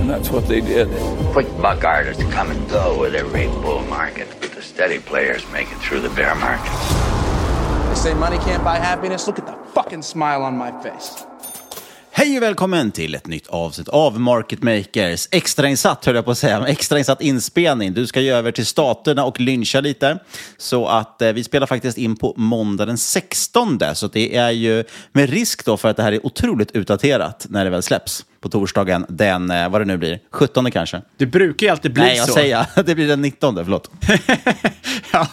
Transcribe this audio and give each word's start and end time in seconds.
And 0.00 0.08
that's 0.08 0.30
what 0.30 0.48
they 0.48 0.60
did. 0.60 0.88
Quick 1.32 1.46
buck 1.60 1.84
artists 1.84 2.24
come 2.32 2.50
and 2.50 2.70
go 2.70 3.02
with 3.02 3.14
every 3.14 3.48
bull 3.62 3.82
market, 3.82 4.28
but 4.40 4.50
the 4.52 4.62
steady 4.62 4.98
players 4.98 5.44
make 5.52 5.68
it 5.72 5.78
through 5.78 6.00
the 6.00 6.14
bear 6.16 6.34
market. 6.34 6.72
They 7.88 7.94
say 7.94 8.14
money 8.14 8.38
can't 8.38 8.64
buy 8.64 8.76
happiness. 8.76 9.26
Look 9.26 9.38
at 9.38 9.46
the 9.46 9.56
fucking 9.74 10.02
smile 10.02 10.42
on 10.42 10.56
my 10.56 10.72
face. 10.82 11.24
Hej 12.12 12.36
och 12.36 12.42
välkommen 12.42 12.92
till 12.92 13.14
ett 13.14 13.26
nytt 13.26 13.46
avsnitt 13.46 13.88
av 13.88 14.20
Market 14.20 14.62
Makers. 14.62 15.28
Extrainsatt 15.30 16.04
höll 16.04 16.14
jag 16.14 16.24
på 16.24 16.30
att 16.30 16.38
säga, 16.38 16.66
extrainsatt 16.66 17.20
inspelning. 17.22 17.94
Du 17.94 18.06
ska 18.06 18.20
ju 18.20 18.30
över 18.30 18.52
till 18.52 18.66
staterna 18.66 19.24
och 19.24 19.40
lyncha 19.40 19.80
lite. 19.80 20.18
Så 20.56 20.86
att 20.86 21.22
eh, 21.22 21.32
vi 21.32 21.44
spelar 21.44 21.66
faktiskt 21.66 21.98
in 21.98 22.16
på 22.16 22.34
måndag 22.36 22.86
den 22.86 22.98
16. 22.98 23.78
Så 23.94 24.06
det 24.06 24.36
är 24.36 24.50
ju 24.50 24.84
med 25.12 25.30
risk 25.30 25.64
då 25.64 25.76
för 25.76 25.88
att 25.88 25.96
det 25.96 26.02
här 26.02 26.12
är 26.12 26.26
otroligt 26.26 26.70
utdaterat 26.70 27.46
när 27.48 27.64
det 27.64 27.70
väl 27.70 27.82
släpps 27.82 28.24
på 28.40 28.48
torsdagen 28.48 29.06
den, 29.08 29.50
eh, 29.50 29.68
vad 29.68 29.80
det 29.80 29.84
nu 29.84 29.96
blir, 29.96 30.18
17 30.30 30.70
kanske. 30.70 31.02
Det 31.16 31.26
brukar 31.26 31.66
ju 31.66 31.70
alltid 31.70 31.92
bli 31.92 32.02
Nej, 32.02 32.16
jag 32.16 32.26
så. 32.26 32.32
säger 32.32 32.66
det 32.84 32.94
blir 32.94 33.08
den 33.08 33.22
19, 33.22 33.54
förlåt. 33.54 33.90
ja, 35.12 35.26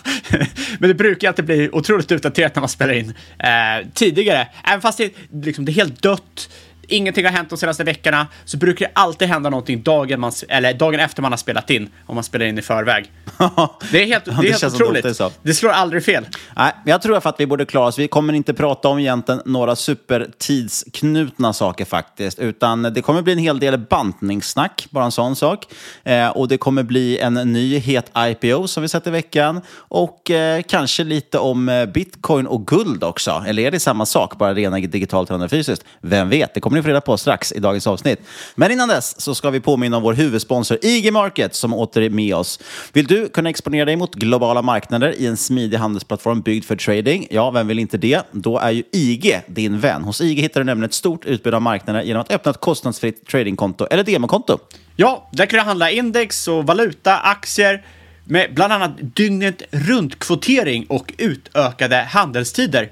men 0.79 0.90
det 0.90 0.94
brukar 0.94 1.28
alltid 1.28 1.45
bli 1.45 1.69
otroligt 1.72 2.12
utdaterat 2.12 2.56
när 2.56 2.62
man 2.62 2.69
spelar 2.69 2.94
in 2.94 3.13
eh, 3.40 3.88
tidigare. 3.94 4.47
Även 4.63 4.81
fast 4.81 4.97
det, 4.97 5.12
liksom, 5.31 5.66
det 5.66 5.72
är 5.72 5.73
helt 5.73 6.01
dött, 6.01 6.50
ingenting 6.88 7.25
har 7.25 7.31
hänt 7.31 7.50
de 7.50 7.58
senaste 7.58 7.84
veckorna, 7.84 8.28
så 8.46 8.58
brukar 8.58 8.86
det 8.86 8.92
alltid 8.96 9.28
hända 9.28 9.50
någonting 9.50 9.84
dagen, 9.84 10.20
man, 10.20 10.31
eller 10.50 10.74
dagen 10.74 11.00
efter 11.00 11.22
man 11.22 11.31
har 11.31 11.38
spelat 11.38 11.70
in, 11.70 11.90
om 12.06 12.16
man 12.16 12.24
spelar 12.24 12.46
in 12.46 12.58
i 12.58 12.62
förväg. 12.62 13.12
det 13.92 14.03
är 14.03 14.06
helt, 14.06 14.25
det 14.25 14.31
är 14.31 14.42
det 14.42 14.48
helt 14.48 14.59
som 14.59 14.74
otroligt. 14.74 15.18
det. 15.18 15.31
Det 15.42 15.53
slår 15.53 15.70
aldrig 15.70 16.06
fel. 16.06 16.25
Nej, 16.56 16.72
jag 16.86 17.02
tror 17.02 17.20
för 17.20 17.30
att 17.30 17.40
vi 17.40 17.48
borde 17.48 17.66
klara 17.66 17.88
oss. 17.88 18.00
Vi 18.00 18.08
kommer 18.08 18.34
inte 18.34 18.53
prata 18.53 18.88
om 18.88 19.00
egentligen 19.00 19.42
några 19.46 19.75
supertidsknutna 19.75 21.53
saker 21.53 21.86
faktiskt, 21.86 22.40
utan 22.40 22.84
det 22.84 23.02
kommer 23.02 23.22
bli 23.22 23.34
en 23.34 23.40
hel 23.40 23.59
del 23.59 23.78
bantningssnack, 23.78 24.88
bara 24.90 25.06
en 25.06 25.12
sån 25.12 25.36
sak. 25.36 25.66
Eh, 26.04 26.30
och 26.30 26.48
det 26.48 26.58
kommer 26.58 26.84
bli 26.84 27.19
en 27.19 27.34
ny 27.34 27.80
het 27.80 28.12
IPO 28.18 28.68
som 28.68 28.84
vi 28.84 28.90
sett 28.90 29.08
i 29.08 29.09
veckan 29.09 29.62
och 29.78 30.31
eh, 30.31 30.62
kanske 30.62 31.04
lite 31.04 31.40
om 31.40 31.69
eh, 31.69 31.86
bitcoin 31.86 32.48
och 32.48 32.68
guld 32.68 33.04
också. 33.04 33.44
Eller 33.48 33.64
är 33.64 33.72
det 33.72 33.80
samma 33.80 34.06
sak, 34.06 34.38
bara 34.38 34.54
rena 34.54 34.78
digitalt 34.78 35.31
och 35.31 35.50
fysiskt? 35.50 35.86
Vem 36.02 36.30
vet? 36.30 36.54
Det 36.54 36.59
kommer 36.59 36.76
ni 36.77 36.83
få 36.83 36.89
reda 36.89 37.01
på 37.01 37.17
strax 37.17 37.51
i 37.51 37.59
dagens 37.59 37.88
avsnitt. 37.88 38.19
Men 38.55 38.71
innan 38.71 38.89
dess 38.89 39.21
så 39.21 39.35
ska 39.35 39.49
vi 39.49 39.59
påminna 39.59 39.97
om 39.97 40.03
vår 40.03 40.13
huvudsponsor 40.13 40.77
IG 40.81 41.13
Market 41.13 41.55
som 41.55 41.73
åter 41.73 42.01
är 42.01 42.09
med 42.09 42.35
oss. 42.35 42.59
Vill 42.93 43.05
du 43.05 43.29
kunna 43.29 43.49
exponera 43.49 43.85
dig 43.85 43.95
mot 43.95 44.15
globala 44.15 44.61
marknader 44.61 45.15
i 45.17 45.27
en 45.27 45.38
smidig 45.38 45.77
handelsplattform 45.77 46.41
byggd 46.41 46.65
för 46.65 46.75
trading? 46.75 47.27
Ja, 47.29 47.51
vem 47.51 47.67
vill 47.67 47.79
inte 47.79 47.97
det? 47.97 48.21
Då 48.31 48.57
är 48.57 48.71
ju 48.71 48.83
IG 48.91 49.41
din 49.47 49.79
vän. 49.79 50.03
Hos 50.03 50.21
IG 50.21 50.41
hittar 50.41 50.59
du 50.59 50.65
nämligen 50.65 50.89
ett 50.89 50.93
stort 50.93 51.25
utbud 51.25 51.53
av 51.53 51.61
marknader 51.61 52.01
genom 52.01 52.21
att 52.21 52.31
öppna 52.31 52.51
ett 52.51 52.61
kostnadsfritt 52.61 53.27
tradingkonto 53.27 53.85
eller 53.85 54.03
demokonto. 54.03 54.57
Ja, 54.95 55.29
där 55.31 55.45
kan 55.45 55.57
du 55.57 55.63
handla 55.63 55.91
index 55.91 56.47
och 56.47 56.67
valuta, 56.67 57.17
aktier 57.17 57.85
med 58.23 58.53
bland 58.53 58.73
annat 58.73 58.91
dygnet 58.97 59.61
runt-kvotering 59.71 60.85
och 60.89 61.13
utökade 61.17 61.95
handelstider. 61.95 62.91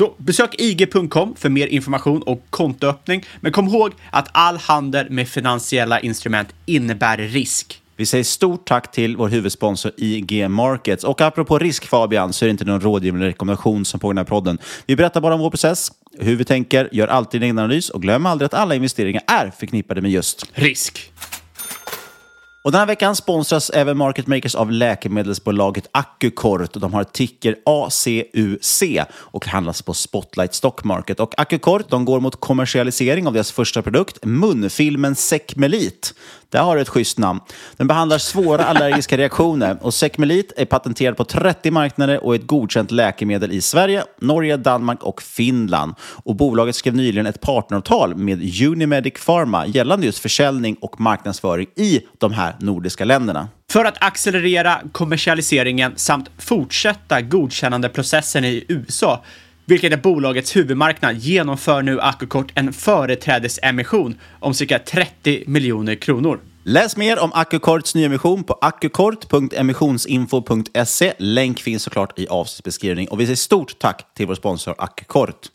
Så 0.00 0.14
besök 0.16 0.54
ig.com 0.58 1.34
för 1.36 1.48
mer 1.48 1.66
information 1.66 2.22
och 2.22 2.46
kontoöppning. 2.50 3.24
Men 3.40 3.52
kom 3.52 3.68
ihåg 3.68 3.92
att 4.10 4.28
all 4.32 4.56
handel 4.56 5.10
med 5.10 5.28
finansiella 5.28 6.00
instrument 6.00 6.48
innebär 6.66 7.18
risk. 7.18 7.82
Vi 7.96 8.06
säger 8.06 8.24
stort 8.24 8.68
tack 8.68 8.92
till 8.92 9.16
vår 9.16 9.28
huvudsponsor 9.28 9.92
IG 9.96 10.50
Markets. 10.50 11.04
Och 11.04 11.20
apropå 11.20 11.58
risk 11.58 11.86
Fabian, 11.86 12.32
så 12.32 12.44
är 12.44 12.46
det 12.46 12.50
inte 12.50 12.64
någon 12.64 12.80
rådgivande 12.80 13.26
rekommendation 13.26 13.84
som 13.84 14.00
på 14.00 14.10
den 14.10 14.18
här 14.18 14.24
podden. 14.24 14.58
Vi 14.86 14.96
berättar 14.96 15.20
bara 15.20 15.34
om 15.34 15.40
vår 15.40 15.50
process, 15.50 15.92
hur 16.18 16.36
vi 16.36 16.44
tänker, 16.44 16.88
gör 16.92 17.08
alltid 17.08 17.38
en 17.38 17.44
egen 17.44 17.58
analys 17.58 17.90
och 17.90 18.02
glöm 18.02 18.26
aldrig 18.26 18.46
att 18.46 18.54
alla 18.54 18.74
investeringar 18.74 19.22
är 19.26 19.50
förknippade 19.58 20.00
med 20.00 20.10
just 20.10 20.46
risk. 20.54 21.12
Och 22.62 22.72
den 22.72 22.78
här 22.78 22.86
veckan 22.86 23.16
sponsras 23.16 23.70
även 23.70 23.96
Market 23.96 24.26
Makers 24.26 24.54
av 24.54 24.72
läkemedelsbolaget 24.72 25.88
Accukort. 25.92 26.72
De 26.74 26.94
har 26.94 27.04
ticker 27.04 27.56
ACUC 27.64 28.82
och 29.12 29.46
handlas 29.46 29.82
på 29.82 29.94
Spotlight 29.94 30.54
Stock 30.54 30.84
Market. 30.84 31.20
Och 31.20 31.40
Accukort 31.40 31.90
de 31.90 32.04
går 32.04 32.20
mot 32.20 32.40
kommersialisering 32.40 33.26
av 33.26 33.32
deras 33.32 33.52
första 33.52 33.82
produkt, 33.82 34.24
munfilmen 34.24 35.14
Secmelit. 35.14 36.14
Där 36.50 36.62
har 36.62 36.76
du 36.76 36.82
ett 36.82 36.88
schysst 36.88 37.18
namn. 37.18 37.40
Den 37.76 37.86
behandlar 37.86 38.18
svåra 38.18 38.64
allergiska 38.64 39.16
reaktioner 39.16 39.78
och 39.80 39.94
Secmelit 39.94 40.52
är 40.56 40.64
patenterad 40.64 41.16
på 41.16 41.24
30 41.24 41.70
marknader 41.70 42.24
och 42.24 42.34
är 42.34 42.38
ett 42.38 42.46
godkänt 42.46 42.90
läkemedel 42.90 43.52
i 43.52 43.60
Sverige, 43.60 44.04
Norge, 44.20 44.56
Danmark 44.56 45.02
och 45.02 45.22
Finland. 45.22 45.94
Och 46.24 46.36
bolaget 46.36 46.76
skrev 46.76 46.94
nyligen 46.94 47.26
ett 47.26 47.40
partneravtal 47.40 48.16
med 48.16 48.62
Unimedic 48.62 49.24
Pharma 49.26 49.66
gällande 49.66 50.06
just 50.06 50.18
försäljning 50.18 50.76
och 50.80 51.00
marknadsföring 51.00 51.66
i 51.76 52.00
de 52.18 52.32
här 52.32 52.56
nordiska 52.60 53.04
länderna. 53.04 53.48
För 53.70 53.84
att 53.84 53.96
accelerera 54.00 54.80
kommersialiseringen 54.92 55.92
samt 55.96 56.30
fortsätta 56.38 57.20
godkännandeprocessen 57.20 58.44
i 58.44 58.64
USA, 58.68 59.24
vilket 59.70 59.92
är 59.92 59.96
bolagets 59.96 60.56
huvudmarknad, 60.56 61.16
genomför 61.16 61.82
nu 61.82 62.00
Accukort 62.00 62.52
en 62.54 62.72
företrädesemission 62.72 64.14
om 64.40 64.54
cirka 64.54 64.78
30 64.78 65.44
miljoner 65.46 65.94
kronor. 65.94 66.40
Läs 66.62 66.96
mer 66.96 67.18
om 67.18 67.30
Accukorts 67.34 67.94
nyemission 67.94 68.44
på 68.44 68.58
accukort.emissionsinfo.se. 68.60 71.12
Länk 71.18 71.60
finns 71.60 71.82
såklart 71.82 72.18
i 72.18 72.28
avsnittsbeskrivning 72.28 73.08
Och 73.08 73.20
vi 73.20 73.26
säger 73.26 73.36
stort 73.36 73.78
tack 73.78 74.14
till 74.14 74.26
vår 74.26 74.34
sponsor 74.34 74.74
Accukort. 74.78 75.46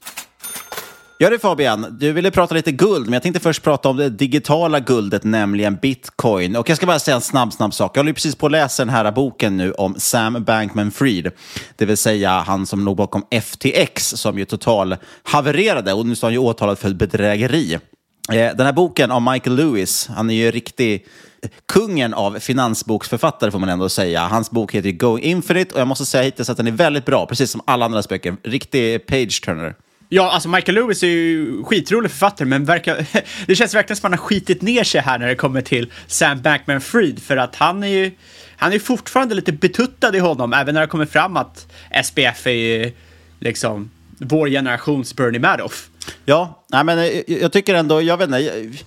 Ja 1.17 1.29
det 1.29 1.39
Fabian, 1.39 1.97
du 1.99 2.11
ville 2.11 2.31
prata 2.31 2.55
lite 2.55 2.71
guld, 2.71 3.05
men 3.05 3.13
jag 3.13 3.23
tänkte 3.23 3.39
först 3.39 3.63
prata 3.63 3.89
om 3.89 3.97
det 3.97 4.09
digitala 4.09 4.79
guldet, 4.79 5.23
nämligen 5.23 5.75
bitcoin. 5.75 6.55
Och 6.55 6.69
jag 6.69 6.77
ska 6.77 6.85
bara 6.85 6.99
säga 6.99 7.15
en 7.15 7.21
snabb, 7.21 7.53
snabb 7.53 7.73
sak. 7.73 7.97
Jag 7.97 7.99
håller 7.99 8.13
precis 8.13 8.35
på 8.35 8.45
att 8.45 8.51
läsa 8.51 8.85
den 8.85 8.93
här 8.93 9.11
boken 9.11 9.57
nu 9.57 9.71
om 9.71 9.95
Sam 9.97 10.45
Bankman-Fried, 10.45 11.31
det 11.75 11.85
vill 11.85 11.97
säga 11.97 12.29
han 12.29 12.65
som 12.65 12.85
låg 12.85 12.97
bakom 12.97 13.23
FTX, 13.41 14.09
som 14.09 14.39
ju 14.39 14.45
total 14.45 14.95
havererade 15.23 15.93
och 15.93 16.05
nu 16.05 16.15
står 16.15 16.27
han 16.27 16.33
ju 16.33 16.39
åtalad 16.39 16.79
för 16.79 16.93
bedrägeri. 16.93 17.73
Eh, 17.73 18.55
den 18.55 18.65
här 18.65 18.73
boken 18.73 19.11
av 19.11 19.21
Michael 19.21 19.55
Lewis, 19.55 20.07
han 20.07 20.29
är 20.29 20.33
ju 20.35 20.51
riktig 20.51 21.05
eh, 21.41 21.49
kungen 21.73 22.13
av 22.13 22.39
finansboksförfattare 22.39 23.51
får 23.51 23.59
man 23.59 23.69
ändå 23.69 23.89
säga. 23.89 24.27
Hans 24.27 24.51
bok 24.51 24.75
heter 24.75 24.91
Go 24.91 25.19
Infinite 25.19 25.73
och 25.73 25.79
jag 25.79 25.87
måste 25.87 26.05
säga 26.05 26.23
hittills 26.23 26.49
att 26.49 26.57
den 26.57 26.67
är 26.67 26.71
väldigt 26.71 27.05
bra, 27.05 27.25
precis 27.25 27.51
som 27.51 27.61
alla 27.65 27.85
andras 27.85 28.09
böcker. 28.09 28.37
Riktig 28.43 29.07
page-turner. 29.07 29.75
Ja, 30.09 30.31
alltså 30.31 30.49
Michael 30.49 30.75
Lewis 30.75 31.03
är 31.03 31.07
ju 31.07 31.63
skitrolig 31.63 32.11
författare, 32.11 32.47
men 32.47 32.65
verkar, 32.65 33.05
det 33.47 33.55
känns 33.55 33.75
verkligen 33.75 33.97
som 33.97 34.07
att 34.07 34.11
han 34.11 34.19
har 34.19 34.27
skitit 34.27 34.61
ner 34.61 34.83
sig 34.83 35.01
här 35.01 35.19
när 35.19 35.27
det 35.27 35.35
kommer 35.35 35.61
till 35.61 35.91
Sam 36.07 36.41
Bankman-Fried, 36.41 37.19
för 37.19 37.37
att 37.37 37.55
han 37.55 37.83
är 37.83 37.87
ju 37.87 38.11
han 38.57 38.73
är 38.73 38.79
fortfarande 38.79 39.35
lite 39.35 39.51
betuttad 39.51 40.15
i 40.15 40.19
honom, 40.19 40.53
även 40.53 40.73
när 40.73 40.81
det 40.81 40.87
kommer 40.87 41.05
fram 41.05 41.37
att 41.37 41.67
SPF 42.03 42.47
är 42.47 42.51
ju 42.51 42.91
liksom 43.39 43.91
vår 44.17 44.47
generations 44.47 45.15
Bernie 45.15 45.39
Madoff. 45.39 45.89
Ja, 46.25 46.65
nej, 46.71 46.83
men 46.83 46.99
eh, 46.99 47.21
jag, 47.27 47.51
tycker 47.51 47.75
ändå, 47.75 48.01
jag 48.01 48.17
vet 48.17 48.27
inte, 48.27 48.39
jag, 48.39 48.77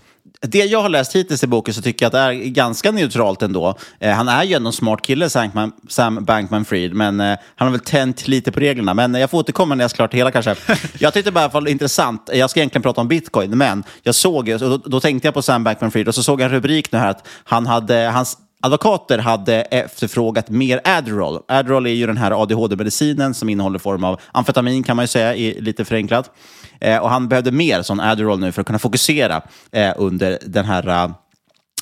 det 0.41 0.65
jag 0.65 0.83
har 0.83 0.89
läst 0.89 1.17
hittills 1.17 1.45
i 1.45 1.47
boken 1.47 1.75
så 1.75 1.83
tycker 1.83 2.05
jag 2.05 2.09
att 2.09 2.13
det 2.13 2.19
är 2.19 2.49
ganska 2.49 2.93
neutralt 2.93 3.43
ändå. 3.43 3.75
Eh, 4.01 4.13
han 4.13 4.29
är 4.29 4.45
ju 4.45 4.55
ändå 4.55 4.69
en 4.69 4.73
smart 4.73 5.03
kille, 5.03 5.31
Sam, 5.31 5.73
Sam 5.89 6.27
Bankman-Fried, 6.27 6.95
men 6.95 7.21
eh, 7.21 7.39
han 7.57 7.69
har 7.69 7.71
väl 7.71 7.81
tänt 7.81 8.29
lite 8.29 8.53
på 8.53 8.61
reglerna. 8.61 8.95
Men 8.95 9.15
jag 9.15 9.31
får 9.31 9.39
återkomma 9.39 9.75
när 9.75 9.85
jag 9.85 9.91
är 9.91 9.95
klart 9.95 10.15
hela 10.15 10.31
kanske. 10.31 10.57
jag 10.99 11.15
tyckte 11.15 11.31
bara 11.31 11.45
att 11.45 11.65
det 11.65 11.71
intressant. 11.71 12.31
Jag 12.33 12.51
ska 12.51 12.61
egentligen 12.61 12.83
prata 12.83 13.01
om 13.01 13.09
bitcoin, 13.09 13.59
men 13.59 13.85
jag 14.03 14.15
såg, 14.15 14.49
och 14.49 14.61
då, 14.61 14.77
då 14.77 15.01
tänkte 15.01 15.27
jag 15.27 15.35
på 15.35 15.43
Sam 15.43 15.65
Bankman-Fried 15.67 16.09
och 16.09 16.15
så 16.15 16.23
såg 16.23 16.41
jag 16.41 16.45
en 16.45 16.53
rubrik 16.53 16.93
nu 16.93 16.99
här 16.99 17.11
att 17.11 17.27
han 17.45 17.67
hade, 17.67 17.95
hans 17.95 18.39
Advokater 18.61 19.19
hade 19.19 19.55
efterfrågat 19.55 20.51
mer 20.51 20.81
Adderall. 20.85 21.43
Adderall 21.49 21.87
är 21.87 21.91
ju 21.91 22.07
den 22.07 22.17
här 22.17 22.43
ADHD-medicinen 22.43 23.35
som 23.35 23.49
innehåller 23.49 23.79
form 23.79 24.05
av 24.05 24.21
amfetamin 24.33 24.83
kan 24.83 24.97
man 24.97 25.03
ju 25.03 25.07
säga, 25.07 25.35
i, 25.35 25.61
lite 25.61 25.85
förenklat. 25.85 26.31
Eh, 26.81 26.99
och 26.99 27.11
han 27.11 27.29
behövde 27.29 27.53
mer 27.53 27.83
sån 27.83 28.01
Adderall 28.01 28.41
nu 28.41 28.53
för 28.53 28.61
att 28.61 28.67
kunna 28.67 28.79
fokusera 28.79 29.43
eh, 29.73 29.93
under 29.97 30.39
den 30.47 30.65
här 30.65 30.89
eh, 30.89 31.11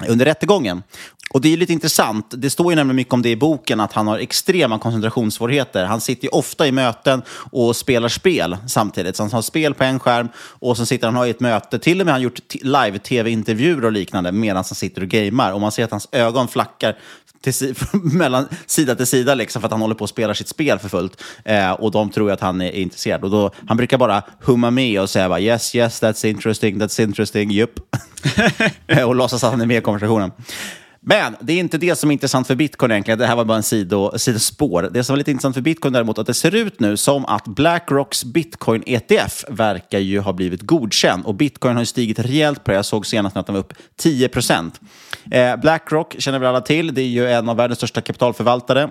under 0.09 0.25
rättegången. 0.25 0.83
Och 1.37 1.43
det 1.43 1.53
är 1.53 1.57
lite 1.57 1.73
intressant, 1.73 2.27
det 2.31 2.51
står 2.51 2.73
ju 2.73 2.77
nämligen 2.77 2.97
mycket 2.97 3.15
om 3.15 3.23
det 3.23 3.31
i 3.31 3.37
boken, 3.37 3.81
att 3.81 3.93
han 3.93 4.07
har 4.07 4.19
extrema 4.19 4.79
koncentrationssvårigheter. 4.79 5.85
Han 5.85 6.01
sitter 6.01 6.25
ju 6.25 6.29
ofta 6.29 6.67
i 6.67 6.73
möten 6.73 7.23
och 7.31 7.77
spelar 7.77 8.09
spel 8.09 8.57
samtidigt. 8.67 9.17
Så 9.17 9.23
han 9.23 9.33
har 9.33 9.43
spel 9.43 9.75
på 9.75 9.85
en 9.85 9.99
skärm 9.99 10.29
och 10.37 10.77
så 10.77 10.87
sitter 10.87 11.11
han 11.11 11.27
i 11.27 11.31
ett 11.31 11.41
möte. 11.41 11.79
Till 11.79 12.01
och 12.01 12.07
med 12.07 12.13
har 12.13 12.19
han 12.19 12.23
gjort 12.23 12.55
live-tv-intervjuer 12.55 13.85
och 13.85 13.93
liknande 13.93 14.33
medan 14.33 14.57
han 14.57 14.65
sitter 14.65 15.03
och 15.03 15.09
gamer. 15.09 15.53
Och 15.53 15.61
man 15.61 15.73
ser 15.73 15.85
att 15.85 15.91
hans 15.91 16.09
ögon 16.13 16.49
flackar 16.49 16.97
till, 17.41 17.75
mellan 17.93 18.49
sida 18.67 18.95
till 18.95 19.07
sida 19.07 19.35
liksom, 19.35 19.63
för 19.63 19.67
att 19.67 19.73
han 19.73 19.81
håller 19.81 19.95
på 19.95 20.05
att 20.05 20.11
spela 20.11 20.35
sitt 20.35 20.49
spel 20.49 20.79
för 20.79 20.89
fullt. 20.89 21.23
Eh, 21.45 21.71
och 21.71 21.91
de 21.91 22.11
tror 22.11 22.31
att 22.31 22.41
han 22.41 22.61
är, 22.61 22.67
är 22.67 22.81
intresserad. 22.81 23.25
Och 23.25 23.31
då, 23.31 23.51
han 23.69 23.77
brukar 23.77 23.99
bara 23.99 24.23
humma 24.41 24.71
med 24.71 25.01
och 25.01 25.11
säga 25.11 25.29
bara, 25.29 25.41
yes, 25.41 25.75
yes, 25.75 26.03
that's 26.03 26.27
interesting, 26.27 26.81
that's 26.81 27.01
interesting, 27.01 27.51
jupp. 27.51 27.81
Eh, 28.89 29.09
och 29.09 29.15
låtsas 29.15 29.45
att 29.45 29.51
han 29.51 29.61
är 29.61 29.67
med 29.67 29.79
i 29.79 29.81
konversationen. 29.81 30.31
Men 31.09 31.37
det 31.41 31.53
är 31.53 31.59
inte 31.59 31.79
det 31.79 31.97
som 31.97 32.11
är 32.11 32.13
intressant 32.13 32.47
för 32.47 32.55
bitcoin 32.55 32.91
egentligen. 32.91 33.19
Det 33.19 33.27
här 33.27 33.37
var 33.37 33.45
bara 33.45 33.57
en 33.57 33.63
sido, 33.63 34.19
sidospår. 34.19 34.91
Det 34.93 35.05
som 35.05 35.15
var 35.15 35.19
lite 35.19 35.31
intressant 35.31 35.55
för 35.55 35.63
bitcoin 35.63 35.93
däremot, 35.93 36.19
att 36.19 36.27
det 36.27 36.35
ser 36.35 36.55
ut 36.55 36.81
nu 36.81 36.97
som 36.97 37.25
att 37.27 37.45
Blackrocks 37.45 38.25
bitcoin 38.25 38.83
ETF 38.87 39.45
verkar 39.49 39.99
ju 39.99 40.21
ha 40.21 40.33
blivit 40.33 40.63
godkänd. 40.63 41.27
Och 41.27 41.35
bitcoin 41.35 41.75
har 41.75 41.83
ju 41.83 41.87
stigit 41.87 42.19
rejält 42.19 42.65
på 42.65 42.71
det. 42.71 42.77
Jag 42.77 42.85
såg 42.85 43.07
senast 43.07 43.37
att 43.37 43.47
den 43.47 43.55
var 43.55 43.61
upp 43.61 43.73
10 43.97 44.29
procent. 44.29 44.81
Eh, 45.31 45.57
Blackrock 45.57 46.17
känner 46.19 46.39
vi 46.39 46.47
alla 46.47 46.61
till. 46.61 46.95
Det 46.95 47.03
är 47.03 47.07
ju 47.07 47.31
en 47.31 47.49
av 47.49 47.57
världens 47.57 47.79
största 47.79 48.01
kapitalförvaltare 48.01 48.89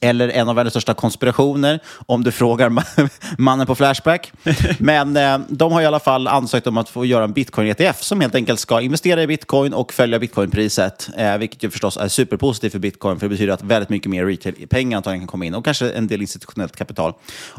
eller 0.00 0.28
en 0.28 0.48
av 0.48 0.54
världens 0.54 0.72
största 0.72 0.94
konspirationer, 0.94 1.80
om 2.06 2.24
du 2.24 2.32
frågar 2.32 2.72
mannen 3.38 3.66
på 3.66 3.74
Flashback. 3.74 4.32
Men 4.78 5.16
eh, 5.16 5.38
de 5.48 5.72
har 5.72 5.82
i 5.82 5.86
alla 5.86 6.00
fall 6.00 6.28
ansökt 6.28 6.66
om 6.66 6.76
att 6.76 6.88
få 6.88 7.04
göra 7.04 7.24
en 7.24 7.34
bitcoin-ETF 7.34 8.02
som 8.02 8.20
helt 8.20 8.34
enkelt 8.34 8.60
ska 8.60 8.80
investera 8.80 9.22
i 9.22 9.26
bitcoin 9.26 9.74
och 9.74 9.92
följa 9.92 10.18
bitcoinpriset, 10.18 11.10
eh, 11.16 11.38
vilket 11.38 11.62
ju 11.62 11.70
förstås 11.70 11.96
är 11.96 12.08
superpositivt 12.08 12.72
för 12.72 12.78
bitcoin, 12.78 13.18
för 13.18 13.26
det 13.26 13.30
betyder 13.30 13.52
att 13.52 13.62
väldigt 13.62 13.88
mycket 13.88 14.10
mer 14.10 14.26
retail-pengar 14.26 14.96
antagligen 14.96 15.20
kan 15.20 15.28
komma 15.28 15.44
in 15.44 15.54
och 15.54 15.64
kanske 15.64 15.90
en 15.90 16.06
del 16.06 16.20
institutionellt 16.20 16.76
kapital. 16.76 17.12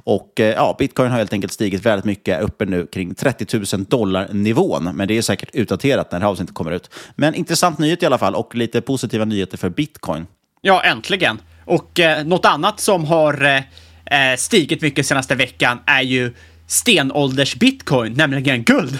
Och 0.03 0.39
eh, 0.39 0.53
ja, 0.53 0.75
bitcoin 0.80 1.12
har 1.12 1.18
helt 1.18 1.33
enkelt 1.33 1.53
stigit 1.53 1.86
väldigt 1.86 2.06
mycket, 2.06 2.41
uppe 2.41 2.65
nu 2.65 2.88
kring 2.88 3.15
30 3.15 3.75
000 3.75 3.86
dollar-nivån, 3.86 4.89
men 4.94 5.07
det 5.07 5.18
är 5.18 5.21
säkert 5.21 5.50
utdaterat 5.53 6.12
när 6.12 6.19
det 6.19 6.25
här 6.25 6.31
avsnittet 6.31 6.56
kommer 6.56 6.71
ut. 6.71 6.89
Men 7.15 7.36
intressant 7.36 7.80
nyhet 7.80 8.03
i 8.03 8.06
alla 8.06 8.18
fall 8.18 8.36
och 8.36 8.56
lite 8.56 8.81
positiva 8.81 9.25
nyheter 9.25 9.57
för 9.57 9.69
bitcoin. 9.69 10.27
Ja, 10.62 10.83
äntligen. 10.83 11.39
Och 11.69 12.00
eh, 12.00 12.25
något 12.25 12.45
annat 12.45 12.80
som 12.80 13.06
har 13.06 13.45
eh, 13.45 14.31
eh, 14.31 14.38
stigit 14.38 14.81
mycket 14.81 15.06
senaste 15.06 15.36
veckan 15.36 15.80
är 15.86 16.01
ju 16.01 16.33
stenålders 16.68 17.56
bitcoin, 17.56 18.13
nämligen 18.13 18.63
guld. 18.63 18.98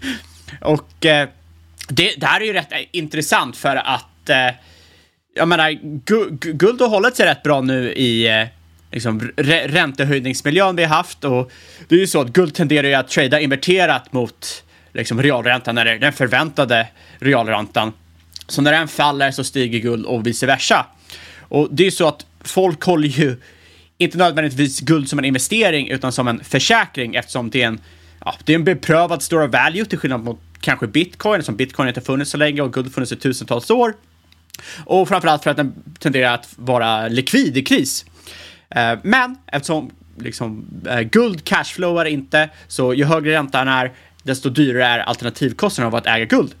och 0.60 1.06
eh, 1.06 1.28
det, 1.88 2.14
det 2.16 2.26
här 2.26 2.40
är 2.40 2.44
ju 2.44 2.52
rätt 2.52 2.72
eh, 2.72 2.78
intressant 2.92 3.56
för 3.56 3.76
att 3.76 4.28
eh, 4.28 4.54
jag 5.34 5.48
menar, 5.48 5.70
gu, 6.04 6.28
guld 6.30 6.80
har 6.80 6.88
hållit 6.88 7.16
sig 7.16 7.26
rätt 7.26 7.42
bra 7.42 7.60
nu 7.60 7.92
i 7.92 8.28
eh, 8.28 8.46
liksom, 8.92 9.32
räntehöjningsmiljön 9.66 10.76
vi 10.76 10.84
har 10.84 10.96
haft 10.96 11.24
och 11.24 11.52
det 11.88 11.94
är 11.94 11.98
ju 11.98 12.06
så 12.06 12.20
att 12.20 12.28
guld 12.28 12.54
tenderar 12.54 12.88
ju 12.88 12.94
att 12.94 13.08
trada 13.08 13.40
inverterat 13.40 14.12
mot 14.12 14.64
liksom, 14.92 15.22
realräntan, 15.22 15.78
eller 15.78 15.98
den 15.98 16.12
förväntade 16.12 16.86
realräntan. 17.18 17.92
Så 18.46 18.62
när 18.62 18.72
den 18.72 18.88
faller 18.88 19.30
så 19.30 19.44
stiger 19.44 19.78
guld 19.78 20.06
och 20.06 20.26
vice 20.26 20.46
versa. 20.46 20.86
Och 21.48 21.68
det 21.70 21.86
är 21.86 21.90
så 21.90 22.08
att 22.08 22.26
folk 22.40 22.82
håller 22.82 23.08
ju 23.08 23.36
inte 23.98 24.18
nödvändigtvis 24.18 24.80
guld 24.80 25.08
som 25.08 25.18
en 25.18 25.24
investering 25.24 25.88
utan 25.88 26.12
som 26.12 26.28
en 26.28 26.44
försäkring 26.44 27.14
eftersom 27.14 27.50
det 27.50 27.62
är 27.62 27.66
en, 27.66 27.80
ja, 28.24 28.34
det 28.44 28.52
är 28.52 28.54
en 28.54 28.64
beprövad 28.64 29.22
store 29.22 29.44
of 29.44 29.52
value 29.52 29.84
till 29.84 29.98
skillnad 29.98 30.24
mot 30.24 30.40
kanske 30.60 30.86
bitcoin 30.86 31.42
som 31.42 31.56
bitcoin 31.56 31.88
inte 31.88 32.00
funnits 32.00 32.30
så 32.30 32.36
länge 32.36 32.62
och 32.62 32.72
guld 32.72 32.94
funnits 32.94 33.12
i 33.12 33.16
tusentals 33.16 33.70
år. 33.70 33.94
Och 34.84 35.08
framförallt 35.08 35.42
för 35.42 35.50
att 35.50 35.56
den 35.56 35.74
tenderar 35.98 36.34
att 36.34 36.48
vara 36.56 37.08
likvid 37.08 37.56
i 37.56 37.62
kris. 37.62 38.04
Eh, 38.70 38.98
men 39.02 39.36
eftersom 39.46 39.90
liksom, 40.16 40.64
eh, 40.88 41.00
guld 41.00 41.44
cashflowar 41.44 42.04
inte, 42.04 42.50
så 42.68 42.94
ju 42.94 43.04
högre 43.04 43.32
räntan 43.32 43.68
är, 43.68 43.92
desto 44.22 44.50
dyrare 44.50 44.84
är 44.84 44.98
alternativkostnaden 44.98 45.92
av 45.92 45.98
att 45.98 46.06
äga 46.06 46.24
guld. 46.24 46.54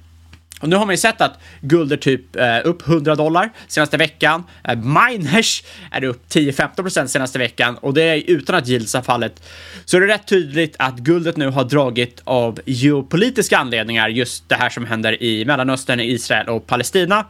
Och 0.60 0.68
nu 0.68 0.76
har 0.76 0.86
man 0.86 0.92
ju 0.92 0.96
sett 0.96 1.20
att 1.20 1.38
guld 1.60 1.92
är 1.92 1.96
typ 1.96 2.36
eh, 2.36 2.58
upp 2.64 2.88
100 2.88 3.14
dollar 3.14 3.50
senaste 3.68 3.96
veckan. 3.96 4.44
Eh, 4.64 4.76
miners 4.76 5.62
är 5.90 6.04
upp 6.04 6.28
10-15% 6.28 7.06
senaste 7.06 7.38
veckan 7.38 7.76
och 7.76 7.94
det 7.94 8.02
är 8.02 8.22
utan 8.26 8.54
att 8.54 8.68
yields 8.68 8.94
har 8.94 9.02
fallit. 9.02 9.42
Så 9.84 9.98
det 9.98 10.04
är 10.04 10.08
rätt 10.08 10.26
tydligt 10.26 10.76
att 10.78 10.98
guldet 10.98 11.36
nu 11.36 11.48
har 11.48 11.64
dragit 11.64 12.20
av 12.24 12.60
geopolitiska 12.66 13.58
anledningar, 13.58 14.08
just 14.08 14.48
det 14.48 14.54
här 14.54 14.70
som 14.70 14.86
händer 14.86 15.22
i 15.22 15.44
Mellanöstern, 15.44 16.00
Israel 16.00 16.48
och 16.48 16.66
Palestina. 16.66 17.26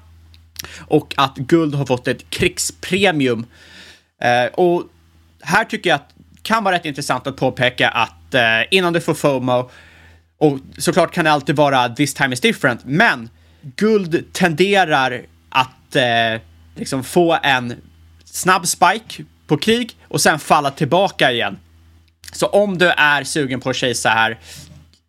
Och 0.78 1.14
att 1.16 1.36
guld 1.36 1.74
har 1.74 1.86
fått 1.86 2.08
ett 2.08 2.30
krigspremium. 2.30 3.46
Eh, 4.22 4.54
och 4.54 4.82
här 5.40 5.64
tycker 5.64 5.90
jag 5.90 5.94
att 5.94 6.08
det 6.30 6.42
kan 6.42 6.64
vara 6.64 6.74
rätt 6.74 6.84
intressant 6.84 7.26
att 7.26 7.36
påpeka 7.36 7.88
att 7.88 8.34
eh, 8.34 8.42
innan 8.70 8.92
du 8.92 9.00
får 9.00 9.14
FOMO 9.14 9.70
och 10.38 10.58
såklart 10.78 11.14
kan 11.14 11.24
det 11.24 11.30
alltid 11.32 11.56
vara 11.56 11.88
this 11.88 12.14
time 12.14 12.34
is 12.34 12.40
different, 12.40 12.80
men 12.84 13.30
guld 13.76 14.32
tenderar 14.32 15.22
att 15.48 15.96
eh, 15.96 16.40
liksom 16.76 17.04
få 17.04 17.38
en 17.42 17.74
snabb 18.24 18.66
spike 18.66 19.24
på 19.46 19.56
krig 19.56 19.96
och 20.08 20.20
sen 20.20 20.38
falla 20.38 20.70
tillbaka 20.70 21.32
igen. 21.32 21.58
Så 22.32 22.46
om 22.46 22.78
du 22.78 22.88
är 22.88 23.24
sugen 23.24 23.60
på 23.60 23.70
att 23.70 23.76
chasa 23.76 24.08
här, 24.08 24.38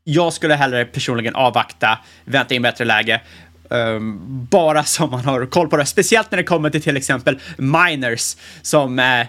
jag 0.03 0.33
skulle 0.33 0.55
hellre 0.55 0.85
personligen 0.85 1.35
avvakta, 1.35 1.99
vänta 2.25 2.55
in 2.55 2.61
bättre 2.61 2.85
läge. 2.85 3.21
Um, 3.69 4.47
bara 4.51 4.83
som 4.83 5.11
man 5.11 5.25
har 5.25 5.45
koll 5.45 5.67
på 5.67 5.77
det. 5.77 5.85
Speciellt 5.85 6.31
när 6.31 6.37
det 6.37 6.43
kommer 6.43 6.69
till 6.69 6.81
till 6.81 6.97
exempel 6.97 7.39
miners 7.57 8.35
som 8.61 8.99
eh, 8.99 9.27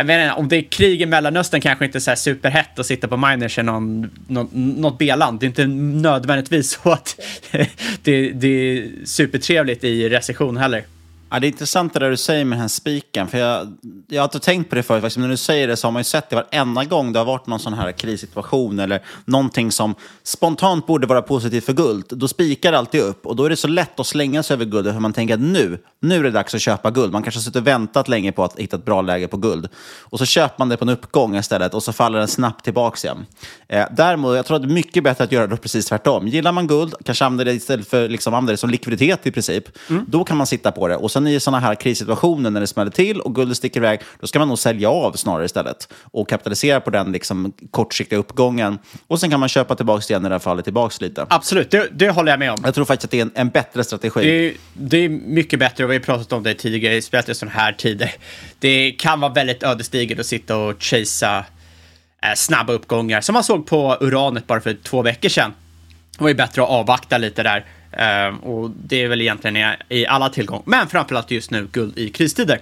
jag 0.00 0.06
menar, 0.06 0.34
om 0.34 0.48
det 0.48 0.56
är 0.56 0.62
krig 0.62 1.02
i 1.02 1.06
Mellanöstern 1.06 1.60
kanske 1.60 1.84
inte 1.84 1.98
är 1.98 2.00
så 2.00 2.10
här 2.10 2.16
superhett 2.16 2.78
att 2.78 2.86
sitta 2.86 3.08
på 3.08 3.16
miners 3.16 3.58
i 3.58 3.62
någon, 3.62 4.10
någon, 4.26 4.48
något 4.52 4.98
B-land. 4.98 5.40
Det 5.40 5.46
är 5.46 5.48
inte 5.48 5.66
nödvändigtvis 5.66 6.70
så 6.82 6.90
att 6.92 7.20
det, 8.02 8.30
det 8.30 8.48
är 8.48 8.88
supertrevligt 9.04 9.84
i 9.84 10.08
recession 10.08 10.56
heller. 10.56 10.84
Ja, 11.32 11.40
det 11.40 11.46
är 11.46 11.48
intressant 11.48 11.92
det 11.92 11.98
där 12.00 12.10
du 12.10 12.16
säger 12.16 12.44
med 12.44 12.56
den 12.56 12.60
här 12.60 12.68
spiken. 12.68 13.28
För 13.28 13.38
jag, 13.38 13.76
jag 14.08 14.20
har 14.20 14.24
inte 14.24 14.40
tänkt 14.40 14.70
på 14.70 14.74
det 14.74 14.82
förut, 14.82 15.00
faktiskt, 15.02 15.16
men 15.16 15.22
när 15.22 15.30
du 15.30 15.36
säger 15.36 15.68
det 15.68 15.76
så 15.76 15.86
har 15.86 15.92
man 15.92 16.00
ju 16.00 16.04
sett 16.04 16.30
det 16.30 16.36
varenda 16.36 16.84
gång 16.84 17.12
det 17.12 17.18
har 17.18 17.26
varit 17.26 17.46
någon 17.46 17.60
sån 17.60 17.74
här 17.74 17.92
krissituation 17.92 18.78
eller 18.78 19.02
någonting 19.24 19.72
som 19.72 19.94
spontant 20.22 20.86
borde 20.86 21.06
vara 21.06 21.22
positivt 21.22 21.64
för 21.64 21.72
guld. 21.72 22.04
Då 22.08 22.28
spikar 22.28 22.72
det 22.72 22.78
alltid 22.78 23.00
upp 23.00 23.26
och 23.26 23.36
då 23.36 23.44
är 23.44 23.50
det 23.50 23.56
så 23.56 23.68
lätt 23.68 24.00
att 24.00 24.06
slänga 24.06 24.42
sig 24.42 24.54
över 24.54 24.64
guldet 24.64 24.94
för 24.94 25.00
man 25.00 25.12
tänker 25.12 25.34
att 25.34 25.40
nu, 25.40 25.78
nu 26.00 26.18
är 26.18 26.22
det 26.22 26.30
dags 26.30 26.54
att 26.54 26.60
köpa 26.60 26.90
guld. 26.90 27.12
Man 27.12 27.22
kanske 27.22 27.38
har 27.38 27.42
suttit 27.42 27.56
och 27.56 27.66
väntat 27.66 28.08
länge 28.08 28.32
på 28.32 28.44
att 28.44 28.58
hitta 28.58 28.76
ett 28.76 28.84
bra 28.84 29.02
läge 29.02 29.28
på 29.28 29.36
guld. 29.36 29.68
Och 30.00 30.18
så 30.18 30.24
köper 30.24 30.54
man 30.58 30.68
det 30.68 30.76
på 30.76 30.84
en 30.84 30.88
uppgång 30.88 31.36
istället 31.36 31.74
och 31.74 31.82
så 31.82 31.92
faller 31.92 32.18
den 32.18 32.28
snabbt 32.28 32.64
tillbaka 32.64 33.06
igen. 33.06 33.26
Eh, 33.68 33.86
däremot, 33.96 34.36
jag 34.36 34.46
tror 34.46 34.56
att 34.56 34.62
det 34.62 34.68
är 34.68 34.74
mycket 34.74 35.04
bättre 35.04 35.24
att 35.24 35.32
göra 35.32 35.46
det 35.46 35.56
precis 35.56 35.86
tvärtom. 35.86 36.28
Gillar 36.28 36.52
man 36.52 36.66
guld, 36.66 36.94
kanske 37.04 37.24
använder 37.24 37.44
det 37.44 37.52
istället 37.52 37.88
för 37.88 38.08
liksom, 38.08 38.34
använder 38.34 38.52
det 38.52 38.58
som 38.58 38.70
likviditet 38.70 39.26
i 39.26 39.30
princip, 39.30 39.64
då 40.06 40.24
kan 40.24 40.36
man 40.36 40.46
sitta 40.46 40.72
på 40.72 40.88
det. 40.88 40.96
Och 40.96 41.10
sen 41.10 41.19
i 41.26 41.40
sådana 41.40 41.60
här 41.60 41.74
krissituationer 41.74 42.50
när 42.50 42.60
det 42.60 42.66
smäller 42.66 42.90
till 42.90 43.20
och 43.20 43.34
guldet 43.34 43.56
sticker 43.56 43.80
iväg, 43.80 44.00
då 44.20 44.26
ska 44.26 44.38
man 44.38 44.48
nog 44.48 44.58
sälja 44.58 44.90
av 44.90 45.12
snarare 45.12 45.44
istället 45.44 45.92
och 46.02 46.28
kapitalisera 46.28 46.80
på 46.80 46.90
den 46.90 47.12
liksom, 47.12 47.52
kortsiktiga 47.70 48.18
uppgången. 48.18 48.78
Och 49.06 49.20
sen 49.20 49.30
kan 49.30 49.40
man 49.40 49.48
köpa 49.48 49.74
tillbaka 49.74 50.04
igen 50.08 50.22
när 50.22 50.30
det 50.30 50.40
fallit 50.40 50.64
tillbaka 50.64 50.94
lite. 51.00 51.26
Absolut, 51.30 51.70
det, 51.70 51.88
det 51.92 52.10
håller 52.10 52.32
jag 52.32 52.38
med 52.38 52.52
om. 52.52 52.58
Jag 52.64 52.74
tror 52.74 52.84
faktiskt 52.84 53.04
att 53.04 53.10
det 53.10 53.18
är 53.18 53.22
en, 53.22 53.32
en 53.34 53.48
bättre 53.48 53.84
strategi. 53.84 54.20
Det 54.22 54.48
är, 54.48 54.54
det 54.74 54.96
är 54.96 55.08
mycket 55.08 55.58
bättre, 55.58 55.84
och 55.84 55.90
vi 55.90 55.94
har 55.94 56.00
pratat 56.00 56.32
om 56.32 56.42
det 56.42 56.54
tidigare, 56.54 57.02
speciellt 57.02 57.28
i 57.28 57.34
sådana 57.34 57.56
här 57.56 57.72
tider. 57.72 58.14
Det 58.58 58.90
kan 58.90 59.20
vara 59.20 59.32
väldigt 59.32 59.62
ödesdigert 59.62 60.18
att 60.18 60.26
sitta 60.26 60.56
och 60.56 60.82
chasea 60.82 61.44
eh, 62.22 62.34
snabba 62.36 62.72
uppgångar, 62.72 63.20
som 63.20 63.32
man 63.32 63.44
såg 63.44 63.66
på 63.66 63.96
uranet 64.00 64.46
bara 64.46 64.60
för 64.60 64.74
två 64.74 65.02
veckor 65.02 65.28
sedan. 65.28 65.52
Det 66.18 66.22
var 66.24 66.28
ju 66.28 66.34
bättre 66.34 66.62
att 66.62 66.68
avvakta 66.68 67.18
lite 67.18 67.42
där. 67.42 67.64
Eh, 67.92 68.44
och 68.44 68.70
det 68.70 69.02
är 69.02 69.08
väl 69.08 69.20
egentligen 69.20 69.56
i, 69.56 69.76
i 69.88 70.06
alla 70.06 70.28
tillgång, 70.28 70.62
men 70.66 70.88
framförallt 70.88 71.30
just 71.30 71.50
nu 71.50 71.68
guld 71.72 71.98
i 71.98 72.10
kristider. 72.10 72.60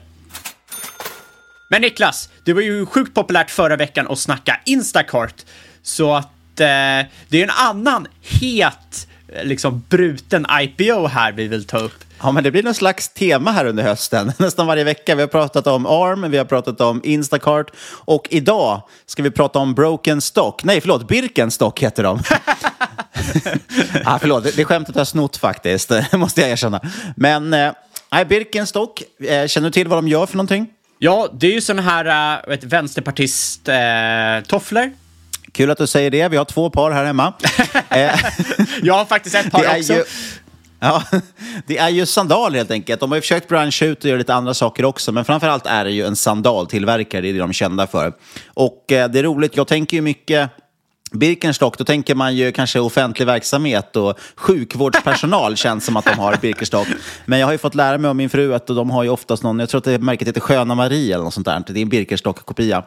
Men 1.71 1.83
Niklas, 1.83 2.29
det 2.45 2.53
var 2.53 2.63
ju 2.63 2.87
sjukt 2.87 3.15
populärt 3.15 3.51
förra 3.51 3.77
veckan 3.77 4.09
att 4.09 4.19
snacka 4.19 4.61
Instacart. 4.65 5.35
Så 5.83 6.15
att 6.15 6.61
eh, 6.61 7.07
det 7.29 7.39
är 7.39 7.43
en 7.43 7.51
annan 7.51 8.07
het, 8.21 9.09
liksom 9.43 9.85
bruten 9.89 10.47
IPO 10.61 11.07
här 11.07 11.33
vi 11.33 11.49
vill 11.49 11.65
ta 11.65 11.79
upp. 11.79 12.05
Ja, 12.23 12.33
men 12.33 12.45
det 12.45 12.51
blir 12.51 12.63
någon 12.63 12.75
slags 12.75 13.09
tema 13.09 13.53
här 13.53 13.65
under 13.65 13.83
hösten. 13.83 14.33
Nästan 14.39 14.67
varje 14.67 14.85
vecka. 14.85 15.15
Vi 15.15 15.21
har 15.21 15.29
pratat 15.29 15.67
om 15.67 15.87
ARM, 15.87 16.31
vi 16.31 16.39
har 16.39 16.45
pratat 16.45 16.81
om 16.81 17.01
Instacart 17.05 17.71
och 17.91 18.27
idag 18.31 18.83
ska 19.07 19.23
vi 19.23 19.31
prata 19.31 19.59
om 19.59 19.75
Broken 19.75 20.21
Stock. 20.21 20.65
Nej, 20.65 20.81
förlåt, 20.81 21.09
Birkenstock 21.09 21.83
heter 21.83 22.03
de. 22.03 22.19
ah, 24.05 24.19
förlåt, 24.19 24.45
det, 24.45 24.57
det 24.57 24.65
skämtet 24.65 24.95
har 24.95 25.01
jag 25.01 25.09
snott 25.09 25.37
faktiskt, 25.37 25.93
måste 26.13 26.41
jag 26.41 26.51
erkänna. 26.51 26.81
Men 27.17 27.55
eh, 27.55 27.73
Birkenstock, 28.29 29.03
eh, 29.21 29.47
känner 29.47 29.69
du 29.69 29.73
till 29.73 29.89
vad 29.89 29.99
de 29.99 30.09
gör 30.09 30.27
för 30.27 30.37
någonting? 30.37 30.67
Ja, 30.99 31.29
det 31.33 31.47
är 31.47 31.53
ju 31.53 31.61
sådana 31.61 31.83
här 31.83 32.41
äh, 32.49 32.59
vänsterpartist-tofflor. 32.63 34.83
Äh, 34.83 34.91
Kul 35.53 35.71
att 35.71 35.79
du 35.79 35.87
säger 35.87 36.11
det. 36.11 36.29
Vi 36.29 36.37
har 36.37 36.45
två 36.45 36.71
par 36.71 36.91
här 36.91 37.05
hemma. 37.05 37.33
Eh, 37.91 38.19
jag 38.83 38.95
har 38.95 39.05
faktiskt 39.05 39.35
ett 39.35 39.51
par 39.51 39.79
också. 39.79 39.93
Ju, 39.93 40.05
ja, 40.81 41.03
det 41.67 41.79
är 41.79 41.89
ju 41.89 42.07
sandaler 42.07 42.59
helt 42.59 42.71
enkelt. 42.71 43.01
De 43.01 43.11
har 43.11 43.17
ju 43.17 43.21
försökt 43.21 43.49
branscha 43.49 43.85
ut 43.85 44.05
och 44.05 44.05
göra 44.05 44.19
lite 44.19 44.35
andra 44.35 44.55
saker 44.55 44.85
också, 44.85 45.13
men 45.13 45.25
framförallt 45.25 45.67
är 45.67 45.85
det 45.85 45.91
ju 45.91 46.07
en 46.07 46.17
sandaltillverkare. 46.17 47.21
Det 47.21 47.29
är 47.29 47.33
det 47.33 47.39
de 47.39 47.51
är 47.51 47.55
kända 47.55 47.87
för. 47.87 48.13
Och 48.47 48.93
eh, 48.93 49.11
det 49.11 49.19
är 49.19 49.23
roligt. 49.23 49.57
Jag 49.57 49.67
tänker 49.67 49.97
ju 49.97 50.01
mycket 50.01 50.51
Birkenstock, 51.11 51.79
då 51.79 51.85
tänker 51.85 52.15
man 52.15 52.37
ju 52.37 52.53
kanske 52.53 52.81
offentlig 52.81 53.27
verksamhet 53.27 53.97
och 53.97 54.19
sjukvårdspersonal 54.37 55.57
känns 55.57 55.85
som 55.85 55.97
att 55.97 56.05
de 56.05 56.19
har 56.19 56.37
Birkenstock. 56.37 56.89
Men 57.27 57.39
jag 57.39 57.47
har 57.47 57.53
ju 57.53 57.59
fått 57.59 57.75
lära 57.75 57.99
mig 57.99 58.09
av 58.09 58.17
min 58.17 58.31
fru 58.31 58.55
att 58.55 58.67
de 58.67 58.91
har 58.91 59.03
ju 59.03 59.09
oftast 59.09 59.43
någon, 59.43 59.59
jag 59.59 59.69
tror 59.69 59.79
att 59.79 59.85
det 59.85 59.99
märket 59.99 60.29
heter 60.29 60.41
Sköna 60.41 60.75
Marie 60.75 61.15
eller 61.15 61.25
något 61.25 61.35
sånt 61.35 61.47
där. 61.47 61.63
Det 61.67 61.81
är 61.81 61.83
en 61.83 61.89
Birkenstock-kopia. 61.89 62.83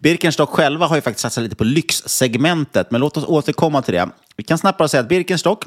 Birkenstock 0.00 0.50
själva 0.50 0.86
har 0.86 0.96
ju 0.96 1.02
faktiskt 1.02 1.22
satsat 1.22 1.42
lite 1.44 1.56
på 1.56 1.64
lyxsegmentet, 1.64 2.90
men 2.90 3.00
låt 3.00 3.16
oss 3.16 3.24
återkomma 3.24 3.82
till 3.82 3.94
det. 3.94 4.08
Vi 4.36 4.44
kan 4.44 4.58
snabbt 4.58 4.78
bara 4.78 4.88
säga 4.88 5.00
att 5.00 5.08
Birkenstock 5.08 5.64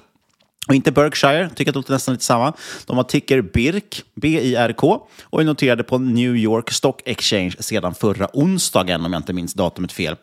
och 0.68 0.76
inte 0.76 0.92
Berkshire, 0.92 1.50
tycker 1.56 1.72
att 1.72 1.74
det 1.74 1.80
låter 1.80 1.94
nästan 1.94 2.14
lite 2.14 2.26
samma. 2.26 2.54
De 2.86 2.98
har 2.98 3.04
ticker 3.04 3.42
BIRK, 3.42 4.04
B-I-R-K, 4.16 5.08
och 5.24 5.42
är 5.42 5.46
noterade 5.46 5.84
på 5.84 5.98
New 5.98 6.36
York 6.36 6.72
Stock 6.72 7.02
Exchange 7.06 7.52
sedan 7.60 7.96
förra 7.96 8.28
onsdagen, 8.34 9.06
om 9.06 9.14
jag 9.14 9.20
inte 9.20 9.34
minns 9.34 9.54
datumet 9.54 9.92
fel. 9.92 10.16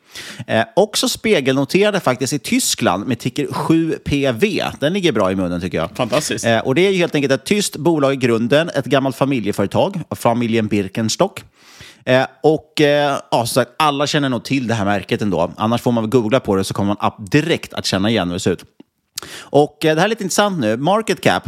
Eh, 0.46 0.64
också 0.76 1.08
spegelnoterade 1.08 2.00
faktiskt 2.00 2.32
i 2.32 2.38
Tyskland 2.38 3.06
med 3.06 3.18
ticker 3.18 3.46
7PV. 3.46 4.62
Den 4.80 4.92
ligger 4.92 5.12
bra 5.12 5.32
i 5.32 5.36
munnen 5.36 5.60
tycker 5.60 5.78
jag. 5.78 5.90
Fantastiskt. 5.96 6.46
Eh, 6.46 6.58
och 6.58 6.74
det 6.74 6.86
är 6.86 6.90
ju 6.90 6.96
helt 6.96 7.14
enkelt 7.14 7.32
ett 7.32 7.44
tyst 7.44 7.76
bolag 7.76 8.12
i 8.12 8.16
grunden, 8.16 8.70
ett 8.74 8.84
gammalt 8.84 9.16
familjeföretag, 9.16 10.00
familjen 10.10 10.66
Birkenstock. 10.66 11.44
Eh, 12.04 12.26
och 12.42 12.80
eh, 12.80 13.18
ja, 13.30 13.46
sagt, 13.46 13.70
alla 13.76 14.06
känner 14.06 14.28
nog 14.28 14.44
till 14.44 14.66
det 14.66 14.74
här 14.74 14.84
märket 14.84 15.22
ändå. 15.22 15.52
Annars 15.56 15.80
får 15.80 15.92
man 15.92 16.04
väl 16.04 16.10
googla 16.10 16.40
på 16.40 16.56
det 16.56 16.64
så 16.64 16.74
kommer 16.74 16.96
man 17.00 17.12
direkt 17.30 17.74
att 17.74 17.86
känna 17.86 18.10
igen 18.10 18.28
hur 18.28 18.34
det 18.34 18.40
ser 18.40 18.50
ut. 18.50 18.64
Och 19.38 19.85
eh, 19.85 19.94
det 19.94 20.00
här 20.00 20.09
är 20.09 20.11
lite 20.11 20.23
intressant 20.23 20.59
nu. 20.59 20.76
Market 20.76 21.21
cap, 21.21 21.42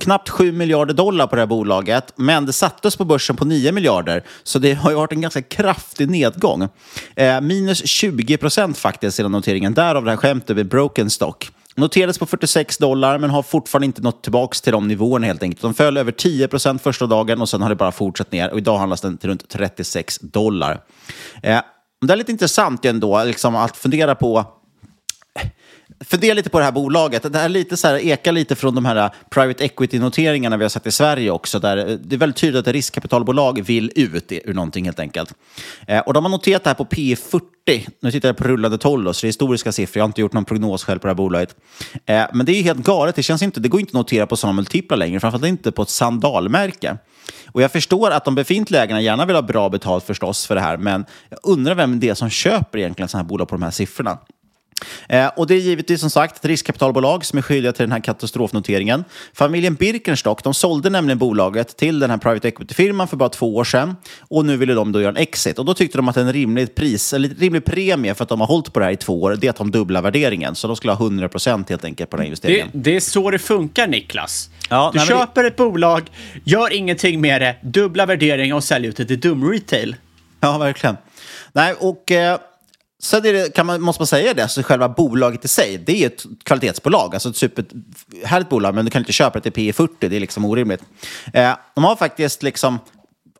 knappt 0.00 0.28
7 0.28 0.52
miljarder 0.52 0.94
dollar 0.94 1.26
på 1.26 1.36
det 1.36 1.42
här 1.42 1.46
bolaget, 1.46 2.12
men 2.16 2.46
det 2.46 2.52
sattes 2.52 2.96
på 2.96 3.04
börsen 3.04 3.36
på 3.36 3.44
9 3.44 3.72
miljarder. 3.72 4.24
Så 4.42 4.58
det 4.58 4.74
har 4.74 4.90
ju 4.90 4.96
varit 4.96 5.12
en 5.12 5.20
ganska 5.20 5.42
kraftig 5.42 6.10
nedgång. 6.10 6.68
Eh, 7.16 7.40
minus 7.40 7.86
20 7.86 8.36
procent 8.36 8.78
faktiskt 8.78 9.16
sedan 9.16 9.32
noteringen. 9.32 9.74
Därav 9.74 10.04
det 10.04 10.10
här 10.10 10.16
skämtet 10.16 10.56
med 10.56 10.68
broken 10.68 11.10
stock. 11.10 11.50
Noterades 11.76 12.18
på 12.18 12.26
46 12.26 12.78
dollar, 12.78 13.18
men 13.18 13.30
har 13.30 13.42
fortfarande 13.42 13.86
inte 13.86 14.02
nått 14.02 14.22
tillbaka 14.22 14.54
till 14.62 14.72
de 14.72 14.88
nivåerna 14.88 15.26
helt 15.26 15.42
enkelt. 15.42 15.62
De 15.62 15.74
föll 15.74 15.96
över 15.96 16.12
10 16.12 16.48
procent 16.48 16.82
första 16.82 17.06
dagen 17.06 17.40
och 17.40 17.48
sen 17.48 17.62
har 17.62 17.68
det 17.68 17.74
bara 17.74 17.92
fortsatt 17.92 18.32
ner. 18.32 18.50
Och 18.50 18.58
idag 18.58 18.78
handlas 18.78 19.00
den 19.00 19.16
till 19.16 19.28
runt 19.30 19.48
36 19.48 20.18
dollar. 20.18 20.80
Eh, 21.42 21.60
det 22.06 22.12
är 22.12 22.16
lite 22.16 22.32
intressant 22.32 22.84
ändå 22.84 23.24
liksom, 23.24 23.56
att 23.56 23.76
fundera 23.76 24.14
på 24.14 24.44
fundera 26.00 26.34
lite 26.34 26.50
på 26.50 26.58
det 26.58 26.64
här 26.64 26.72
bolaget. 26.72 27.32
Det 27.32 27.38
här 27.38 27.48
lite 27.48 27.76
så 27.76 27.88
här, 27.88 27.98
ekar 27.98 28.32
lite 28.32 28.54
från 28.54 28.74
de 28.74 28.84
här 28.84 28.96
äh, 28.96 29.10
private 29.30 29.64
equity-noteringarna 29.64 30.56
vi 30.56 30.64
har 30.64 30.68
sett 30.68 30.86
i 30.86 30.90
Sverige 30.90 31.30
också. 31.30 31.58
Där 31.58 31.76
äh, 31.76 31.84
det 31.84 32.16
är 32.16 32.18
väldigt 32.18 32.36
tydligt 32.36 32.66
att 32.68 32.72
riskkapitalbolag 32.72 33.62
vill 33.62 33.92
ut 33.94 34.32
ur 34.44 34.54
någonting 34.54 34.84
helt 34.84 35.00
enkelt. 35.00 35.34
Eh, 35.86 35.98
och 35.98 36.14
de 36.14 36.24
har 36.24 36.30
noterat 36.30 36.64
det 36.64 36.70
här 36.70 36.74
på 36.74 36.84
P 36.84 37.16
40. 37.16 37.86
Nu 38.00 38.10
tittar 38.10 38.28
jag 38.28 38.36
på 38.36 38.44
rullande 38.44 38.78
12, 38.78 39.12
så 39.12 39.20
det 39.20 39.26
är 39.26 39.28
historiska 39.28 39.72
siffror. 39.72 39.98
Jag 39.98 40.04
har 40.04 40.08
inte 40.08 40.20
gjort 40.20 40.32
någon 40.32 40.44
prognos 40.44 40.84
själv 40.84 40.98
på 40.98 41.06
det 41.06 41.10
här 41.10 41.16
bolaget. 41.16 41.56
Eh, 42.06 42.24
men 42.32 42.46
det 42.46 42.52
är 42.52 42.56
ju 42.56 42.62
helt 42.62 42.84
galet. 42.84 43.16
Det, 43.16 43.22
känns 43.22 43.42
inte, 43.42 43.60
det 43.60 43.68
går 43.68 43.80
inte 43.80 43.90
att 43.90 43.94
notera 43.94 44.26
på 44.26 44.36
sådana 44.36 44.56
multiplar 44.56 44.96
längre, 44.96 45.20
framförallt 45.20 45.46
inte 45.46 45.72
på 45.72 45.82
ett 45.82 45.88
sandalmärke. 45.88 46.96
Och 47.52 47.62
jag 47.62 47.72
förstår 47.72 48.10
att 48.10 48.24
de 48.24 48.34
befintliga 48.34 48.82
ägarna 48.82 49.00
gärna 49.00 49.26
vill 49.26 49.36
ha 49.36 49.42
bra 49.42 49.68
betalt 49.68 50.04
förstås 50.04 50.46
för 50.46 50.54
det 50.54 50.60
här, 50.60 50.76
men 50.76 51.04
jag 51.28 51.38
undrar 51.42 51.74
vem 51.74 52.00
det 52.00 52.08
är 52.08 52.14
som 52.14 52.30
köper 52.30 52.78
egentligen 52.78 53.08
sådana 53.08 53.22
här 53.22 53.28
bolag 53.28 53.48
på 53.48 53.54
de 53.54 53.62
här 53.62 53.70
siffrorna. 53.70 54.18
Eh, 55.08 55.26
och 55.36 55.46
det 55.46 55.54
är 55.54 55.58
givetvis 55.58 56.00
som 56.00 56.10
sagt 56.10 56.36
ett 56.36 56.44
riskkapitalbolag 56.44 57.24
som 57.24 57.38
är 57.38 57.42
skyldiga 57.42 57.72
till 57.72 57.82
den 57.82 57.92
här 57.92 58.00
katastrofnoteringen. 58.00 59.04
Familjen 59.32 59.74
Birkenstock 59.74 60.44
de 60.44 60.54
sålde 60.54 60.90
nämligen 60.90 61.18
bolaget 61.18 61.76
till 61.76 61.98
den 61.98 62.10
här 62.10 62.16
private 62.16 62.48
equity-firman 62.48 63.08
för 63.08 63.16
bara 63.16 63.28
två 63.28 63.56
år 63.56 63.64
sedan. 63.64 63.96
Och 64.20 64.44
nu 64.44 64.56
ville 64.56 64.74
de 64.74 64.92
då 64.92 65.00
göra 65.00 65.10
en 65.10 65.16
exit. 65.16 65.58
Och 65.58 65.64
då 65.64 65.74
tyckte 65.74 65.98
de 65.98 66.08
att 66.08 66.16
en 66.16 66.32
rimlig 66.32 66.74
pris, 66.74 67.12
eller 67.12 67.28
rimlig 67.28 67.64
premie 67.64 68.14
för 68.14 68.22
att 68.22 68.28
de 68.28 68.40
har 68.40 68.46
hållit 68.46 68.72
på 68.72 68.80
det 68.80 68.84
här 68.84 68.92
i 68.92 68.96
två 68.96 69.22
år, 69.22 69.36
det 69.40 69.46
är 69.46 69.50
att 69.50 69.56
de 69.56 69.70
dubblar 69.70 70.02
värderingen. 70.02 70.54
Så 70.54 70.66
de 70.66 70.76
skulle 70.76 70.92
ha 70.92 71.04
100 71.04 71.28
procent 71.28 71.70
helt 71.70 71.84
enkelt 71.84 72.10
på 72.10 72.16
den 72.16 72.22
här 72.22 72.26
investeringen. 72.26 72.68
Det, 72.72 72.90
det 72.90 72.96
är 72.96 73.00
så 73.00 73.30
det 73.30 73.38
funkar 73.38 73.86
Niklas. 73.86 74.50
Ja, 74.70 74.90
du 74.92 74.98
nej, 74.98 75.08
köper 75.08 75.42
det... 75.42 75.48
ett 75.48 75.56
bolag, 75.56 76.02
gör 76.44 76.72
ingenting 76.72 77.20
med 77.20 77.42
det, 77.42 77.56
dubbla 77.62 78.06
värdering 78.06 78.54
och 78.54 78.64
säljer 78.64 78.90
ut 78.90 78.96
det 78.96 79.04
till 79.04 79.20
dum-retail. 79.20 79.96
Ja, 80.40 80.58
verkligen. 80.58 80.96
Nej, 81.52 81.74
och... 81.80 82.10
Eh... 82.10 82.38
Så 83.04 83.20
det, 83.20 83.54
kan 83.54 83.66
man, 83.66 83.82
måste 83.82 84.00
man 84.00 84.06
säga 84.06 84.34
det, 84.34 84.42
alltså 84.42 84.62
själva 84.62 84.88
bolaget 84.88 85.44
i 85.44 85.48
sig, 85.48 85.78
det 85.78 86.02
är 86.02 86.06
ett 86.06 86.24
kvalitetsbolag. 86.42 87.14
Alltså 87.14 87.28
ett 87.28 87.36
superhärligt 87.36 88.50
bolag, 88.50 88.74
men 88.74 88.84
du 88.84 88.90
kan 88.90 89.02
inte 89.02 89.12
köpa 89.12 89.40
det 89.40 89.50
till 89.50 89.72
P40, 89.72 89.88
det 89.98 90.16
är 90.16 90.20
liksom 90.20 90.44
orimligt. 90.44 90.82
Eh, 91.32 91.52
de 91.74 91.84
har 91.84 91.96
faktiskt 91.96 92.42
liksom 92.42 92.78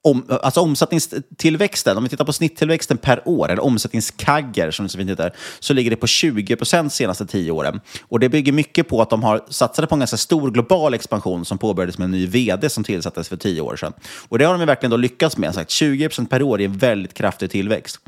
om, 0.02 0.24
alltså 0.42 0.60
omsättningstillväxten, 0.60 1.96
om 1.96 2.02
vi 2.02 2.08
tittar 2.08 2.24
på 2.24 2.32
snitttillväxten 2.32 2.98
per 2.98 3.28
år, 3.28 3.50
eller 3.50 3.62
omsättningskagger 3.62 4.70
som 4.70 4.84
det 4.84 4.88
så 4.88 4.98
fint 4.98 5.10
heter, 5.10 5.32
så 5.60 5.72
ligger 5.72 5.90
det 5.90 5.96
på 5.96 6.06
20 6.06 6.56
procent 6.56 6.92
senaste 6.92 7.26
tio 7.26 7.50
åren. 7.50 7.80
Och 8.02 8.20
det 8.20 8.28
bygger 8.28 8.52
mycket 8.52 8.88
på 8.88 9.02
att 9.02 9.10
de 9.10 9.22
har 9.22 9.44
satsat 9.48 9.88
på 9.88 9.94
en 9.94 9.98
ganska 9.98 10.16
stor 10.16 10.50
global 10.50 10.94
expansion 10.94 11.44
som 11.44 11.58
påbörjades 11.58 11.98
med 11.98 12.04
en 12.04 12.10
ny 12.10 12.26
vd 12.26 12.70
som 12.70 12.84
tillsattes 12.84 13.28
för 13.28 13.36
tio 13.36 13.60
år 13.60 13.76
sedan. 13.76 13.92
Och 14.28 14.38
det 14.38 14.44
har 14.44 14.58
de 14.58 14.66
verkligen 14.66 14.90
då 14.90 14.96
lyckats 14.96 15.36
med. 15.36 15.54
Sagt, 15.54 15.70
20 15.70 16.08
procent 16.08 16.30
per 16.30 16.42
år 16.42 16.60
är 16.60 16.64
en 16.64 16.78
väldigt 16.78 17.14
kraftig 17.14 17.50
tillväxt. 17.50 18.00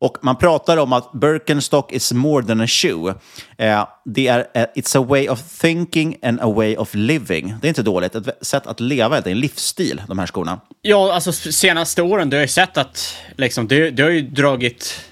Och 0.00 0.16
man 0.22 0.36
pratar 0.36 0.76
om 0.76 0.92
att 0.92 1.12
Birkenstock 1.12 1.92
is 1.92 2.12
more 2.12 2.46
than 2.46 2.60
a 2.60 2.66
shoe. 2.66 3.14
Eh, 3.58 3.86
det 4.04 4.28
är, 4.28 4.46
eh, 4.54 4.66
it's 4.74 4.98
a 4.98 5.06
way 5.08 5.28
of 5.28 5.42
thinking 5.42 6.16
and 6.22 6.40
a 6.40 6.52
way 6.52 6.76
of 6.76 6.94
living. 6.94 7.54
Det 7.60 7.66
är 7.66 7.68
inte 7.68 7.82
dåligt. 7.82 8.14
Ett 8.14 8.46
sätt 8.46 8.66
att 8.66 8.80
leva, 8.80 9.20
det 9.20 9.30
är 9.30 9.32
en 9.32 9.40
livsstil, 9.40 10.02
de 10.08 10.18
här 10.18 10.26
skorna. 10.26 10.60
Ja, 10.82 11.12
alltså 11.12 11.32
senaste 11.32 12.02
åren, 12.02 12.30
du 12.30 12.36
har 12.36 12.42
ju 12.42 12.48
sett 12.48 12.76
att 12.76 13.16
liksom, 13.36 13.68
du, 13.68 13.90
du 13.90 14.02
har 14.02 14.10
ju 14.10 14.22
dragit 14.22 15.04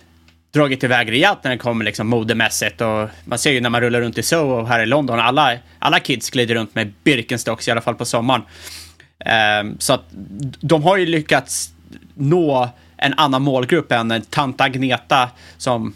dragit 0.50 0.84
iväg 0.84 1.10
rejält 1.10 1.38
när 1.44 1.50
det 1.50 1.58
kommer 1.58 1.84
liksom 1.84 2.06
modemässigt. 2.06 2.80
Och 2.80 3.08
man 3.24 3.38
ser 3.38 3.50
ju 3.50 3.60
när 3.60 3.70
man 3.70 3.80
rullar 3.80 4.00
runt 4.00 4.18
i 4.18 4.22
Soho 4.22 4.64
här 4.64 4.82
i 4.82 4.86
London, 4.86 5.20
alla, 5.20 5.58
alla 5.78 6.00
kids 6.00 6.30
glider 6.30 6.54
runt 6.54 6.74
med 6.74 6.92
Birkenstocks, 7.04 7.68
i 7.68 7.70
alla 7.70 7.80
fall 7.80 7.94
på 7.94 8.04
sommaren. 8.04 8.42
Um, 9.60 9.76
så 9.78 9.92
att 9.92 10.04
de 10.60 10.82
har 10.82 10.96
ju 10.96 11.06
lyckats 11.06 11.70
nå 12.14 12.68
en 12.98 13.14
annan 13.16 13.42
målgrupp 13.42 13.92
än 13.92 14.22
tant 14.30 14.60
Agneta 14.60 15.30
som 15.56 15.94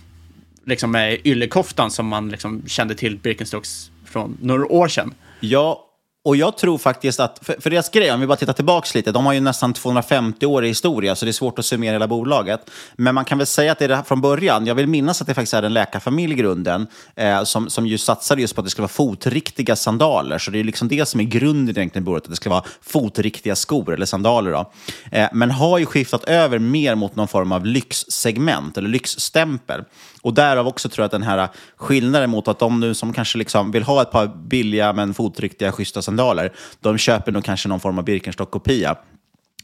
liksom 0.64 0.94
är 0.94 1.26
yllekoftan 1.26 1.90
som 1.90 2.06
man 2.06 2.28
liksom 2.28 2.62
kände 2.66 2.94
till 2.94 3.18
Birkenstocks 3.18 3.90
från 4.04 4.36
några 4.40 4.66
år 4.66 4.88
sedan. 4.88 5.14
Ja, 5.40 5.88
och 6.24 6.36
jag 6.36 6.56
tror 6.56 6.78
faktiskt 6.78 7.20
att, 7.20 7.38
för, 7.42 7.56
för 7.60 7.70
deras 7.70 7.90
grej, 7.90 8.12
om 8.12 8.20
vi 8.20 8.26
bara 8.26 8.36
tittar 8.36 8.52
tillbaka 8.52 8.88
lite, 8.94 9.12
de 9.12 9.26
har 9.26 9.32
ju 9.32 9.40
nästan 9.40 9.74
250 9.74 10.46
år 10.46 10.64
i 10.64 10.68
historia, 10.68 11.14
så 11.14 11.24
det 11.24 11.30
är 11.30 11.32
svårt 11.32 11.58
att 11.58 11.64
summera 11.64 11.92
hela 11.92 12.08
bolaget. 12.08 12.70
Men 12.96 13.14
man 13.14 13.24
kan 13.24 13.38
väl 13.38 13.46
säga 13.46 13.72
att 13.72 13.78
det 13.78 13.84
är 13.84 13.88
det 13.88 13.96
här 13.96 14.02
från 14.02 14.20
början. 14.20 14.66
Jag 14.66 14.74
vill 14.74 14.86
minnas 14.86 15.20
att 15.20 15.26
det 15.26 15.34
faktiskt 15.34 15.54
är 15.54 15.62
en 15.62 15.74
läkarfamilj 15.74 16.32
i 16.32 16.36
grunden, 16.36 16.86
eh, 17.16 17.44
som, 17.44 17.70
som 17.70 17.86
ju 17.86 17.98
satsade 17.98 18.40
just 18.40 18.54
på 18.54 18.60
att 18.60 18.64
det 18.64 18.70
skulle 18.70 18.82
vara 18.82 18.88
fotriktiga 18.88 19.76
sandaler. 19.76 20.38
Så 20.38 20.50
det 20.50 20.60
är 20.60 20.64
liksom 20.64 20.88
det 20.88 21.06
som 21.06 21.20
är 21.20 21.24
grunden 21.24 21.76
egentligen 21.76 22.04
i 22.04 22.06
bolaget, 22.06 22.24
att 22.24 22.30
det 22.30 22.36
ska 22.36 22.50
vara 22.50 22.64
fotriktiga 22.80 23.56
skor, 23.56 23.94
eller 23.94 24.06
sandaler. 24.06 24.52
Då. 24.52 24.72
Eh, 25.12 25.28
men 25.32 25.50
har 25.50 25.78
ju 25.78 25.86
skiftat 25.86 26.24
över 26.24 26.58
mer 26.58 26.94
mot 26.94 27.16
någon 27.16 27.28
form 27.28 27.52
av 27.52 27.66
lyxsegment, 27.66 28.78
eller 28.78 28.88
lyxstämpel. 28.88 29.84
Och 30.22 30.34
därav 30.34 30.68
också 30.68 30.88
tror 30.88 31.02
jag 31.02 31.06
att 31.06 31.12
den 31.12 31.22
här 31.22 31.48
skillnaden 31.76 32.30
mot 32.30 32.48
att 32.48 32.58
de 32.58 32.80
nu 32.80 32.94
som 32.94 33.12
kanske 33.12 33.38
liksom 33.38 33.70
vill 33.70 33.82
ha 33.82 34.02
ett 34.02 34.10
par 34.10 34.26
billiga 34.26 34.92
men 34.92 35.14
fotriktiga, 35.14 35.72
schyssta 35.72 36.02
sandaler, 36.02 36.52
de 36.80 36.98
köper 36.98 37.32
nog 37.32 37.44
kanske 37.44 37.68
någon 37.68 37.80
form 37.80 37.98
av 37.98 38.04
Birkenstock-kopia. 38.04 38.96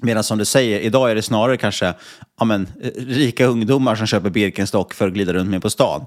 Medan 0.01 0.25
som 0.25 0.39
du 0.39 0.45
säger, 0.45 0.81
idag 0.81 1.11
är 1.11 1.15
det 1.15 1.23
snarare 1.23 1.57
kanske 1.57 1.95
ja, 2.39 2.45
men, 2.45 2.69
rika 2.97 3.47
ungdomar 3.47 3.95
som 3.95 4.07
köper 4.07 4.31
Birkenstock 4.31 4.95
för 4.95 5.07
att 5.07 5.13
glida 5.13 5.33
runt 5.33 5.51
med 5.51 5.63
på 5.63 5.71
stan. 5.71 6.07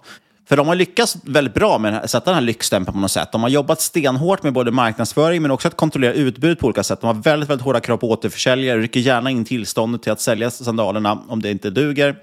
För 0.50 0.58
de 0.58 0.68
har 0.68 0.76
lyckats 0.76 1.18
väldigt 1.24 1.54
bra 1.54 1.78
med 1.78 1.98
att 1.98 2.10
sätta 2.10 2.26
den 2.26 2.34
här 2.34 2.42
lyxstämpeln 2.42 2.94
på 2.94 3.00
något 3.00 3.12
sätt. 3.12 3.32
De 3.32 3.42
har 3.42 3.50
jobbat 3.50 3.82
stenhårt 3.82 4.44
med 4.44 4.54
både 4.54 4.72
marknadsföring 4.72 5.42
men 5.42 5.52
också 5.52 5.68
att 5.68 5.78
kontrollera 5.78 6.14
utbud 6.14 6.60
på 6.60 6.66
olika 6.68 6.84
sätt. 6.84 7.02
De 7.02 7.08
har 7.08 7.14
väldigt, 7.14 7.50
väldigt 7.50 7.66
hårda 7.66 7.80
krav 7.80 7.98
på 7.98 8.10
återförsäljare, 8.10 8.82
rycker 8.82 9.00
gärna 9.00 9.30
in 9.30 9.46
tillståndet 9.46 10.04
till 10.04 10.12
att 10.12 10.22
sälja 10.22 10.52
sandalerna 10.52 11.24
om 11.28 11.42
det 11.42 11.52
inte 11.52 11.70
duger. 11.70 12.16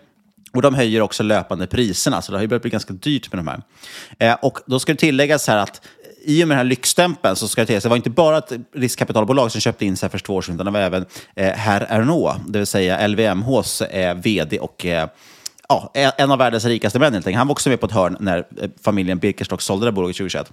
Och 0.58 0.62
de 0.62 0.74
höjer 0.74 1.00
också 1.00 1.22
löpande 1.22 1.66
priserna, 1.66 2.22
så 2.22 2.32
det 2.32 2.38
har 2.38 2.42
ju 2.42 2.48
börjat 2.48 2.62
bli 2.62 2.70
ganska 2.70 2.92
dyrt 2.92 3.32
med 3.32 3.38
de 3.38 3.48
här. 3.48 3.62
Eh, 4.18 4.36
och 4.42 4.58
då 4.66 4.78
ska 4.78 4.92
det 4.92 4.98
tilläggas 4.98 5.48
här 5.48 5.56
att 5.56 5.80
i 6.24 6.44
och 6.44 6.48
med 6.48 6.56
den 6.56 6.58
här 6.58 6.70
lyxstämpeln 6.70 7.36
så 7.36 7.48
ska 7.48 7.60
det 7.60 7.66
tilläggas, 7.66 7.82
det 7.82 7.88
var 7.88 7.96
inte 7.96 8.10
bara 8.10 8.38
ett 8.38 8.52
riskkapitalbolag 8.74 9.52
som 9.52 9.60
köpte 9.60 9.86
in 9.86 9.96
sig 9.96 10.08
för 10.08 10.18
två 10.18 10.34
år 10.34 10.42
sedan, 10.42 10.54
utan 10.54 10.66
det 10.66 10.72
var 10.72 10.80
även 10.80 11.06
eh, 11.34 11.52
Herr 11.52 11.86
Ernaux, 11.88 12.40
det 12.46 12.58
vill 12.58 12.66
säga 12.66 13.06
LVMHs 13.06 13.80
eh, 13.80 14.16
vd 14.16 14.58
och 14.58 14.86
eh, 14.86 15.08
ja, 15.68 15.92
en 15.94 16.30
av 16.30 16.38
världens 16.38 16.64
rikaste 16.64 16.98
män 16.98 17.12
helt 17.12 17.26
enkelt. 17.26 17.38
Han 17.38 17.46
var 17.46 17.52
också 17.52 17.68
med 17.68 17.80
på 17.80 17.86
ett 17.86 17.92
hörn 17.92 18.16
när 18.20 18.38
eh, 18.38 18.70
familjen 18.82 19.18
Birkenstock 19.18 19.62
sålde 19.62 19.86
det 19.86 19.92
bolaget 19.92 20.16
2021. 20.16 20.52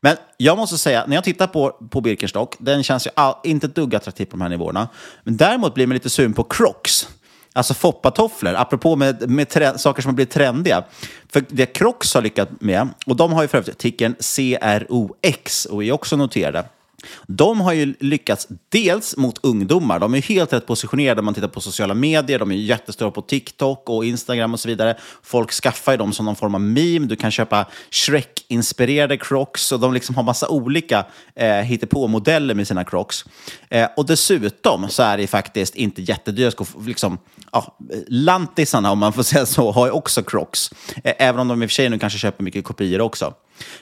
Men 0.00 0.16
jag 0.36 0.56
måste 0.56 0.78
säga, 0.78 1.04
när 1.06 1.14
jag 1.14 1.24
tittar 1.24 1.46
på, 1.46 1.70
på 1.90 2.00
Birkenstock, 2.00 2.54
den 2.58 2.82
känns 2.82 3.06
ju 3.06 3.10
all, 3.14 3.34
inte 3.44 3.66
ett 3.66 3.74
dugg 3.74 3.94
attraktiv 3.94 4.24
på 4.24 4.30
de 4.30 4.40
här 4.40 4.48
nivåerna. 4.48 4.88
Men 5.24 5.36
däremot 5.36 5.74
blir 5.74 5.86
man 5.86 5.94
lite 5.94 6.10
sugen 6.10 6.32
på 6.32 6.44
Crocs. 6.44 7.08
Alltså 7.54 7.74
foppatofflor, 7.74 8.54
apropå 8.54 8.96
med, 8.96 9.30
med 9.30 9.48
saker 9.76 10.02
som 10.02 10.08
har 10.08 10.14
blivit 10.14 10.32
trendiga. 10.32 10.84
För 11.28 11.44
det 11.48 11.66
Crocs 11.66 12.14
har 12.14 12.22
lyckats 12.22 12.52
med, 12.60 12.88
och 13.06 13.16
de 13.16 13.32
har 13.32 13.42
ju 13.42 13.48
för 13.48 13.58
övrigt 13.58 13.78
tickern 13.78 14.14
CROX 14.20 15.64
och 15.64 15.84
är 15.84 15.92
också 15.92 16.16
noterade. 16.16 16.64
De 17.26 17.60
har 17.60 17.72
ju 17.72 17.94
lyckats 18.00 18.48
dels 18.68 19.16
mot 19.16 19.38
ungdomar. 19.42 19.98
De 19.98 20.14
är 20.14 20.22
helt 20.22 20.52
rätt 20.52 20.66
positionerade 20.66 21.18
om 21.18 21.24
man 21.24 21.34
tittar 21.34 21.48
på 21.48 21.60
sociala 21.60 21.94
medier. 21.94 22.38
De 22.38 22.52
är 22.52 22.56
jättestora 22.56 23.10
på 23.10 23.22
TikTok 23.22 23.88
och 23.88 24.04
Instagram 24.04 24.52
och 24.52 24.60
så 24.60 24.68
vidare. 24.68 24.96
Folk 25.22 25.52
skaffar 25.52 25.92
ju 25.92 25.98
dem 25.98 26.12
som 26.12 26.26
någon 26.26 26.36
form 26.36 26.54
av 26.54 26.60
meme. 26.60 27.06
Du 27.06 27.16
kan 27.16 27.30
köpa 27.30 27.66
Shrek-inspirerade 27.90 29.16
Crocs 29.16 29.72
och 29.72 29.80
de 29.80 29.92
liksom 29.92 30.14
har 30.14 30.22
massa 30.22 30.48
olika 30.48 31.06
eh, 31.34 31.48
hittepå-modeller 31.48 32.54
med 32.54 32.68
sina 32.68 32.84
Crocs. 32.84 33.24
Eh, 33.68 33.88
och 33.96 34.06
dessutom 34.06 34.88
så 34.88 35.02
är 35.02 35.18
det 35.18 35.26
faktiskt 35.26 35.74
inte 35.74 36.02
jättedyra 36.02 36.50
skor. 36.50 36.66
Liksom, 36.86 37.18
ja, 37.52 37.78
lantisarna, 38.08 38.92
om 38.92 38.98
man 38.98 39.12
får 39.12 39.22
säga 39.22 39.46
så, 39.46 39.70
har 39.70 39.86
ju 39.86 39.92
också 39.92 40.22
Crocs. 40.22 40.70
Eh, 41.04 41.14
även 41.18 41.40
om 41.40 41.48
de 41.48 41.62
i 41.62 41.66
och 41.66 41.70
för 41.70 41.74
sig 41.74 41.88
nu 41.88 41.98
kanske 41.98 42.18
köper 42.18 42.44
mycket 42.44 42.64
kopior 42.64 43.00
också. 43.00 43.34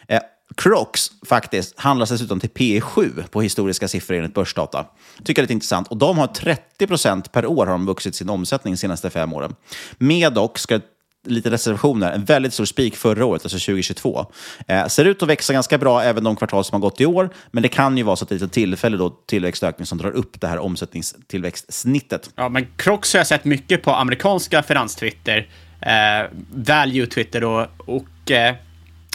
Eh, 0.09 0.21
Crocs 0.57 1.11
faktiskt 1.27 1.81
handlas 1.81 2.11
dessutom 2.11 2.41
till 2.41 2.51
P7 2.51 3.29
på 3.31 3.43
historiska 3.43 3.89
siffror 3.89 4.17
enligt 4.17 4.35
börsdata. 4.35 4.87
Tycker 5.25 5.33
jag 5.33 5.39
är 5.39 5.43
lite 5.43 5.53
intressant. 5.53 5.89
Och 5.89 5.97
de 5.97 6.19
har 6.19 6.27
30 6.27 6.87
procent 6.87 7.33
per 7.33 7.47
år 7.47 7.67
har 7.67 7.73
de 7.73 7.87
vuxit 7.87 8.15
sin 8.15 8.29
omsättning 8.29 8.75
de 8.75 8.79
senaste 8.79 9.11
fem 9.11 9.33
åren. 9.33 9.55
Med 9.99 10.33
dock, 10.33 10.59
ska 10.59 10.81
lite 11.27 11.51
reservationer, 11.51 12.13
en 12.13 12.25
väldigt 12.25 12.55
stor 12.55 12.65
spik 12.65 12.97
förra 12.97 13.25
året, 13.25 13.43
alltså 13.43 13.59
2022. 13.59 14.27
Eh, 14.69 14.87
ser 14.87 15.05
ut 15.05 15.23
att 15.23 15.29
växa 15.29 15.53
ganska 15.53 15.79
bra 15.79 16.03
även 16.03 16.25
de 16.25 16.37
kvartal 16.37 16.65
som 16.65 16.75
har 16.75 16.91
gått 16.91 17.01
i 17.01 17.07
år, 17.07 17.31
men 17.51 17.63
det 17.63 17.69
kan 17.69 17.97
ju 17.97 18.03
vara 18.03 18.17
så 18.17 18.25
att 18.25 18.29
det 18.29 18.35
är 18.35 18.43
en 18.43 18.49
tillfällig 18.49 18.99
då 18.99 19.11
tillväxtökning 19.11 19.87
som 19.87 19.99
drar 19.99 20.11
upp 20.11 20.41
det 20.41 20.47
här 20.47 20.59
omsättningstillväxtsnittet. 20.59 22.31
Ja, 22.37 22.49
men 22.49 22.67
Crocs 22.77 23.13
har 23.13 23.21
jag 23.21 23.27
sett 23.27 23.45
mycket 23.45 23.83
på 23.83 23.91
amerikanska 23.91 24.63
finanstwitter, 24.63 25.49
eh, 25.81 26.31
value-twitter 26.55 27.45
och, 27.45 27.67
och 27.87 28.31
eh 28.31 28.55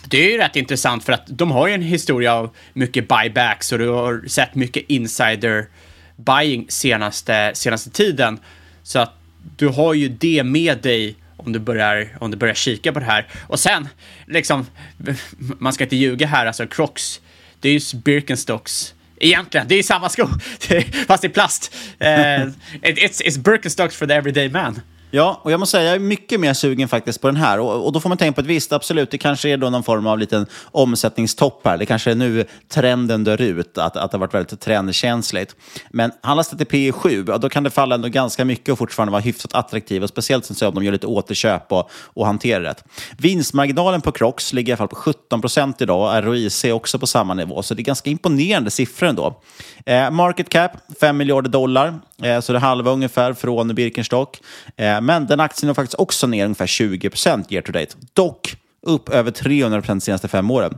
det 0.09 0.17
är 0.17 0.31
ju 0.31 0.37
rätt 0.37 0.55
intressant 0.55 1.03
för 1.03 1.13
att 1.13 1.23
de 1.27 1.51
har 1.51 1.67
ju 1.67 1.73
en 1.73 1.81
historia 1.81 2.33
av 2.33 2.55
mycket 2.73 3.07
buybacks 3.07 3.71
och 3.71 3.79
du 3.79 3.89
har 3.89 4.23
sett 4.27 4.55
mycket 4.55 4.83
insider 4.87 5.67
buying 6.15 6.65
senaste, 6.69 7.51
senaste 7.53 7.89
tiden. 7.89 8.39
Så 8.83 8.99
att 8.99 9.13
du 9.57 9.67
har 9.67 9.93
ju 9.93 10.09
det 10.09 10.43
med 10.43 10.81
dig 10.81 11.15
om 11.37 11.51
du 11.51 11.59
börjar, 11.59 12.17
om 12.19 12.31
du 12.31 12.37
börjar 12.37 12.53
kika 12.53 12.93
på 12.93 12.99
det 12.99 13.05
här. 13.05 13.27
Och 13.47 13.59
sen, 13.59 13.87
liksom, 14.27 14.65
man 15.37 15.73
ska 15.73 15.83
inte 15.83 15.95
ljuga 15.95 16.27
här, 16.27 16.45
alltså 16.45 16.67
Crocs, 16.67 17.21
det 17.59 17.69
är 17.69 17.73
ju 17.73 17.97
Birkenstocks. 17.97 18.93
Egentligen, 19.19 19.67
det 19.67 19.75
är 19.75 19.83
samma 19.83 20.09
sko, 20.09 20.27
fast 21.07 21.23
i 21.23 21.29
plast. 21.29 21.75
Uh, 22.01 22.51
it's, 22.81 23.21
it's 23.21 23.37
Birkenstocks 23.37 23.95
for 23.95 24.07
the 24.07 24.13
everyday 24.13 24.49
man. 24.49 24.81
Ja, 25.11 25.41
och 25.43 25.51
jag 25.51 25.59
måste 25.59 25.77
säga, 25.77 25.85
jag 25.85 25.95
är 25.95 25.99
mycket 25.99 26.39
mer 26.39 26.53
sugen 26.53 26.87
faktiskt 26.87 27.21
på 27.21 27.27
den 27.27 27.35
här. 27.35 27.59
Och, 27.59 27.85
och 27.85 27.91
då 27.93 27.99
får 27.99 28.09
man 28.09 28.17
tänka 28.17 28.35
på 28.35 28.41
att 28.41 28.47
visst, 28.47 28.73
absolut, 28.73 29.11
det 29.11 29.17
kanske 29.17 29.49
är 29.49 29.57
då 29.57 29.69
någon 29.69 29.83
form 29.83 30.07
av 30.07 30.19
liten 30.19 30.45
omsättningstopp 30.63 31.61
här. 31.65 31.77
Det 31.77 31.85
kanske 31.85 32.11
är 32.11 32.15
nu 32.15 32.45
trenden 32.69 33.23
dör 33.23 33.41
ut, 33.41 33.77
att, 33.77 33.97
att 33.97 34.11
det 34.11 34.17
har 34.17 34.19
varit 34.19 34.33
väldigt 34.33 34.59
trendkänsligt. 34.59 35.55
Men 35.89 36.11
handlas 36.21 36.49
det 36.49 36.65
till 36.65 36.67
P7, 36.67 37.25
ja, 37.27 37.37
då 37.37 37.49
kan 37.49 37.63
det 37.63 37.69
falla 37.69 37.95
ändå 37.95 38.07
ganska 38.07 38.45
mycket 38.45 38.69
och 38.69 38.77
fortfarande 38.77 39.11
vara 39.11 39.21
hyfsat 39.21 39.53
attraktiv. 39.53 40.03
Och 40.03 40.09
speciellt 40.09 40.61
om 40.61 40.75
de 40.75 40.83
gör 40.83 40.91
lite 40.91 41.07
återköp 41.07 41.71
och, 41.71 41.89
och 41.91 42.25
hanterar 42.25 42.63
det. 42.63 42.75
Vinstmarginalen 43.17 44.01
på 44.01 44.11
Crocs 44.11 44.53
ligger 44.53 44.69
i 44.69 44.73
alla 44.73 44.77
fall 44.77 44.87
på 44.87 44.95
17 44.95 45.41
procent 45.41 45.81
idag. 45.81 46.25
ROIC 46.25 46.65
är 46.65 46.71
också 46.71 46.99
på 46.99 47.07
samma 47.07 47.33
nivå, 47.33 47.63
så 47.63 47.73
det 47.73 47.81
är 47.81 47.83
ganska 47.83 48.09
imponerande 48.09 48.71
siffror 48.71 49.07
ändå. 49.07 49.41
Eh, 49.85 50.11
market 50.11 50.49
cap, 50.49 50.71
5 50.99 51.17
miljarder 51.17 51.49
dollar. 51.49 51.99
Eh, 52.23 52.39
så 52.39 52.53
det 52.53 52.59
är 52.59 52.61
halva 52.61 52.91
ungefär 52.91 53.33
från 53.33 53.75
Birkenstock. 53.75 54.39
Eh, 54.77 54.94
Eh, 54.95 55.01
men 55.01 55.25
den 55.27 55.39
aktien 55.39 55.69
är 55.69 55.73
faktiskt 55.73 55.99
också 55.99 56.27
ner 56.27 56.45
ungefär 56.45 56.67
20 56.67 57.09
year 57.49 57.61
to 57.61 57.71
date. 57.71 57.95
Dock 58.13 58.55
upp 58.81 59.09
över 59.09 59.31
300 59.31 59.81
procent 59.81 60.01
de 60.01 60.05
senaste 60.05 60.27
fem 60.27 60.51
åren. 60.51 60.77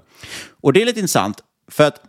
Och 0.61 0.73
det 0.73 0.81
är 0.81 0.85
lite 0.85 0.99
intressant, 0.99 1.41
för 1.71 1.83
att 1.83 2.01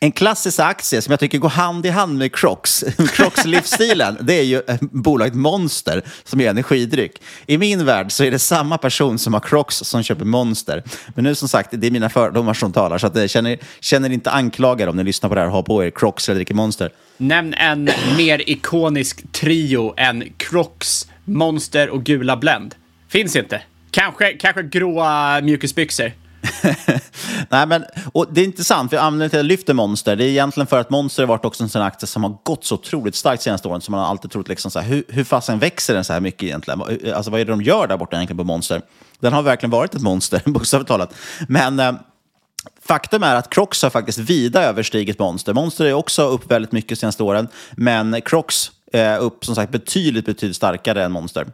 en 0.00 0.12
klassisk 0.12 0.58
aktie 0.58 1.02
som 1.02 1.10
jag 1.10 1.20
tycker 1.20 1.38
går 1.38 1.48
hand 1.48 1.86
i 1.86 1.88
hand 1.88 2.18
med 2.18 2.34
Crocs, 2.34 2.84
Crocs-livsstilen, 3.12 4.16
det 4.20 4.34
är 4.34 4.42
ju 4.42 4.62
eh, 4.68 4.76
bolaget 4.80 5.34
Monster 5.34 6.02
som 6.24 6.40
gör 6.40 6.50
energidryck. 6.50 7.22
I 7.46 7.58
min 7.58 7.84
värld 7.84 8.12
så 8.12 8.24
är 8.24 8.30
det 8.30 8.38
samma 8.38 8.78
person 8.78 9.18
som 9.18 9.34
har 9.34 9.40
Crocs 9.40 9.76
som 9.76 10.02
köper 10.02 10.24
Monster. 10.24 10.82
Men 11.14 11.24
nu 11.24 11.34
som 11.34 11.48
sagt, 11.48 11.68
det 11.72 11.86
är 11.86 11.90
mina 11.90 12.10
fördomar 12.10 12.54
som 12.54 12.72
talar, 12.72 12.98
så 12.98 13.06
att, 13.06 13.16
eh, 13.16 13.26
känner, 13.26 13.58
känner 13.80 14.10
inte 14.10 14.30
anklagade 14.30 14.90
om 14.90 14.96
ni 14.96 15.04
lyssnar 15.04 15.28
på 15.28 15.34
det 15.34 15.40
här 15.40 15.48
och 15.48 15.54
har 15.54 15.62
på 15.62 15.84
er 15.84 15.90
Crocs 15.90 16.28
eller 16.28 16.36
dricker 16.36 16.54
Monster. 16.54 16.92
Nämn 17.16 17.54
en 17.54 17.90
mer 18.16 18.50
ikonisk 18.50 19.32
trio 19.32 19.94
än 19.96 20.24
Crocs, 20.36 21.06
Monster 21.28 21.90
och 21.90 22.04
Gula 22.04 22.36
Blend. 22.36 22.74
Finns 23.08 23.36
inte. 23.36 23.62
Kanske, 23.90 24.32
kanske 24.32 24.62
gråa 24.62 25.38
äh, 25.38 25.44
mjukisbyxor. 25.44 26.12
Nej, 27.48 27.66
men, 27.66 27.84
och 28.12 28.26
det 28.32 28.40
är 28.40 28.44
intressant, 28.44 28.90
för 28.90 28.96
anledningen 28.96 29.30
till 29.30 29.38
att 29.38 29.44
jag 29.44 29.48
lyfter 29.48 29.74
Monster, 29.74 30.16
det 30.16 30.24
är 30.24 30.28
egentligen 30.28 30.66
för 30.66 30.80
att 30.80 30.90
Monster 30.90 31.22
har 31.22 31.28
varit 31.28 31.44
också 31.44 31.62
en 31.62 31.68
sån 31.68 31.82
aktie 31.82 32.06
som 32.06 32.24
har 32.24 32.38
gått 32.42 32.64
så 32.64 32.74
otroligt 32.74 33.14
starkt 33.14 33.42
senaste 33.42 33.68
åren, 33.68 33.80
som 33.80 33.92
man 33.92 34.00
har 34.00 34.08
alltid 34.08 34.30
trott 34.30 34.48
liksom 34.48 34.70
så 34.70 34.80
här, 34.80 34.88
hur, 34.88 35.04
hur 35.08 35.24
fasen 35.24 35.58
växer 35.58 35.94
den 35.94 36.04
så 36.04 36.12
här 36.12 36.20
mycket 36.20 36.42
egentligen? 36.42 36.80
Eh, 36.80 37.16
alltså 37.16 37.30
vad 37.30 37.40
är 37.40 37.44
det 37.44 37.52
de 37.52 37.62
gör 37.62 37.86
där 37.86 37.96
borta 37.96 38.16
egentligen 38.16 38.38
på 38.38 38.44
Monster? 38.44 38.82
Den 39.20 39.32
har 39.32 39.42
verkligen 39.42 39.70
varit 39.70 39.94
ett 39.94 40.02
monster, 40.02 40.42
bokstavligt 40.50 40.88
talat. 40.88 41.14
Men 41.48 41.80
eh, 41.80 41.92
Faktum 42.86 43.22
är 43.22 43.34
att 43.34 43.50
Crocs 43.50 43.82
har 43.82 43.90
faktiskt 43.90 44.18
vida 44.18 44.62
överstigit 44.62 45.18
Monster. 45.18 45.54
Monster 45.54 45.84
är 45.84 45.92
också 45.92 46.28
upp 46.28 46.50
väldigt 46.50 46.72
mycket 46.72 46.88
de 46.88 46.96
senaste 46.96 47.22
åren, 47.22 47.48
men 47.72 48.20
Crocs 48.20 48.70
eh, 48.92 49.24
upp 49.24 49.44
som 49.44 49.54
sagt 49.54 49.72
betydligt, 49.72 50.26
betydligt 50.26 50.56
starkare 50.56 51.04
än 51.04 51.12
Monster. 51.12 51.46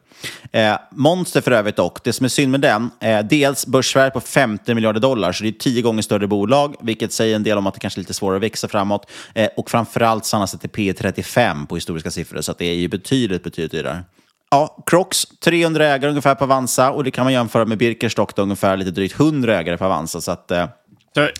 Eh, 0.52 0.76
Monster 0.90 1.40
för 1.40 1.50
övrigt 1.50 1.76
dock, 1.76 2.04
det 2.04 2.12
som 2.12 2.24
är 2.24 2.28
synd 2.28 2.50
med 2.50 2.60
den, 2.60 2.90
eh, 3.00 3.20
dels 3.20 3.66
börsvärde 3.66 4.10
på 4.10 4.20
50 4.20 4.74
miljarder 4.74 5.00
dollar, 5.00 5.32
så 5.32 5.42
det 5.42 5.48
är 5.48 5.52
tio 5.52 5.82
gånger 5.82 6.02
större 6.02 6.26
bolag, 6.26 6.76
vilket 6.80 7.12
säger 7.12 7.36
en 7.36 7.42
del 7.42 7.58
om 7.58 7.66
att 7.66 7.74
det 7.74 7.80
kanske 7.80 7.98
är 7.98 8.02
lite 8.02 8.14
svårare 8.14 8.36
att 8.36 8.42
växa 8.42 8.68
framåt. 8.68 9.10
Eh, 9.34 9.48
och 9.56 9.70
framförallt 9.70 10.24
stannas 10.24 10.52
det 10.52 10.58
till 10.58 10.70
P 10.70 10.92
35 10.92 11.66
på 11.66 11.74
historiska 11.74 12.10
siffror, 12.10 12.40
så 12.40 12.54
det 12.58 12.66
är 12.66 12.74
ju 12.74 12.88
betydligt, 12.88 13.44
betydligt 13.44 13.72
dyrare. 13.72 14.04
Ja, 14.50 14.82
Crocs, 14.86 15.26
300 15.44 15.86
ägare 15.86 16.10
ungefär 16.10 16.34
på 16.34 16.44
Avanza 16.44 16.90
och 16.90 17.04
det 17.04 17.10
kan 17.10 17.24
man 17.24 17.32
jämföra 17.32 17.64
med 17.64 17.78
Birkenstock, 17.78 18.38
ungefär 18.38 18.76
lite 18.76 18.90
drygt 18.90 19.20
100 19.20 19.58
ägare 19.58 19.76
på 19.76 19.84
Avanza. 19.84 20.20
Så 20.20 20.30
att, 20.30 20.50
eh, 20.50 20.66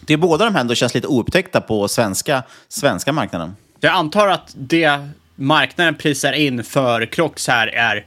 det 0.00 0.12
är 0.12 0.16
båda 0.16 0.44
de 0.44 0.54
här 0.54 0.60
ändå 0.60 0.74
känns 0.74 0.94
lite 0.94 1.06
oupptäckta 1.06 1.60
på 1.60 1.88
svenska, 1.88 2.42
svenska 2.68 3.12
marknaden. 3.12 3.56
Jag 3.80 3.92
antar 3.92 4.28
att 4.28 4.54
det 4.54 5.08
marknaden 5.34 5.94
prisar 5.94 6.32
in 6.32 6.64
för 6.64 7.06
Crocs 7.06 7.48
här 7.48 7.66
är 7.66 8.04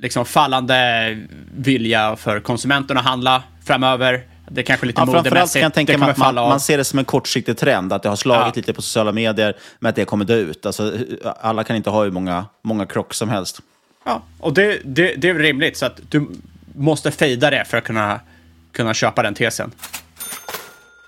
liksom 0.00 0.24
fallande 0.24 1.18
vilja 1.56 2.16
för 2.16 2.40
konsumenterna 2.40 3.00
att 3.00 3.06
handla 3.06 3.42
framöver. 3.64 4.22
Det 4.48 4.60
är 4.60 4.64
kanske 4.64 4.86
lite 4.86 5.00
ja, 5.00 5.04
modemässigt. 5.04 5.52
Kan 5.52 5.62
jag 5.62 5.74
tänka 5.74 5.98
mig 5.98 6.10
att 6.10 6.16
man, 6.16 6.34
man, 6.34 6.60
ser 6.60 6.78
det 6.78 6.84
som 6.84 6.98
en 6.98 7.04
kortsiktig 7.04 7.56
trend, 7.56 7.92
att 7.92 8.02
det 8.02 8.08
har 8.08 8.16
slagit 8.16 8.46
ja. 8.46 8.52
lite 8.56 8.72
på 8.72 8.82
sociala 8.82 9.12
medier, 9.12 9.56
men 9.78 9.90
att 9.90 9.96
det 9.96 10.04
kommer 10.04 10.24
dö 10.24 10.36
ut. 10.36 10.66
Alltså, 10.66 10.98
alla 11.40 11.64
kan 11.64 11.76
inte 11.76 11.90
ha 11.90 12.04
hur 12.04 12.10
många, 12.10 12.46
många 12.62 12.86
Crocs 12.86 13.16
som 13.16 13.28
helst. 13.28 13.60
Ja, 14.04 14.22
och 14.40 14.54
det, 14.54 14.80
det, 14.84 15.14
det 15.14 15.28
är 15.28 15.34
rimligt, 15.34 15.76
så 15.76 15.86
att 15.86 16.00
du 16.08 16.30
måste 16.74 17.10
fejda 17.10 17.50
det 17.50 17.64
för 17.64 17.78
att 17.78 17.84
kunna, 17.84 18.20
kunna 18.72 18.94
köpa 18.94 19.22
den 19.22 19.34
tesen. 19.34 19.72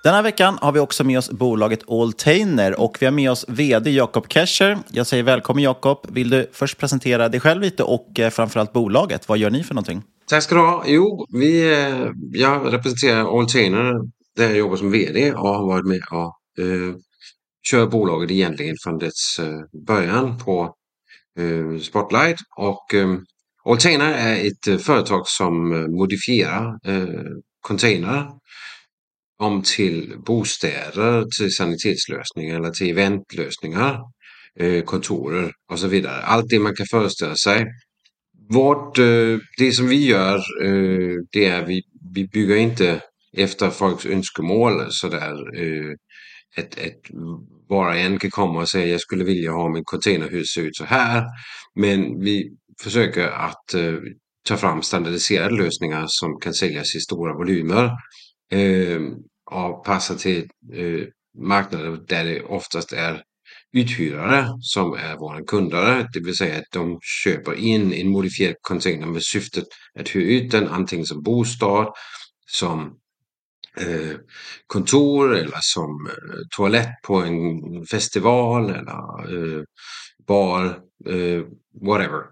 Den 0.04 0.14
här 0.14 0.22
veckan 0.22 0.58
har 0.60 0.72
vi 0.72 0.80
också 0.80 1.04
med 1.04 1.18
oss 1.18 1.30
bolaget 1.30 1.90
Alltainer 1.90 2.80
och 2.80 2.96
vi 3.00 3.06
har 3.06 3.12
med 3.12 3.30
oss 3.30 3.44
vd 3.48 3.90
Jakob 3.90 4.32
Kescher. 4.32 4.78
Jag 4.90 5.06
säger 5.06 5.22
välkommen 5.22 5.62
Jakob. 5.62 6.06
Vill 6.08 6.30
du 6.30 6.50
först 6.52 6.78
presentera 6.78 7.28
dig 7.28 7.40
själv 7.40 7.62
lite 7.62 7.82
och 7.82 8.20
eh, 8.20 8.30
framförallt 8.30 8.72
bolaget? 8.72 9.28
Vad 9.28 9.38
gör 9.38 9.50
ni 9.50 9.64
för 9.64 9.74
någonting? 9.74 10.02
Tack 10.26 10.42
ska 10.42 10.54
du 10.54 10.60
ha. 10.60 10.84
Jo, 10.86 11.26
vi, 11.32 11.72
eh, 11.72 12.10
jag 12.32 12.72
representerar 12.72 13.38
Alltainer 13.38 13.92
där 14.36 14.44
jag 14.44 14.56
jobbar 14.56 14.76
som 14.76 14.90
vd 14.90 15.32
och 15.32 15.48
har 15.48 15.66
varit 15.66 15.86
med 15.86 16.00
och 16.10 16.64
uh, 16.64 16.94
kör 17.70 17.86
bolaget 17.86 18.30
egentligen 18.30 18.76
från 18.84 18.98
dess 18.98 19.40
början 19.86 20.38
på 20.38 20.74
uh, 21.40 21.80
Spotlight. 21.80 22.36
Och 22.56 22.94
um, 22.94 23.24
Alltainer 23.64 24.12
är 24.12 24.46
ett 24.46 24.82
företag 24.82 25.22
som 25.28 25.68
modifierar 25.98 26.78
containrar 27.60 28.30
om 29.38 29.62
till 29.62 30.14
bostäder, 30.26 31.24
till 31.38 31.54
sanitetslösningar 31.54 32.56
eller 32.56 32.70
till 32.70 32.90
eventlösningar, 32.90 34.00
eh, 34.60 34.84
kontorer 34.84 35.52
och 35.72 35.78
så 35.78 35.88
vidare. 35.88 36.22
Allt 36.22 36.48
det 36.48 36.58
man 36.58 36.76
kan 36.76 36.86
föreställa 36.86 37.36
sig. 37.36 37.66
Vårt, 38.50 38.98
eh, 38.98 39.38
det 39.58 39.72
som 39.72 39.88
vi 39.88 40.06
gör, 40.06 40.36
eh, 40.64 41.16
det 41.32 41.44
är 41.44 41.66
vi, 41.66 41.82
vi 42.14 42.28
bygger 42.28 42.56
inte 42.56 43.00
efter 43.36 43.70
folks 43.70 44.06
önskemål 44.06 44.86
sådär. 44.90 45.34
Ett, 46.56 46.78
ett, 46.78 47.00
var 47.68 47.88
och 47.88 47.96
en 47.96 48.18
kan 48.18 48.30
komma 48.30 48.60
och 48.60 48.68
säga 48.68 48.86
jag 48.86 49.00
skulle 49.00 49.24
vilja 49.24 49.52
ha 49.52 49.68
min 49.68 49.84
containerhus 49.84 50.48
se 50.48 50.60
ut 50.60 50.76
så 50.76 50.84
här. 50.84 51.24
Men 51.74 52.20
vi 52.20 52.56
försöker 52.82 53.28
att 53.28 53.74
ta 54.48 54.56
fram 54.56 54.82
standardiserade 54.82 55.56
lösningar 55.56 56.04
som 56.08 56.40
kan 56.40 56.54
säljas 56.54 56.94
i 56.94 57.00
stora 57.00 57.34
volymer 57.34 57.90
eh, 58.54 59.00
avpassat 59.50 60.18
till 60.18 60.48
eh, 60.72 61.06
marknader 61.38 61.98
där 62.08 62.24
det 62.24 62.42
oftast 62.42 62.92
är 62.92 63.22
uthyrare 63.72 64.48
som 64.60 64.92
är 64.94 65.16
våra 65.16 65.44
kunder. 65.44 66.08
Det 66.12 66.20
vill 66.20 66.36
säga 66.36 66.58
att 66.58 66.72
de 66.72 66.98
köper 67.24 67.54
in 67.54 67.92
en 67.92 68.08
modifierad 68.08 68.54
container 68.60 69.06
med 69.06 69.22
syftet 69.22 69.64
att 69.98 70.08
hyra 70.08 70.44
ut 70.44 70.50
den 70.50 70.68
antingen 70.68 71.06
som 71.06 71.22
bostad, 71.22 71.92
som 72.46 72.96
eh, 73.80 74.16
kontor 74.66 75.34
eller 75.34 75.58
som 75.60 76.06
eh, 76.06 76.40
toalett 76.56 77.02
på 77.06 77.14
en 77.14 77.86
festival 77.86 78.70
eller 78.70 79.34
eh, 79.34 79.62
bar, 80.26 80.64
eh, 81.08 81.42
whatever. 81.82 82.22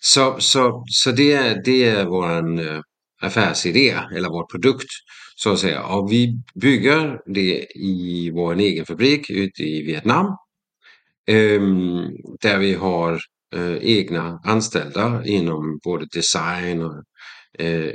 Så, 0.00 0.36
så, 0.40 0.84
så 0.86 1.10
det, 1.12 1.64
det 1.64 1.84
är 1.84 2.04
vår 2.04 2.60
eh, 2.60 2.80
affärsidé 3.22 3.98
eller 4.16 4.28
vår 4.28 4.46
produkt 4.46 4.88
så 5.42 5.52
att 5.52 5.58
säga. 5.58 5.74
Ja, 5.74 6.06
vi 6.10 6.42
bygger 6.54 7.20
det 7.26 7.66
i 7.74 8.30
vår 8.34 8.54
egen 8.58 8.86
fabrik 8.86 9.30
ute 9.30 9.62
i 9.62 9.82
Vietnam. 9.82 10.26
Ehm, 11.26 12.02
där 12.40 12.58
vi 12.58 12.74
har 12.74 13.20
eh, 13.56 13.76
egna 13.76 14.40
anställda 14.44 15.22
inom 15.24 15.78
både 15.84 16.06
design 16.06 16.82
och 16.82 17.02
eh, 17.64 17.92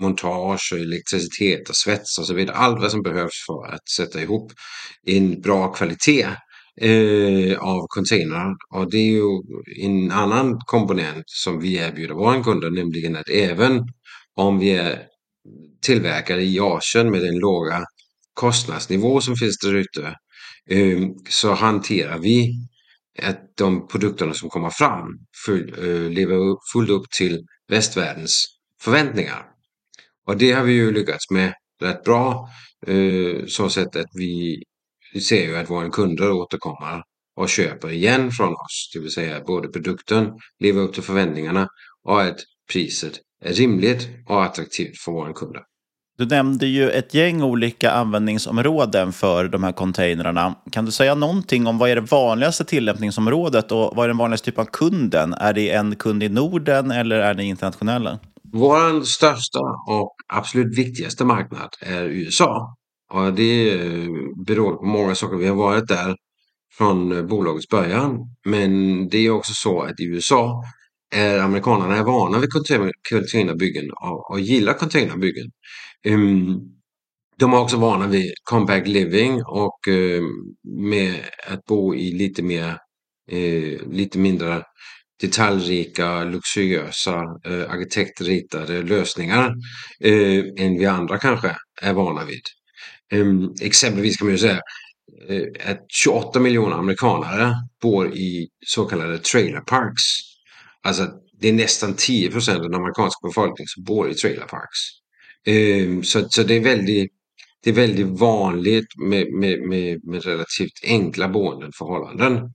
montage 0.00 0.70
och 0.72 0.78
elektricitet 0.78 1.68
och 1.68 1.76
svets 1.76 2.18
och 2.18 2.26
så 2.26 2.34
vidare. 2.34 2.56
Allt 2.56 2.80
vad 2.80 2.90
som 2.90 3.02
behövs 3.02 3.44
för 3.46 3.74
att 3.74 3.88
sätta 3.88 4.22
ihop 4.22 4.52
en 5.06 5.40
bra 5.40 5.72
kvalitet 5.72 6.26
eh, 6.80 7.58
av 7.58 7.86
containrar. 7.88 8.54
Och 8.74 8.90
det 8.90 8.98
är 8.98 9.10
ju 9.10 9.42
en 9.82 10.10
annan 10.10 10.58
komponent 10.66 11.24
som 11.26 11.60
vi 11.60 11.76
erbjuder 11.76 12.14
våra 12.14 12.42
kunder, 12.42 12.70
nämligen 12.70 13.16
att 13.16 13.28
även 13.28 13.80
om 14.36 14.58
vi 14.58 14.70
är 14.70 15.11
tillverkade 15.80 16.42
i 16.42 16.60
Asien 16.60 17.10
med 17.10 17.20
den 17.22 17.38
låga 17.38 17.84
kostnadsnivå 18.34 19.20
som 19.20 19.36
finns 19.36 19.58
där 19.58 19.74
ute 19.74 20.16
eh, 20.70 20.98
så 21.28 21.52
hanterar 21.52 22.18
vi 22.18 22.50
att 23.22 23.56
de 23.56 23.88
produkterna 23.88 24.34
som 24.34 24.48
kommer 24.48 24.70
fram 24.70 25.06
eh, 25.48 26.10
lever 26.10 26.72
fullt 26.72 26.90
upp 26.90 27.10
till 27.18 27.46
västvärldens 27.68 28.44
förväntningar. 28.82 29.46
Och 30.26 30.36
det 30.36 30.52
har 30.52 30.64
vi 30.64 30.72
ju 30.72 30.92
lyckats 30.92 31.30
med 31.30 31.54
rätt 31.80 32.04
bra. 32.04 32.48
Eh, 32.86 33.46
så 33.46 33.68
sätt 33.68 33.96
att 33.96 34.10
vi, 34.14 34.62
ser 35.20 35.46
ju 35.46 35.56
att 35.56 35.70
våra 35.70 35.90
kunder 35.90 36.32
återkommer 36.32 37.02
och 37.36 37.48
köper 37.48 37.90
igen 37.90 38.30
från 38.30 38.52
oss. 38.52 38.90
Det 38.94 39.00
vill 39.00 39.10
säga 39.10 39.40
både 39.40 39.68
produkten 39.68 40.30
lever 40.58 40.80
upp 40.82 40.94
till 40.94 41.02
förväntningarna 41.02 41.68
och 42.02 42.22
att 42.22 42.36
priset 42.72 43.20
rimligt 43.44 44.08
och 44.28 44.44
attraktivt 44.44 44.98
för 44.98 45.12
våra 45.12 45.32
kunder. 45.32 45.62
Du 46.18 46.26
nämnde 46.26 46.66
ju 46.66 46.90
ett 46.90 47.14
gäng 47.14 47.42
olika 47.42 47.90
användningsområden 47.90 49.12
för 49.12 49.48
de 49.48 49.64
här 49.64 49.72
containrarna. 49.72 50.54
Kan 50.72 50.84
du 50.84 50.92
säga 50.92 51.14
någonting 51.14 51.66
om 51.66 51.78
vad 51.78 51.90
är 51.90 51.94
det 51.94 52.00
vanligaste 52.00 52.64
tillämpningsområdet 52.64 53.72
och 53.72 53.96
vad 53.96 54.04
är 54.04 54.08
den 54.08 54.16
vanligaste 54.16 54.44
typen 54.44 54.62
av 54.62 54.66
kunden? 54.66 55.34
Är 55.34 55.52
det 55.52 55.70
en 55.70 55.96
kund 55.96 56.22
i 56.22 56.28
Norden 56.28 56.90
eller 56.90 57.16
är 57.16 57.34
det 57.34 57.44
internationella? 57.44 58.18
Vår 58.52 59.04
största 59.04 59.60
och 59.88 60.14
absolut 60.32 60.78
viktigaste 60.78 61.24
marknad 61.24 61.68
är 61.80 62.04
USA. 62.04 62.76
Och 63.12 63.32
det 63.32 63.78
beror 64.46 64.76
på 64.76 64.84
många 64.84 65.14
saker. 65.14 65.36
Vi 65.36 65.46
har 65.46 65.56
varit 65.56 65.88
där 65.88 66.16
från 66.78 67.26
bolagets 67.28 67.68
början. 67.68 68.18
Men 68.46 68.70
det 69.08 69.18
är 69.18 69.30
också 69.30 69.52
så 69.54 69.82
att 69.82 70.00
i 70.00 70.04
USA 70.04 70.62
är 71.12 71.38
amerikanerna 71.38 71.96
är 71.96 72.02
vana 72.02 72.38
vid 72.38 72.50
containerbyggen 72.52 73.90
och, 73.90 74.30
och 74.30 74.40
gillar 74.40 74.74
containerbyggen. 74.74 75.50
Um, 76.08 76.14
ehm, 76.14 76.60
de 77.36 77.52
är 77.52 77.60
också 77.60 77.76
vana 77.76 78.06
vid 78.06 78.32
compact 78.42 78.88
living 78.88 79.42
och 79.44 79.78
um, 79.88 80.54
med 80.90 81.14
att 81.46 81.64
bo 81.64 81.94
i 81.94 82.12
lite 82.12 82.42
mer, 82.42 82.78
uh, 83.32 83.92
lite 83.92 84.18
mindre 84.18 84.62
detaljrika, 85.20 86.24
luxuösa, 86.24 87.22
uh, 87.46 87.60
eh, 87.60 87.70
arkitektritade 87.70 88.82
lösningar 88.82 89.54
uh, 90.04 90.44
än 90.58 90.78
vi 90.78 90.86
andra 90.86 91.18
kanske 91.18 91.56
är 91.82 91.92
vana 91.92 92.24
vid. 92.24 92.42
Um, 93.14 93.54
exempelvis 93.60 94.16
kan 94.16 94.26
man 94.26 94.34
ju 94.34 94.38
säga 94.38 94.60
att 95.64 95.78
28 95.88 96.40
miljoner 96.40 96.76
amerikanare 96.76 97.54
bor 97.82 98.14
i 98.14 98.48
så 98.66 98.84
kallade 98.84 99.18
trailer 99.18 99.60
parks. 99.60 100.31
Alltså 100.82 101.08
det 101.40 101.48
är 101.48 101.52
nästan 101.52 101.94
10 101.96 102.30
procent 102.30 102.58
av 102.58 102.62
den 102.62 102.80
amerikanska 102.80 103.28
befolkningen 103.28 103.68
som 103.68 103.84
bor 103.84 104.10
i 104.10 104.14
trailer 104.14 104.46
parks. 104.46 104.78
Um, 105.46 106.02
så, 106.02 106.28
så 106.28 106.42
det 106.42 106.54
är 106.54 106.60
väldigt 106.60 107.12
det 107.64 107.70
är 107.70 107.74
väldigt 107.74 108.06
vanligt 108.06 108.96
med, 108.96 109.32
med, 109.32 109.60
med, 109.62 110.04
med 110.04 110.24
relativt 110.24 110.84
enkla 110.84 111.28
boendeförhållanden. 111.28 112.36
Um, 112.36 112.50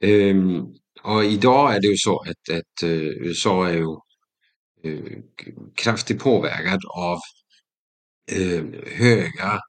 ehm, 0.00 0.64
och 1.02 1.24
idag 1.24 1.74
är 1.74 1.80
det 1.80 1.86
ju 1.86 1.96
så 1.96 2.20
att, 2.20 2.56
att 2.56 2.84
uh, 2.84 3.06
USA 3.06 3.68
är 3.68 3.74
ju 3.74 3.86
uh, 4.86 5.18
kraftigt 5.74 6.18
påverkad 6.18 6.80
av 6.96 7.18
uh, 8.38 8.64
höga 8.86 9.60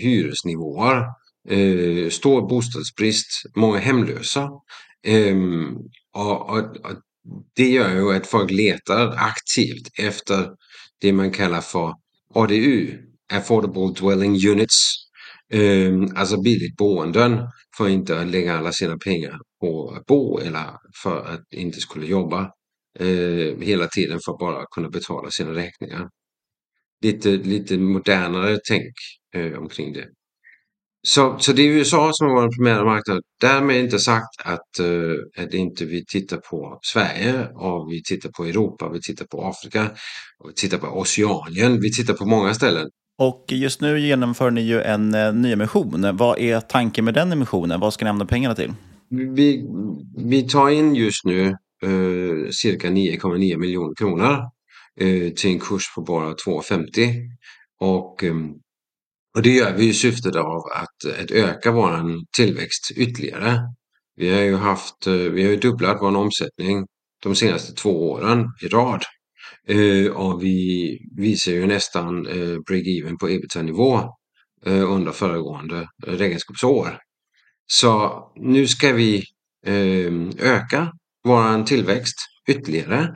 hyresnivåer, 0.00 1.04
stor 2.10 2.48
bostadsbrist, 2.48 3.28
många 3.56 3.78
hemlösa. 3.78 4.50
Um, 5.06 5.78
och, 6.18 6.50
och, 6.50 6.58
och, 6.58 6.96
det 7.56 7.68
gör 7.68 7.94
ju 7.94 8.16
att 8.16 8.26
folk 8.26 8.50
letar 8.50 9.14
aktivt 9.16 9.98
efter 9.98 10.50
det 11.00 11.12
man 11.12 11.30
kallar 11.30 11.60
för 11.60 11.94
ADU, 12.34 12.98
Affordable 13.32 13.92
Dwelling 14.00 14.48
Units, 14.48 14.94
um, 15.54 16.12
alltså 16.16 16.40
billigt 16.40 16.76
boenden 16.76 17.48
för 17.76 17.88
inte 17.88 18.20
att 18.20 18.26
lägga 18.26 18.58
alla 18.58 18.72
sina 18.72 18.98
pengar 18.98 19.38
på 19.60 19.90
att 19.90 20.06
bo 20.06 20.38
eller 20.38 20.64
för 21.02 21.24
att 21.24 21.52
inte 21.52 21.80
skulle 21.80 22.06
jobba 22.06 22.50
uh, 23.00 23.60
hela 23.60 23.86
tiden 23.86 24.18
för 24.24 24.32
att 24.32 24.38
bara 24.38 24.64
kunna 24.74 24.88
betala 24.88 25.30
sina 25.30 25.54
räkningar. 25.54 26.08
Lite, 27.04 27.30
lite 27.30 27.78
modernare 27.78 28.58
tänk 28.68 28.92
uh, 29.36 29.58
omkring 29.58 29.92
det. 29.92 30.06
Så, 31.08 31.36
så 31.38 31.52
det 31.52 31.62
är 31.62 31.66
USA 31.66 32.12
som 32.12 32.26
har 32.26 32.34
varit 32.34 32.56
primära 32.56 32.84
marknad. 32.84 33.20
Därmed 33.40 33.76
inte 33.76 33.98
sagt 33.98 34.28
att, 34.44 34.80
uh, 34.80 35.44
att 35.44 35.54
inte 35.54 35.84
vi 35.84 36.04
tittar 36.04 36.36
på 36.36 36.78
Sverige 36.82 37.48
och 37.54 37.92
vi 37.92 38.02
tittar 38.02 38.30
på 38.30 38.44
Europa, 38.44 38.90
vi 38.92 39.00
tittar 39.00 39.24
på 39.24 39.44
Afrika, 39.44 39.90
och 40.38 40.50
vi 40.50 40.54
tittar 40.54 40.78
på 40.78 40.86
Oceanien, 40.86 41.80
vi 41.80 41.92
tittar 41.92 42.14
på 42.14 42.24
många 42.24 42.54
ställen. 42.54 42.88
Och 43.18 43.44
just 43.48 43.80
nu 43.80 44.00
genomför 44.00 44.50
ni 44.50 44.60
ju 44.60 44.80
en 44.80 45.14
uh, 45.14 45.34
nyemission. 45.34 46.16
Vad 46.16 46.38
är 46.38 46.60
tanken 46.60 47.04
med 47.04 47.14
den 47.14 47.32
emissionen? 47.32 47.80
Vad 47.80 47.94
ska 47.94 48.04
ni 48.04 48.08
använda 48.08 48.30
pengarna 48.30 48.54
till? 48.54 48.72
Vi, 49.10 49.64
vi 50.16 50.42
tar 50.42 50.68
in 50.68 50.94
just 50.94 51.24
nu 51.24 51.56
uh, 51.86 52.50
cirka 52.50 52.88
9,9 52.88 53.56
miljoner 53.56 53.94
kronor 53.94 54.38
till 55.36 55.50
en 55.50 55.60
kurs 55.60 55.94
på 55.94 56.02
bara 56.02 56.32
2,50. 56.32 57.14
Och 57.80 58.22
um, 58.22 58.54
och 59.38 59.44
det 59.44 59.50
gör 59.50 59.72
vi 59.72 59.88
i 59.88 59.94
syftet 59.94 60.36
av 60.36 60.62
att, 60.74 61.04
eh, 61.04 61.22
att 61.22 61.30
öka 61.30 61.72
vår 61.72 62.02
tillväxt 62.36 62.90
ytterligare. 62.96 63.60
Vi 64.16 64.32
har 64.34 64.40
ju 64.40 64.56
haft, 64.56 65.06
eh, 65.06 65.12
vi 65.12 65.42
har 65.42 65.50
ju 65.50 65.56
dubblat 65.56 65.98
vår 66.00 66.16
omsättning 66.16 66.86
de 67.22 67.34
senaste 67.34 67.72
två 67.72 68.10
åren 68.10 68.46
i 68.62 68.68
rad. 68.68 69.02
Eh, 69.68 70.12
och 70.12 70.42
vi 70.42 70.98
visar 71.16 71.52
ju 71.52 71.66
nästan 71.66 72.26
break-even 72.68 73.16
på 73.20 73.28
ebitda-nivå 73.28 74.02
under 74.64 75.12
föregående 75.12 75.88
räkenskapsår. 76.06 76.98
Så 77.66 78.22
nu 78.36 78.66
ska 78.66 78.92
vi 78.92 79.24
ehm, 79.66 80.32
öka 80.38 80.92
vår 81.24 81.64
tillväxt 81.64 82.16
ytterligare. 82.48 83.08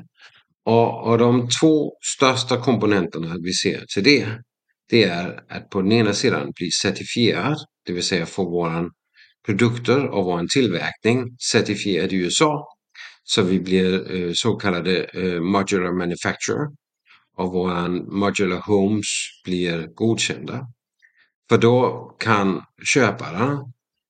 Och, 0.64 1.08
och 1.08 1.18
de 1.18 1.48
två 1.60 1.92
största 2.16 2.60
komponenterna 2.60 3.36
vi 3.42 3.52
ser 3.52 3.84
till 3.94 4.04
det 4.04 4.38
det 4.92 5.04
är 5.04 5.40
att 5.48 5.70
på 5.70 5.82
den 5.82 5.92
ena 5.92 6.12
sidan 6.12 6.52
bli 6.56 6.70
certifierad, 6.70 7.56
det 7.86 7.92
vill 7.92 8.02
säga 8.02 8.26
få 8.26 8.44
våra 8.44 8.90
produkter 9.46 10.06
och 10.06 10.24
vår 10.24 10.46
tillverkning 10.46 11.36
certifierad 11.52 12.12
i 12.12 12.16
USA. 12.16 12.66
Så 13.24 13.42
vi 13.42 13.60
blir 13.60 14.14
eh, 14.14 14.30
så 14.34 14.56
kallade 14.56 15.04
eh, 15.04 15.40
modular 15.40 15.92
manufacturer 15.92 16.68
och 17.36 17.52
våra 17.52 17.88
modular 17.88 18.60
homes 18.60 19.06
blir 19.44 19.86
godkända. 19.94 20.66
För 21.48 21.58
då 21.58 22.04
kan 22.18 22.62
köpare 22.94 23.58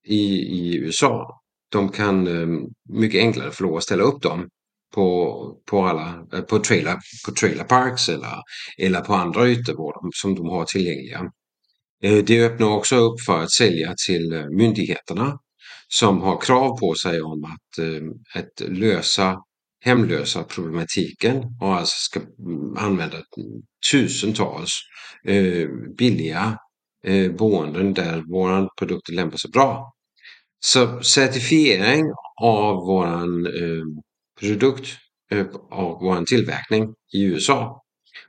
i, 0.07 0.23
i 0.35 0.77
USA, 0.77 1.41
de 1.71 1.89
kan 1.89 2.27
eh, 2.27 2.47
mycket 2.89 3.19
enklare 3.19 3.51
få 3.51 3.63
lov 3.63 3.77
att 3.77 3.83
ställa 3.83 4.03
upp 4.03 4.21
dem 4.21 4.49
på, 4.93 5.61
på, 5.65 5.85
alla, 5.85 6.25
eh, 6.33 6.41
på, 6.41 6.59
trailer, 6.59 6.97
på 7.25 7.31
trailer 7.31 7.63
parks 7.63 8.09
eller, 8.09 8.41
eller 8.77 9.01
på 9.01 9.13
andra 9.13 9.47
ytor 9.47 10.09
som 10.13 10.35
de 10.35 10.49
har 10.49 10.65
tillgängliga. 10.65 11.31
Eh, 12.03 12.17
det 12.23 12.45
öppnar 12.45 12.67
också 12.67 12.95
upp 12.95 13.21
för 13.21 13.39
att 13.39 13.51
sälja 13.51 13.93
till 14.07 14.33
eh, 14.33 14.45
myndigheterna 14.45 15.39
som 15.87 16.21
har 16.21 16.41
krav 16.41 16.77
på 16.79 16.95
sig 16.95 17.21
om 17.21 17.43
att, 17.43 17.85
att 18.35 18.69
lösa 18.69 19.37
hemlösa 19.85 20.43
problematiken 20.43 21.43
och 21.61 21.75
alltså 21.75 21.95
ska 21.97 22.19
mm, 22.19 22.77
använda 22.77 23.17
tusentals 23.91 24.71
billiga 25.97 26.57
boenden 27.37 27.93
där 27.93 28.23
våran 28.31 28.69
produkt 28.77 29.09
lämpar 29.09 29.37
sig 29.37 29.51
bra. 29.51 29.93
Så 30.59 31.01
certifiering 31.01 32.05
av 32.41 32.75
våran 32.75 33.47
produkt 34.43 34.87
eh, 35.31 35.45
av 35.71 35.99
vår 36.01 36.25
tillverkning 36.25 36.93
i 37.13 37.23
USA. 37.23 37.81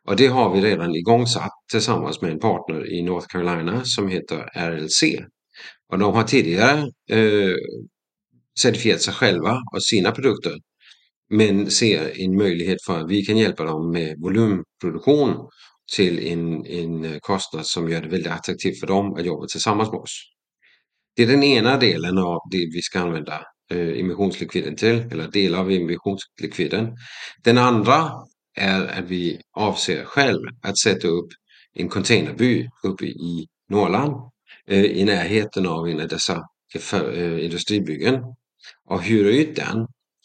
Och 0.09 0.17
det 0.17 0.27
har 0.27 0.55
vi 0.55 0.61
redan 0.61 0.95
igångsatt 0.95 1.53
tillsammans 1.71 2.23
med 2.23 2.31
en 2.31 2.39
partner 2.39 2.93
i 2.93 3.03
North 3.03 3.27
Carolina 3.27 3.85
som 3.85 4.09
heter 4.09 4.49
RLC. 4.55 5.03
Och 5.93 5.99
de 5.99 6.15
har 6.15 6.23
tidigare 6.23 6.79
eh, 7.11 7.57
certifierat 8.61 9.03
sig 9.03 9.15
själva 9.15 9.59
och 9.73 9.85
sina 9.85 10.13
produkter 10.13 10.53
men 11.31 11.71
ser 11.71 12.21
en 12.21 12.37
möjlighet 12.37 12.79
för 12.87 13.01
att 13.01 13.11
vi 13.11 13.23
kan 13.23 13.37
hjälpa 13.37 13.65
dem 13.65 13.91
med 13.93 14.17
volymproduktion 14.19 15.49
till 15.97 16.27
en, 16.27 16.67
en 16.67 17.21
kostnad 17.21 17.67
som 17.67 17.89
gör 17.89 18.01
det 18.01 18.09
väldigt 18.09 18.33
attraktivt 18.33 18.81
för 18.81 18.87
dem 18.87 19.15
att 19.15 19.25
jobba 19.25 19.47
tillsammans 19.47 19.91
med 19.91 20.01
oss. 20.01 20.31
Det 21.17 21.23
är 21.23 21.27
den 21.27 21.43
ena 21.43 21.77
delen 21.77 22.19
av 22.19 22.41
det 22.51 22.59
vi 22.75 22.83
ska 22.83 23.01
använda 23.01 23.43
Eh, 23.71 24.01
emissionslikviden 24.01 24.77
till, 24.77 25.13
eller 25.13 25.29
delar 25.29 25.59
av 25.59 25.71
emissionslikviden. 25.73 26.97
Den 27.45 27.59
andra 27.59 28.11
är 28.57 28.87
att 28.87 29.05
vi 29.05 29.41
avser 29.57 30.05
själv 30.05 30.43
att 30.63 30.79
sätta 30.79 31.09
upp 31.09 31.29
en 31.75 31.89
containerby 31.89 32.69
uppe 32.83 33.05
i 33.05 33.47
Norrland 33.69 34.15
eh, 34.67 34.85
i 34.85 35.05
närheten 35.05 35.67
av 35.67 35.89
en 35.89 36.01
av 36.01 36.09
dessa 36.09 36.43
eh, 36.95 37.45
industribyggen 37.45 38.23
och 38.85 39.03
hyra 39.03 39.29
ut 39.29 39.57
den 39.57 39.81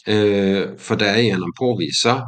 eh, 0.05 0.77
för 0.77 0.95
därigenom 0.95 1.51
påvisa 1.59 2.23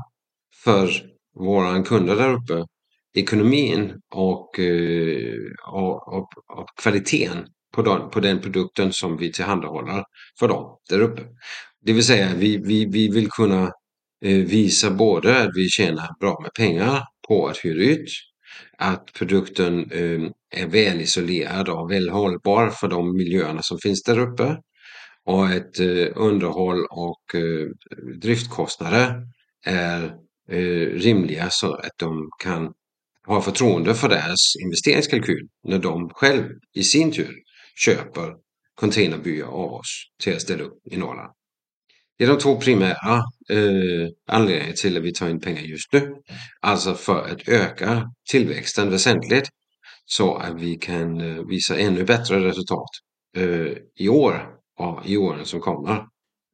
för 0.64 0.90
våra 1.36 1.84
kunder 1.84 2.16
där 2.16 2.34
uppe 2.34 2.66
ekonomin 3.14 3.94
och, 4.16 4.60
eh, 4.60 5.36
och, 5.68 6.14
och, 6.14 6.30
och 6.60 6.68
kvaliteten 6.82 7.48
på 7.72 7.82
den, 7.82 8.10
på 8.10 8.20
den 8.20 8.42
produkten 8.42 8.94
som 8.94 9.18
vi 9.18 9.32
tillhandahåller 9.32 10.04
för 10.40 10.48
dem 10.48 10.78
där 10.90 11.00
uppe. 11.00 11.22
Det 11.86 11.94
vill 11.94 12.06
säga 12.06 12.34
vi, 12.36 12.58
vi, 12.58 12.86
vi 12.86 13.08
vill 13.08 13.30
kunna 13.30 13.64
eh, 14.26 14.38
visa 14.38 14.92
både 14.92 15.42
att 15.42 15.50
vi 15.56 15.70
tjänar 15.70 16.10
bra 16.20 16.40
med 16.42 16.54
pengar 16.54 17.04
på 17.28 17.48
att 17.48 17.58
hyra 17.58 17.84
ut, 17.84 18.10
att 18.78 19.14
produkten 19.14 19.92
eh, 19.92 20.30
är 20.62 20.68
väl 20.68 21.02
isolerad 21.02 21.70
och 21.70 21.92
väl 21.92 22.10
hållbar 22.10 22.70
för 22.70 22.88
de 22.88 23.18
miljöerna 23.18 23.62
som 23.62 23.78
finns 23.80 24.04
där 24.04 24.20
uppe 24.20 24.58
och 25.26 25.46
att 25.46 25.80
eh, 25.80 26.08
underhåll 26.16 26.86
och 26.90 27.22
driftkostnader 28.22 29.28
är 29.66 30.16
rimliga 30.98 31.50
så 31.50 31.74
att 31.74 31.98
de 31.98 32.30
kan 32.44 32.74
ha 33.28 33.42
förtroende 33.42 33.96
för 33.96 34.10
deras 34.10 34.56
investeringskalkyl 34.64 35.48
när 35.64 35.80
de 35.80 36.10
själv 36.10 36.44
i 36.74 36.84
sin 36.84 37.12
tur 37.12 37.36
köper 37.76 38.34
containerbyar 38.76 39.48
av 39.48 39.74
oss 39.74 40.06
till 40.24 40.36
att 40.36 40.42
ställa 40.42 40.64
upp 40.64 40.80
i 40.92 40.98
Norrland. 40.98 41.32
Det 42.18 42.26
är 42.26 42.30
de 42.30 42.38
två 42.38 42.56
primära 42.56 43.18
eh, 43.50 44.10
anledningarna 44.28 44.74
till 44.74 44.98
att 44.98 45.04
vi 45.04 45.14
tar 45.14 45.30
in 45.30 45.40
pengar 45.40 45.62
just 45.62 45.94
nu. 45.94 46.16
Alltså 46.60 46.94
för 46.94 47.26
att 47.26 47.48
öka 47.48 48.12
tillväxten 48.32 48.92
väsentligt 48.92 49.50
så 50.06 50.36
att 50.36 50.62
vi 50.62 50.76
kan 50.76 51.22
eh, 51.22 51.46
visa 51.48 51.78
ännu 51.78 52.04
bättre 52.04 52.48
resultat 52.48 52.90
eh, 53.38 53.74
i 53.96 54.10
år 54.10 54.48
och 54.80 55.06
i 55.06 55.18
åren 55.18 55.46
som 55.46 55.60
kommer. 55.60 56.06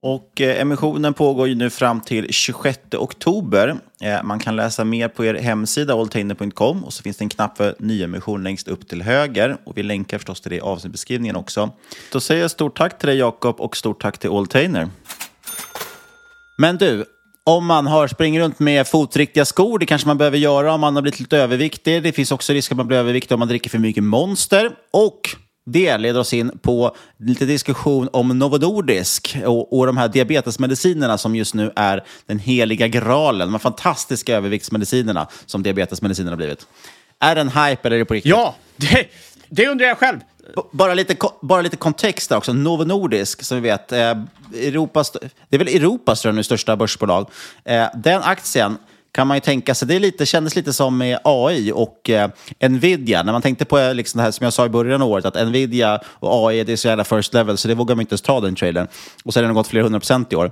Och 0.02 0.42
eh, 0.42 0.62
emissionen 0.62 1.14
pågår 1.14 1.48
ju 1.48 1.56
nu 1.56 1.70
fram 1.70 2.02
till 2.02 2.34
26 2.34 2.80
oktober. 2.94 3.76
Eh, 4.02 4.24
man 4.24 4.40
kan 4.40 4.56
läsa 4.56 4.84
mer 4.84 5.08
på 5.08 5.26
er 5.26 5.34
hemsida 5.34 5.94
alltainer.com 5.94 6.84
och 6.84 6.94
så 6.94 7.04
finns 7.04 7.18
det 7.18 7.24
en 7.24 7.30
knapp 7.30 7.58
för 7.58 7.76
nyemission 7.80 8.44
längst 8.44 8.68
upp 8.68 8.88
till 8.88 9.02
höger. 9.02 9.58
Och 9.64 9.78
vi 9.78 9.84
länkar 9.84 10.18
förstås 10.18 10.42
till 10.42 10.50
det 10.50 10.56
i 10.56 10.60
avsnittbeskrivningen 10.60 11.36
också. 11.36 11.72
Då 12.12 12.20
säger 12.20 12.42
jag 12.42 12.52
stort 12.52 12.78
tack 12.78 13.00
till 13.00 13.08
dig 13.08 13.18
Jakob 13.18 13.62
och 13.62 13.78
stort 13.78 14.02
tack 14.02 14.18
till 14.18 14.30
Alltainer. 14.30 14.90
Men 16.58 16.78
du, 16.78 17.06
om 17.44 17.66
man 17.66 17.88
har 17.88 18.08
springer 18.08 18.42
runt 18.42 18.60
med 18.60 18.88
fotriktiga 18.88 19.46
skor, 19.46 19.80
det 19.80 19.86
kanske 19.86 20.08
man 20.08 20.18
behöver 20.18 20.38
göra 20.38 20.74
om 20.74 20.82
man 20.82 20.96
har 20.96 21.02
blivit 21.02 21.20
lite 21.20 21.38
överviktig. 21.38 22.04
Det 22.04 22.12
finns 22.12 22.32
också 22.32 22.54
risk 22.54 22.72
att 22.72 22.78
man 22.78 22.88
blir 22.88 22.98
överviktig 22.98 23.36
om 23.36 23.40
man 23.40 23.48
dricker 23.48 23.70
för 23.70 23.80
mycket 23.80 24.04
Monster. 24.04 24.72
Och 24.94 25.22
det 25.70 25.98
leder 25.98 26.20
oss 26.20 26.34
in 26.34 26.60
på 26.62 26.96
lite 27.18 27.46
diskussion 27.46 28.10
om 28.14 28.40
Novo 28.40 28.58
Nordisk 28.58 29.38
och, 29.46 29.78
och 29.78 29.86
de 29.86 29.98
här 29.98 30.08
diabetesmedicinerna 30.08 31.18
som 31.18 31.36
just 31.36 31.54
nu 31.54 31.72
är 31.76 32.04
den 32.26 32.40
heliga 32.40 32.88
graalen. 32.88 33.48
De 33.48 33.52
här 33.52 33.60
fantastiska 33.60 34.36
överviktsmedicinerna 34.36 35.28
som 35.46 35.64
diabetesmediciner 35.64 36.30
har 36.30 36.38
blivit. 36.38 36.68
Är 37.20 37.36
det 37.36 37.42
en 37.42 37.50
hype 37.50 37.88
eller 37.88 37.96
är 37.96 38.00
det 38.00 38.06
på 38.06 38.14
riktigt? 38.14 38.30
Ja, 38.30 38.56
det, 38.76 39.08
det 39.50 39.68
undrar 39.68 39.88
jag 39.88 39.98
själv. 39.98 40.20
Bara 40.72 40.94
lite, 40.94 41.16
bara 41.42 41.62
lite 41.62 41.78
kontext 41.78 42.30
där 42.30 42.38
också. 42.38 42.54
Novo 42.54 42.84
Nordisk, 42.84 43.44
som 43.44 43.62
vi 43.62 43.70
vet, 43.70 43.92
eh, 43.92 44.00
Europas, 44.54 45.12
det 45.50 45.56
är 45.56 45.58
väl 45.58 45.68
Europas 45.68 46.26
nu, 46.26 46.44
största 46.44 46.76
börsbolag. 46.76 47.30
Eh, 47.64 47.88
den 47.96 48.22
aktien 48.22 48.78
kan 49.12 49.28
man 49.28 49.38
ju 49.38 49.41
tänka 49.41 49.76
sig. 49.76 49.88
Det 49.88 50.00
lite, 50.00 50.26
kändes 50.26 50.56
lite 50.56 50.74
som 50.74 50.98
med 50.98 51.20
AI 51.24 51.72
och 51.72 52.10
eh, 52.10 52.30
Nvidia. 52.70 53.24
När 53.24 53.32
man 53.32 53.41
tänkte 53.41 53.65
på 53.65 53.80
eh, 53.80 53.93
liksom 53.93 54.17
det 54.17 54.24
här 54.24 54.32
som 54.32 54.43
jag 54.43 54.54
sa 54.54 54.65
i 54.65 54.70
början 54.70 55.02
av 55.02 55.10
året, 55.10 55.26
att 55.26 55.48
Nvidia 55.48 56.00
och 56.06 56.50
AI 56.50 56.63
det 56.63 56.72
är 56.72 56.78
så 56.78 56.88
jävla 56.88 57.04
first 57.04 57.34
level, 57.34 57.58
så 57.58 57.67
det 57.67 57.76
vågar 57.76 57.96
man 57.96 58.02
inte 58.02 58.13
ens 58.13 58.22
ta 58.22 58.39
den 58.39 58.56
trailern. 58.56 58.88
Och 59.24 59.34
så 59.34 59.39
har 59.39 59.43
den 59.43 59.54
gått 59.54 59.67
flera 59.67 59.84
hundra 59.84 60.00
procent 60.00 60.34
i 60.34 60.36
år. 60.36 60.52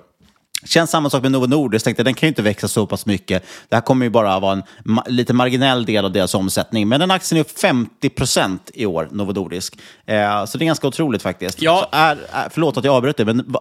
Känns 0.66 0.90
samma 0.90 1.10
sak 1.10 1.22
med 1.22 1.32
Novo 1.32 1.48
Nordisk. 1.48 1.86
Tänkte, 1.86 2.04
den 2.04 2.14
kan 2.14 2.28
ju 2.28 2.30
inte 2.30 2.42
växa 2.42 2.68
så 2.68 2.86
pass 2.88 3.06
mycket. 3.06 3.44
Det 3.70 3.76
här 3.76 3.82
kommer 3.82 4.06
ju 4.06 4.10
bara 4.10 4.40
vara 4.40 4.54
en 4.54 4.64
ma 4.84 5.04
lite 5.08 5.34
marginell 5.34 5.86
del 5.86 6.06
av 6.06 6.12
deras 6.12 6.36
omsättning. 6.36 6.88
Men 6.88 7.00
den 7.00 7.12
aktien 7.12 7.38
är 7.38 7.42
upp 7.42 7.60
50 7.60 8.10
procent 8.10 8.72
i 8.74 8.86
år, 8.86 9.10
Novo 9.12 9.34
Nordisk. 9.34 9.80
Eh, 10.06 10.46
så 10.46 10.58
det 10.58 10.64
är 10.64 10.66
ganska 10.66 10.88
otroligt 10.88 11.22
faktiskt. 11.22 11.62
Ja. 11.62 11.90
Så 11.92 11.98
är, 11.98 12.18
är, 12.32 12.50
förlåt 12.50 12.78
att 12.78 12.84
jag 12.86 12.96
avbröt 12.96 13.18
det, 13.18 13.26
men 13.26 13.44
va, 13.48 13.60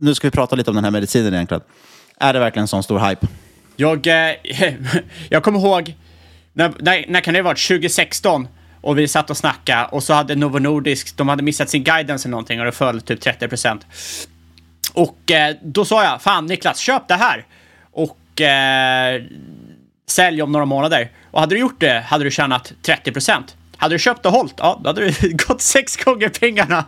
nu 0.00 0.14
ska 0.14 0.26
vi 0.26 0.30
prata 0.30 0.56
lite 0.56 0.70
om 0.70 0.74
den 0.74 0.84
här 0.84 0.90
medicinen 0.90 1.34
egentligen. 1.34 1.62
Är 2.20 2.32
det 2.32 2.38
verkligen 2.38 2.64
en 2.64 2.68
sån 2.68 2.82
stor 2.82 2.98
hype? 2.98 3.26
Jag, 3.80 4.06
eh, 4.06 4.34
jag 5.28 5.42
kommer 5.42 5.58
ihåg, 5.58 5.94
när, 6.52 6.72
när, 6.78 7.04
när 7.08 7.20
kan 7.20 7.34
det 7.34 7.40
ha 7.40 7.44
varit? 7.44 7.68
2016? 7.68 8.48
Och 8.80 8.98
vi 8.98 9.08
satt 9.08 9.30
och 9.30 9.36
snackade 9.36 9.84
och 9.84 10.02
så 10.02 10.12
hade 10.12 10.34
Novo 10.34 10.58
Nordisk, 10.58 11.16
de 11.16 11.28
hade 11.28 11.42
missat 11.42 11.70
sin 11.70 11.84
guidance 11.84 12.28
eller 12.28 12.30
någonting 12.30 12.60
och 12.60 12.66
det 12.66 12.72
föll 12.72 13.00
typ 13.00 13.20
30 13.20 13.48
procent. 13.48 13.86
Och 14.92 15.30
eh, 15.30 15.56
då 15.62 15.84
sa 15.84 16.04
jag, 16.04 16.22
fan 16.22 16.46
Niklas, 16.46 16.78
köp 16.78 17.08
det 17.08 17.14
här! 17.14 17.46
Och 17.92 18.40
eh, 18.40 19.22
sälj 20.06 20.42
om 20.42 20.52
några 20.52 20.64
månader. 20.64 21.10
Och 21.30 21.40
hade 21.40 21.54
du 21.54 21.60
gjort 21.60 21.80
det 21.80 22.00
hade 22.00 22.24
du 22.24 22.30
tjänat 22.30 22.72
30 22.82 23.12
procent. 23.12 23.56
Hade 23.78 23.94
du 23.94 23.98
köpt 23.98 24.26
och 24.26 24.32
hållt, 24.32 24.54
ja, 24.56 24.80
då 24.82 24.88
hade 24.88 25.10
du 25.10 25.32
gått 25.48 25.60
sex 25.60 25.96
gånger 25.96 26.28
pengarna. 26.28 26.84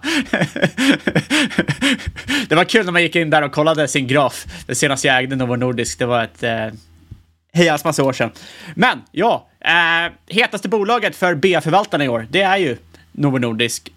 det 2.48 2.54
var 2.54 2.64
kul 2.64 2.84
när 2.84 2.92
man 2.92 3.02
gick 3.02 3.16
in 3.16 3.30
där 3.30 3.42
och 3.42 3.52
kollade 3.52 3.88
sin 3.88 4.06
graf. 4.06 4.46
Det 4.66 4.74
senaste 4.74 5.06
jag 5.06 5.18
ägde 5.18 5.36
Novo 5.36 5.56
Nordisk, 5.56 5.98
det 5.98 6.06
var 6.06 6.24
ett 6.24 6.42
eh, 6.42 6.66
hejans 7.52 7.84
massa 7.84 8.04
år 8.04 8.12
sedan. 8.12 8.30
Men 8.74 9.02
ja, 9.10 9.48
eh, 9.60 10.12
hetaste 10.26 10.68
bolaget 10.68 11.16
för 11.16 11.34
B-förvaltarna 11.34 12.04
i 12.04 12.08
år, 12.08 12.26
det 12.30 12.42
är 12.42 12.56
ju 12.56 12.76
Novo 13.12 13.38
Nordisk. 13.38 13.92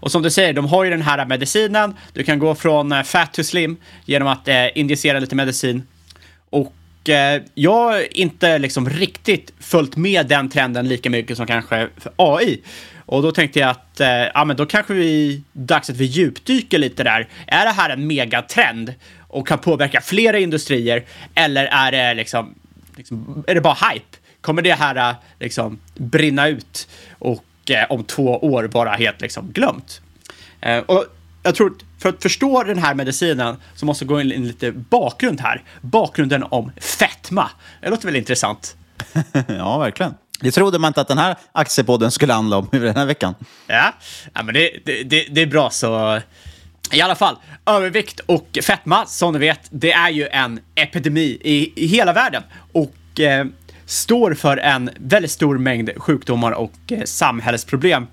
Och 0.00 0.12
som 0.12 0.22
du 0.22 0.30
säger, 0.30 0.52
de 0.52 0.66
har 0.66 0.84
ju 0.84 0.90
den 0.90 1.02
här 1.02 1.26
medicinen. 1.26 1.96
Du 2.12 2.24
kan 2.24 2.38
gå 2.38 2.54
från 2.54 2.92
eh, 2.92 3.02
fat 3.02 3.34
to 3.34 3.42
slim 3.42 3.76
genom 4.04 4.28
att 4.28 4.48
eh, 4.48 4.78
injicera 4.78 5.18
lite 5.18 5.34
medicin. 5.34 5.86
Eh, 7.08 7.42
jag 7.54 7.74
har 7.74 8.18
inte 8.18 8.58
liksom 8.58 8.90
riktigt 8.90 9.52
följt 9.60 9.96
med 9.96 10.26
den 10.26 10.48
trenden 10.48 10.88
lika 10.88 11.10
mycket 11.10 11.36
som 11.36 11.46
kanske 11.46 11.88
för 11.96 12.12
AI. 12.16 12.60
Och 13.06 13.22
då 13.22 13.32
tänkte 13.32 13.58
jag 13.58 13.70
att 13.70 14.00
eh, 14.00 14.08
ja, 14.08 14.44
men 14.44 14.56
då 14.56 14.66
kanske 14.66 14.94
vi 14.94 15.42
dags 15.52 15.90
att 15.90 15.96
vi 15.96 16.04
djupdyker 16.04 16.78
lite 16.78 17.04
där. 17.04 17.28
Är 17.46 17.64
det 17.64 17.70
här 17.70 17.90
en 17.90 18.06
megatrend 18.06 18.94
och 19.28 19.48
kan 19.48 19.58
påverka 19.58 20.00
flera 20.00 20.38
industrier? 20.38 21.04
Eller 21.34 21.64
är 21.64 21.92
det 21.92 22.14
liksom, 22.14 22.54
liksom 22.96 23.44
är 23.46 23.54
det 23.54 23.60
bara 23.60 23.74
hype? 23.90 24.16
Kommer 24.40 24.62
det 24.62 24.72
här 24.72 25.10
eh, 25.10 25.16
liksom 25.40 25.78
brinna 25.94 26.48
ut 26.48 26.88
och 27.18 27.70
eh, 27.70 27.86
om 27.88 28.04
två 28.04 28.38
år 28.38 28.64
vara 28.64 28.90
helt 28.90 29.20
liksom 29.20 29.52
glömt? 29.52 30.00
Eh, 30.60 30.78
och 30.78 31.06
jag 31.42 31.54
tror 31.54 31.70
att 31.70 32.02
för 32.02 32.08
att 32.08 32.22
förstå 32.22 32.62
den 32.62 32.78
här 32.78 32.94
medicinen 32.94 33.56
så 33.74 33.86
måste 33.86 34.04
jag 34.04 34.08
gå 34.08 34.20
in 34.20 34.28
lite 34.28 34.72
bakgrund 34.72 35.40
här. 35.40 35.62
Bakgrunden 35.80 36.42
om 36.42 36.72
fetma. 36.80 37.50
Det 37.82 37.90
låter 37.90 38.06
väl 38.06 38.16
intressant? 38.16 38.76
ja, 39.48 39.78
verkligen. 39.78 40.14
Det 40.40 40.50
trodde 40.50 40.78
man 40.78 40.88
inte 40.88 41.00
att 41.00 41.08
den 41.08 41.18
här 41.18 41.36
aktiepodden 41.52 42.10
skulle 42.10 42.32
handla 42.32 42.56
om 42.56 42.68
den 42.70 42.96
här 42.96 43.06
veckan. 43.06 43.34
Ja, 43.66 43.92
ja 44.34 44.42
men 44.42 44.54
det, 44.54 44.70
det, 44.84 45.02
det, 45.02 45.26
det 45.30 45.42
är 45.42 45.46
bra 45.46 45.70
så. 45.70 46.20
I 46.92 47.00
alla 47.00 47.14
fall, 47.14 47.36
övervikt 47.66 48.20
och 48.26 48.58
fetma, 48.62 49.06
som 49.06 49.32
ni 49.32 49.38
vet, 49.38 49.60
det 49.70 49.92
är 49.92 50.10
ju 50.10 50.28
en 50.28 50.60
epidemi 50.74 51.38
i, 51.40 51.84
i 51.84 51.86
hela 51.86 52.12
världen 52.12 52.42
och 52.72 53.20
eh, 53.20 53.46
står 53.86 54.34
för 54.34 54.56
en 54.56 54.90
väldigt 54.96 55.30
stor 55.30 55.58
mängd 55.58 55.90
sjukdomar 55.96 56.52
och 56.52 56.72
eh, 56.88 57.02
samhällsproblem. 57.04 58.06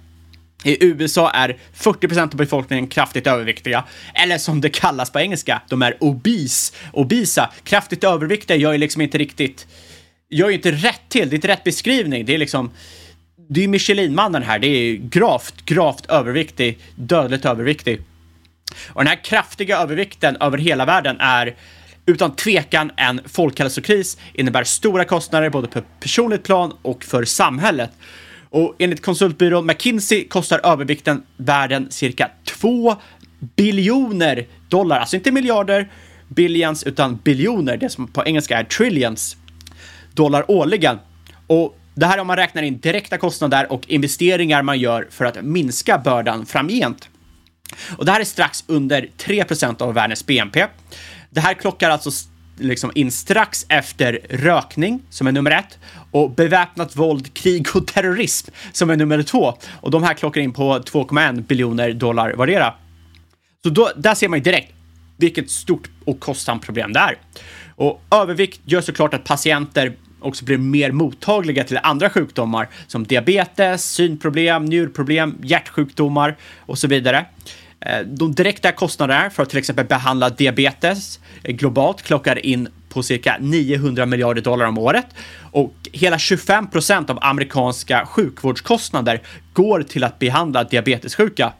I 0.65 0.78
USA 0.86 1.32
är 1.32 1.58
40% 1.78 2.21
av 2.21 2.36
befolkningen 2.36 2.88
kraftigt 2.88 3.28
överviktiga, 3.28 3.84
eller 4.13 4.38
som 4.38 4.62
det 4.62 4.69
kallas 4.69 5.10
på 5.10 5.19
engelska, 5.19 5.62
de 5.69 5.82
är 5.82 5.97
obese, 6.04 6.73
obisa. 6.93 7.54
Kraftigt 7.63 8.04
överviktiga 8.04 8.58
gör 8.58 8.71
ju 8.71 8.78
liksom 8.78 9.01
inte 9.01 9.17
riktigt, 9.17 9.67
gör 10.30 10.49
ju 10.49 10.56
inte 10.56 10.71
rätt 10.71 11.01
till, 11.10 11.30
det 11.30 11.34
är 11.34 11.36
inte 11.36 11.47
rätt 11.47 11.63
beskrivning, 11.63 12.25
det 12.25 12.34
är 12.34 12.38
liksom 12.38 12.71
det 13.49 13.63
är 13.63 13.67
Michelinmannen 13.67 14.43
här, 14.43 14.60
det 14.60 14.67
är 14.67 14.95
gravt, 14.95 15.65
gravt 15.65 16.06
överviktig, 16.06 16.80
dödligt 16.95 17.45
överviktig. 17.45 18.01
Och 18.88 19.01
den 19.01 19.08
här 19.08 19.23
kraftiga 19.23 19.78
övervikten 19.78 20.38
över 20.39 20.58
hela 20.58 20.86
världen 20.86 21.17
är 21.19 21.56
utan 22.06 22.36
tvekan 22.36 22.91
en 22.95 23.21
folkhälsokris, 23.25 24.17
innebär 24.34 24.63
stora 24.63 25.06
kostnader 25.06 25.49
både 25.49 25.67
på 25.67 25.82
personligt 25.99 26.43
plan 26.43 26.73
och 26.82 27.04
för 27.04 27.25
samhället. 27.25 27.91
Och 28.55 28.75
enligt 28.79 29.01
konsultbyrån 29.01 29.65
McKinsey 29.65 30.27
kostar 30.27 30.61
övervikten 30.63 31.23
världen 31.37 31.87
cirka 31.91 32.31
2 32.45 32.95
biljoner 33.55 34.47
dollar, 34.69 34.99
alltså 34.99 35.15
inte 35.15 35.31
miljarder, 35.31 35.91
billions, 36.27 36.83
utan 36.83 37.19
biljoner, 37.23 37.77
det 37.77 37.89
som 37.89 38.07
på 38.07 38.25
engelska 38.25 38.59
är 38.59 38.63
trillions 38.63 39.37
dollar 40.13 40.51
årligen. 40.51 40.99
Och 41.47 41.79
det 41.95 42.05
här 42.05 42.17
är 42.17 42.21
om 42.21 42.27
man 42.27 42.35
räknar 42.35 42.63
in 42.63 42.79
direkta 42.79 43.17
kostnader 43.17 43.71
och 43.71 43.89
investeringar 43.89 44.61
man 44.61 44.79
gör 44.79 45.07
för 45.11 45.25
att 45.25 45.43
minska 45.43 45.97
bördan 45.97 46.45
framgent. 46.45 47.09
Och 47.97 48.05
det 48.05 48.11
här 48.11 48.19
är 48.19 48.25
strax 48.25 48.63
under 48.67 49.09
3% 49.17 49.81
av 49.81 49.93
världens 49.93 50.25
BNP. 50.25 50.65
Det 51.29 51.41
här 51.41 51.53
klockar 51.53 51.89
alltså 51.89 52.11
liksom 52.57 52.91
in 52.95 53.11
strax 53.11 53.65
efter 53.69 54.19
rökning, 54.29 55.01
som 55.09 55.27
är 55.27 55.31
nummer 55.31 55.51
ett, 55.51 55.79
och 56.11 56.31
beväpnat 56.31 56.95
våld, 56.95 57.33
krig 57.33 57.67
och 57.75 57.87
terrorism, 57.87 58.51
som 58.71 58.89
är 58.89 58.95
nummer 58.95 59.23
två. 59.23 59.53
Och 59.81 59.91
de 59.91 60.03
här 60.03 60.13
klockar 60.13 60.41
in 60.41 60.53
på 60.53 60.79
2,1 60.79 61.41
biljoner 61.41 61.93
dollar 61.93 62.33
vardera. 62.33 62.73
Så 63.63 63.69
då, 63.69 63.91
där 63.95 64.15
ser 64.15 64.29
man 64.29 64.39
ju 64.39 64.43
direkt 64.43 64.71
vilket 65.17 65.49
stort 65.49 65.89
och 66.05 66.19
kostsamt 66.19 66.65
problem 66.65 66.93
det 66.93 66.99
är. 66.99 67.17
Och 67.75 68.01
övervikt 68.11 68.61
gör 68.65 68.81
såklart 68.81 69.13
att 69.13 69.23
patienter 69.23 69.93
också 70.19 70.45
blir 70.45 70.57
mer 70.57 70.91
mottagliga 70.91 71.63
till 71.63 71.79
andra 71.83 72.09
sjukdomar 72.09 72.69
som 72.87 73.03
diabetes, 73.03 73.91
synproblem, 73.91 74.65
njurproblem, 74.65 75.37
hjärtsjukdomar 75.43 76.37
och 76.59 76.77
så 76.77 76.87
vidare. 76.87 77.25
Eh, 77.79 77.99
de 77.99 78.33
direkta 78.33 78.71
kostnaderna 78.71 79.29
för 79.29 79.43
att 79.43 79.49
till 79.49 79.59
exempel 79.59 79.85
behandla 79.85 80.29
diabetes 80.29 81.19
eh, 81.43 81.55
globalt 81.55 82.01
klockar 82.01 82.45
in 82.45 82.67
på 82.89 83.03
cirka 83.03 83.38
900 83.39 84.05
miljarder 84.05 84.41
dollar 84.41 84.65
om 84.65 84.77
året 84.77 85.05
och 85.51 85.73
hela 85.91 86.19
25 86.19 86.69
procent 86.69 87.09
av 87.09 87.19
amerikanska 87.21 88.05
sjukvårdskostnader 88.05 89.21
går 89.53 89.83
till 89.83 90.03
att 90.03 90.19
behandla 90.19 90.63
diabetessjuka. 90.63 91.53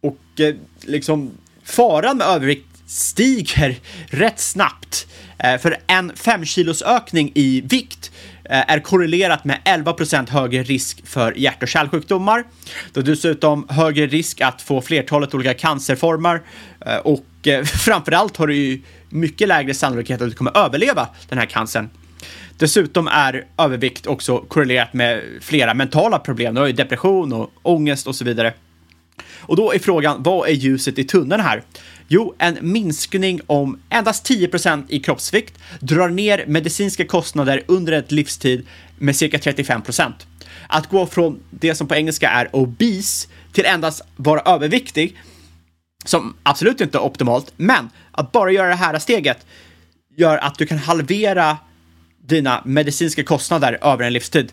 Och 0.00 0.40
eh, 0.40 0.54
liksom 0.80 1.30
faran 1.64 2.16
med 2.16 2.26
övervikt 2.26 2.69
stiger 2.90 3.76
rätt 4.06 4.40
snabbt. 4.40 5.06
Eh, 5.38 5.58
för 5.58 5.76
en 5.86 6.12
5 6.16 6.44
kilos 6.44 6.82
ökning 6.82 7.32
i 7.34 7.60
vikt 7.60 8.10
eh, 8.44 8.72
är 8.72 8.80
korrelerat 8.80 9.44
med 9.44 9.58
11 9.64 9.92
procent 9.92 10.28
högre 10.28 10.62
risk 10.62 11.06
för 11.06 11.38
hjärt 11.38 11.62
och 11.62 11.68
kärlsjukdomar. 11.68 12.44
Det 12.92 13.00
är 13.00 13.04
dessutom 13.04 13.66
högre 13.68 14.06
risk 14.06 14.40
att 14.40 14.62
få 14.62 14.80
flertalet 14.80 15.34
olika 15.34 15.54
cancerformer 15.54 16.42
eh, 16.86 16.96
och 16.96 17.24
framförallt 17.64 18.36
har 18.36 18.46
du 18.46 18.56
ju 18.56 18.80
mycket 19.08 19.48
lägre 19.48 19.74
sannolikhet 19.74 20.22
att 20.22 20.28
du 20.28 20.34
kommer 20.34 20.56
överleva 20.58 21.08
den 21.28 21.38
här 21.38 21.46
cancern. 21.46 21.90
Dessutom 22.58 23.08
är 23.08 23.46
övervikt 23.58 24.06
också 24.06 24.38
korrelerat 24.38 24.92
med 24.94 25.22
flera 25.40 25.74
mentala 25.74 26.18
problem. 26.18 26.54
Du 26.54 26.60
har 26.60 26.66
ju 26.66 26.72
depression 26.72 27.32
och 27.32 27.50
ångest 27.62 28.06
och 28.06 28.14
så 28.16 28.24
vidare. 28.24 28.54
Och 29.40 29.56
då 29.56 29.72
är 29.72 29.78
frågan, 29.78 30.22
vad 30.22 30.48
är 30.48 30.52
ljuset 30.52 30.98
i 30.98 31.04
tunneln 31.04 31.42
här? 31.42 31.62
Jo, 32.12 32.34
en 32.38 32.58
minskning 32.60 33.40
om 33.46 33.80
endast 33.90 34.24
10 34.24 34.48
procent 34.48 34.90
i 34.90 35.00
kroppsvikt 35.00 35.58
drar 35.80 36.08
ner 36.08 36.44
medicinska 36.46 37.06
kostnader 37.06 37.62
under 37.66 37.92
ett 37.92 38.12
livstid 38.12 38.66
med 38.98 39.16
cirka 39.16 39.38
35 39.38 39.82
procent. 39.82 40.26
Att 40.68 40.88
gå 40.88 41.06
från 41.06 41.40
det 41.50 41.74
som 41.74 41.88
på 41.88 41.94
engelska 41.94 42.30
är 42.30 42.56
obese 42.56 43.28
till 43.52 43.64
endast 43.64 44.02
vara 44.16 44.40
överviktig, 44.54 45.16
som 46.04 46.34
absolut 46.42 46.80
inte 46.80 46.98
är 46.98 47.02
optimalt, 47.02 47.52
men 47.56 47.90
att 48.10 48.32
bara 48.32 48.52
göra 48.52 48.68
det 48.68 48.74
här 48.74 48.98
steget 48.98 49.46
gör 50.16 50.38
att 50.38 50.58
du 50.58 50.66
kan 50.66 50.78
halvera 50.78 51.58
dina 52.26 52.62
medicinska 52.64 53.24
kostnader 53.24 53.78
över 53.82 54.04
en 54.04 54.12
livstid. 54.12 54.52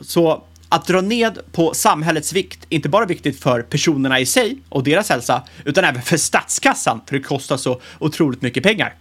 Så 0.00 0.44
att 0.72 0.86
dra 0.86 1.00
ned 1.00 1.38
på 1.52 1.74
samhällets 1.74 2.32
vikt 2.32 2.66
är 2.70 2.76
inte 2.76 2.88
bara 2.88 3.06
viktigt 3.06 3.40
för 3.40 3.62
personerna 3.62 4.20
i 4.20 4.26
sig 4.26 4.58
och 4.68 4.84
deras 4.84 5.08
hälsa, 5.08 5.42
utan 5.64 5.84
även 5.84 6.02
för 6.02 6.16
statskassan, 6.16 7.00
för 7.06 7.16
det 7.16 7.22
kostar 7.22 7.56
så 7.56 7.80
otroligt 7.98 8.42
mycket 8.42 8.62
pengar. 8.62 8.94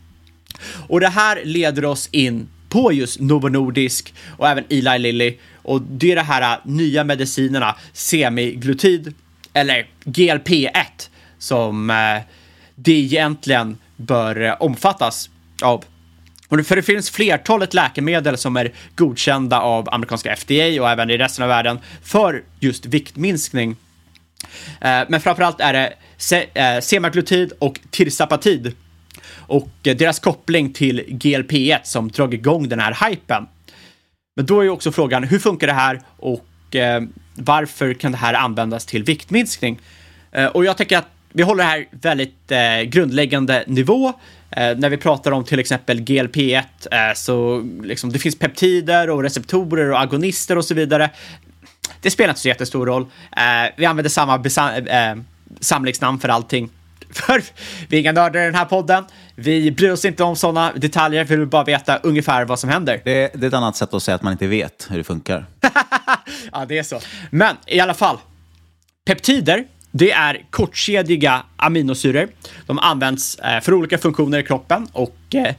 Och 0.87 0.99
det 0.99 1.07
här 1.07 1.41
leder 1.45 1.85
oss 1.85 2.09
in 2.11 2.47
på 2.69 2.93
just 2.93 3.19
Novo 3.19 3.47
Nordisk 3.47 4.13
och 4.37 4.47
även 4.47 4.63
Eli 4.69 4.99
Lilly 4.99 5.37
och 5.55 5.81
det 5.81 6.11
är 6.11 6.15
de 6.15 6.21
här 6.21 6.53
äh, 6.53 6.59
nya 6.63 7.03
medicinerna 7.03 7.75
semiglutid 7.93 9.13
eller 9.53 9.87
GLP-1 10.03 10.85
som 11.37 11.89
äh, 11.89 12.21
det 12.75 12.91
egentligen 12.91 13.77
bör 13.95 14.41
äh, 14.41 14.55
omfattas 14.59 15.29
av. 15.61 15.83
För 16.49 16.75
det 16.75 16.81
finns 16.81 17.09
flertalet 17.09 17.73
läkemedel 17.73 18.37
som 18.37 18.57
är 18.57 18.71
godkända 18.95 19.59
av 19.59 19.89
amerikanska 19.89 20.35
FDA 20.35 20.81
och 20.81 20.89
även 20.89 21.09
i 21.09 21.17
resten 21.17 21.43
av 21.43 21.49
världen 21.49 21.79
för 22.03 22.43
just 22.59 22.85
viktminskning. 22.85 23.75
Eh, 24.81 25.01
men 25.07 25.21
framförallt 25.21 25.59
är 25.59 25.73
det 25.73 25.93
eh, 26.53 26.79
semaglutid 26.81 27.53
och 27.59 27.79
tirsapatid. 27.89 28.73
och 29.35 29.69
eh, 29.83 29.95
deras 29.95 30.19
koppling 30.19 30.73
till 30.73 31.03
GLP-1 31.07 31.79
som 31.83 32.09
dragit 32.09 32.39
igång 32.39 32.69
den 32.69 32.79
här 32.79 33.09
hypen. 33.09 33.47
Men 34.35 34.45
då 34.45 34.59
är 34.59 34.63
ju 34.63 34.69
också 34.69 34.91
frågan, 34.91 35.23
hur 35.23 35.39
funkar 35.39 35.67
det 35.67 35.73
här 35.73 36.01
och 36.17 36.75
eh, 36.75 37.01
varför 37.35 37.93
kan 37.93 38.11
det 38.11 38.17
här 38.17 38.33
användas 38.33 38.85
till 38.85 39.03
viktminskning? 39.03 39.79
Eh, 40.31 40.45
och 40.45 40.65
jag 40.65 40.77
tänker 40.77 40.97
att 40.97 41.07
vi 41.33 41.43
håller 41.43 41.63
det 41.63 41.69
här 41.69 41.87
väldigt 41.91 42.51
eh, 42.51 42.81
grundläggande 42.81 43.63
nivå. 43.67 44.13
Eh, 44.51 44.77
när 44.77 44.89
vi 44.89 44.97
pratar 44.97 45.31
om 45.31 45.43
till 45.43 45.59
exempel 45.59 46.01
GLP-1 46.01 46.63
eh, 46.91 47.13
så 47.15 47.65
liksom, 47.83 48.11
det 48.11 48.19
finns 48.19 48.39
peptider 48.39 49.09
och 49.09 49.23
receptorer 49.23 49.91
och 49.91 50.01
agonister 50.01 50.57
och 50.57 50.65
så 50.65 50.73
vidare. 50.73 51.09
Det 52.01 52.11
spelar 52.11 52.29
inte 52.29 52.41
så 52.41 52.47
jättestor 52.47 52.85
roll. 52.85 53.01
Eh, 53.37 53.73
vi 53.77 53.85
använder 53.85 54.09
samma 54.09 54.35
eh, 54.35 55.15
samlingsnamn 55.59 56.19
för 56.19 56.29
allting. 56.29 56.69
För 57.13 57.43
vi 57.87 57.97
är 57.97 58.01
inga 58.01 58.11
nördar 58.11 58.41
i 58.41 58.45
den 58.45 58.55
här 58.55 58.65
podden. 58.65 59.05
Vi 59.35 59.71
bryr 59.71 59.91
oss 59.91 60.05
inte 60.05 60.23
om 60.23 60.35
sådana 60.35 60.73
detaljer, 60.73 61.23
vi 61.23 61.35
vill 61.35 61.47
bara 61.47 61.63
veta 61.63 61.97
ungefär 61.97 62.45
vad 62.45 62.59
som 62.59 62.69
händer. 62.69 63.01
Det, 63.03 63.31
det 63.33 63.45
är 63.45 63.47
ett 63.47 63.53
annat 63.53 63.75
sätt 63.75 63.93
att 63.93 64.03
säga 64.03 64.15
att 64.15 64.21
man 64.21 64.31
inte 64.31 64.47
vet 64.47 64.87
hur 64.89 64.97
det 64.97 65.03
funkar. 65.03 65.45
ja, 66.51 66.65
det 66.65 66.77
är 66.77 66.83
så. 66.83 66.99
Men 67.29 67.55
i 67.67 67.79
alla 67.79 67.93
fall, 67.93 68.17
peptider, 69.05 69.65
det 69.91 70.11
är 70.11 70.45
kortkedjiga 70.49 71.43
aminosyror. 71.55 72.29
De 72.65 72.79
används 72.79 73.39
eh, 73.39 73.61
för 73.61 73.73
olika 73.73 73.97
funktioner 73.97 74.39
i 74.39 74.43
kroppen 74.43 74.87
och 74.91 75.35
eh, 75.35 75.55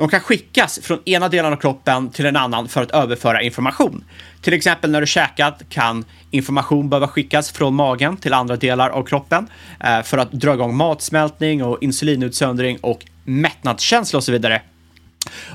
de 0.00 0.08
kan 0.08 0.20
skickas 0.20 0.80
från 0.82 0.98
ena 1.04 1.28
delen 1.28 1.52
av 1.52 1.56
kroppen 1.56 2.10
till 2.10 2.26
en 2.26 2.36
annan 2.36 2.68
för 2.68 2.82
att 2.82 2.90
överföra 2.90 3.42
information. 3.42 4.04
Till 4.42 4.52
exempel 4.52 4.90
när 4.90 5.00
du 5.00 5.06
käkat 5.06 5.62
kan 5.68 6.04
information 6.30 6.88
behöva 6.88 7.08
skickas 7.08 7.50
från 7.50 7.74
magen 7.74 8.16
till 8.16 8.32
andra 8.32 8.56
delar 8.56 8.90
av 8.90 9.04
kroppen 9.04 9.46
eh, 9.80 10.02
för 10.02 10.18
att 10.18 10.32
dra 10.32 10.54
igång 10.54 10.76
matsmältning 10.76 11.64
och 11.64 11.78
insulinutsöndring 11.80 12.78
och 12.80 13.04
mättnadskänsla 13.24 14.16
och 14.16 14.24
så 14.24 14.32
vidare. 14.32 14.62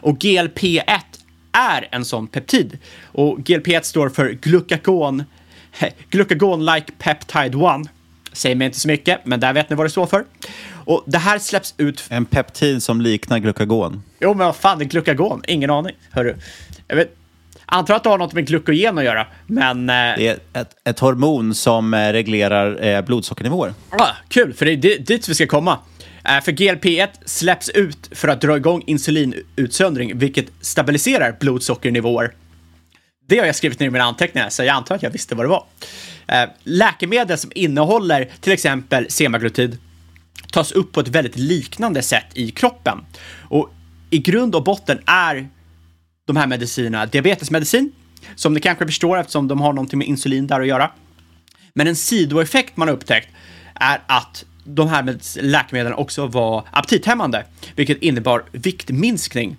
Och 0.02 0.18
GLP-1 0.18 1.00
är 1.52 1.88
en 1.92 2.06
sån 2.06 2.28
peptid. 2.28 2.78
Och 3.04 3.38
GLP-1 3.38 3.82
står 3.82 4.10
för 4.10 4.30
glukagon, 4.30 5.24
glukagon-like 6.10 6.92
peptide 6.98 7.58
1. 7.58 7.90
Säger 8.32 8.56
mig 8.56 8.66
inte 8.66 8.80
så 8.80 8.88
mycket, 8.88 9.26
men 9.26 9.40
där 9.40 9.54
vet 9.54 9.70
ni 9.70 9.76
vad 9.76 9.86
det 9.86 9.90
står 9.90 10.06
för. 10.06 10.26
Och 10.86 11.04
det 11.06 11.18
här 11.18 11.40
släpps 11.40 11.74
ut... 11.78 12.04
En 12.10 12.26
peptid 12.26 12.84
som 12.84 13.02
liknar 13.02 13.40
glukagon. 13.40 14.04
Jo, 14.20 14.30
men 14.30 14.46
vad 14.46 14.56
fan 14.56 14.82
är 14.82 14.86
glukagon? 14.86 15.42
Ingen 15.48 15.70
aning. 15.70 15.96
Hörru. 16.12 16.36
Jag 16.88 16.96
vet, 16.96 17.16
antar 17.66 17.96
att 17.96 18.04
det 18.04 18.10
har 18.10 18.18
något 18.18 18.34
med 18.34 18.48
glukogen 18.48 18.98
att 18.98 19.04
göra, 19.04 19.28
men... 19.48 19.90
Eh... 19.90 19.96
Det 19.96 20.28
är 20.28 20.38
ett, 20.54 20.72
ett 20.84 21.00
hormon 21.00 21.56
som 21.56 21.94
eh, 21.94 22.12
reglerar 22.12 22.86
eh, 22.86 23.02
blodsockernivåer. 23.02 23.74
Ah, 23.90 24.12
kul, 24.28 24.54
för 24.54 24.66
det 24.66 24.72
är 24.72 25.00
dit 25.00 25.30
vi 25.30 25.36
ska 25.36 25.48
komma. 25.48 25.80
Eh, 26.24 26.42
för 26.42 26.52
GLP-1 26.52 27.08
släpps 27.26 27.70
ut 27.70 28.10
för 28.12 28.28
att 28.28 28.42
dra 28.42 28.58
igång 28.58 28.84
insulinutsöndring, 28.88 30.18
vilket 30.18 30.46
stabiliserar 30.62 31.36
blodsockernivåer. 31.40 32.32
Det 33.28 33.40
har 33.40 33.46
jag 33.46 33.56
skrivit 33.56 33.80
ner 33.80 33.88
i 33.88 33.90
mina 33.90 34.04
anteckningar, 34.04 34.50
så 34.50 34.64
jag 34.64 34.76
antar 34.76 34.96
att 34.96 35.04
jag 35.04 35.10
visste 35.10 35.36
vad 35.36 35.46
det 35.46 35.50
var. 35.50 35.66
Eh, 36.28 36.50
läkemedel 36.64 37.38
som 37.38 37.52
innehåller 37.56 38.32
till 38.42 38.54
exempel 38.54 39.06
semaglutid 39.10 39.78
tas 40.52 40.72
upp 40.72 40.92
på 40.92 41.00
ett 41.00 41.08
väldigt 41.08 41.38
liknande 41.38 42.02
sätt 42.02 42.26
i 42.34 42.52
kroppen. 42.52 43.06
Och 43.42 43.70
i 44.10 44.18
grund 44.18 44.56
och 44.56 44.64
botten 44.64 45.00
är 45.06 45.50
de 46.28 46.38
här 46.38 46.48
medicinerna 46.48 47.06
diabetesmedicin, 47.06 47.92
som 48.36 48.54
ni 48.54 48.60
kanske 48.60 48.86
förstår 48.86 49.18
eftersom 49.18 49.48
de 49.48 49.62
har 49.62 49.74
någonting 49.74 50.00
med 50.00 50.08
insulin 50.08 50.48
där 50.48 50.62
att 50.62 50.68
göra. 50.68 50.92
Men 51.74 51.88
en 51.88 51.96
sidoeffekt 51.96 52.78
man 52.78 52.88
har 52.88 52.96
upptäckt 52.96 53.30
är 53.76 54.02
att 54.08 54.46
de 54.64 54.88
här 54.88 55.18
läkemedlen 55.42 55.94
också 55.94 56.28
var 56.28 56.64
aptithämmande, 56.72 57.46
vilket 57.76 58.02
innebar 58.02 58.44
viktminskning. 58.52 59.56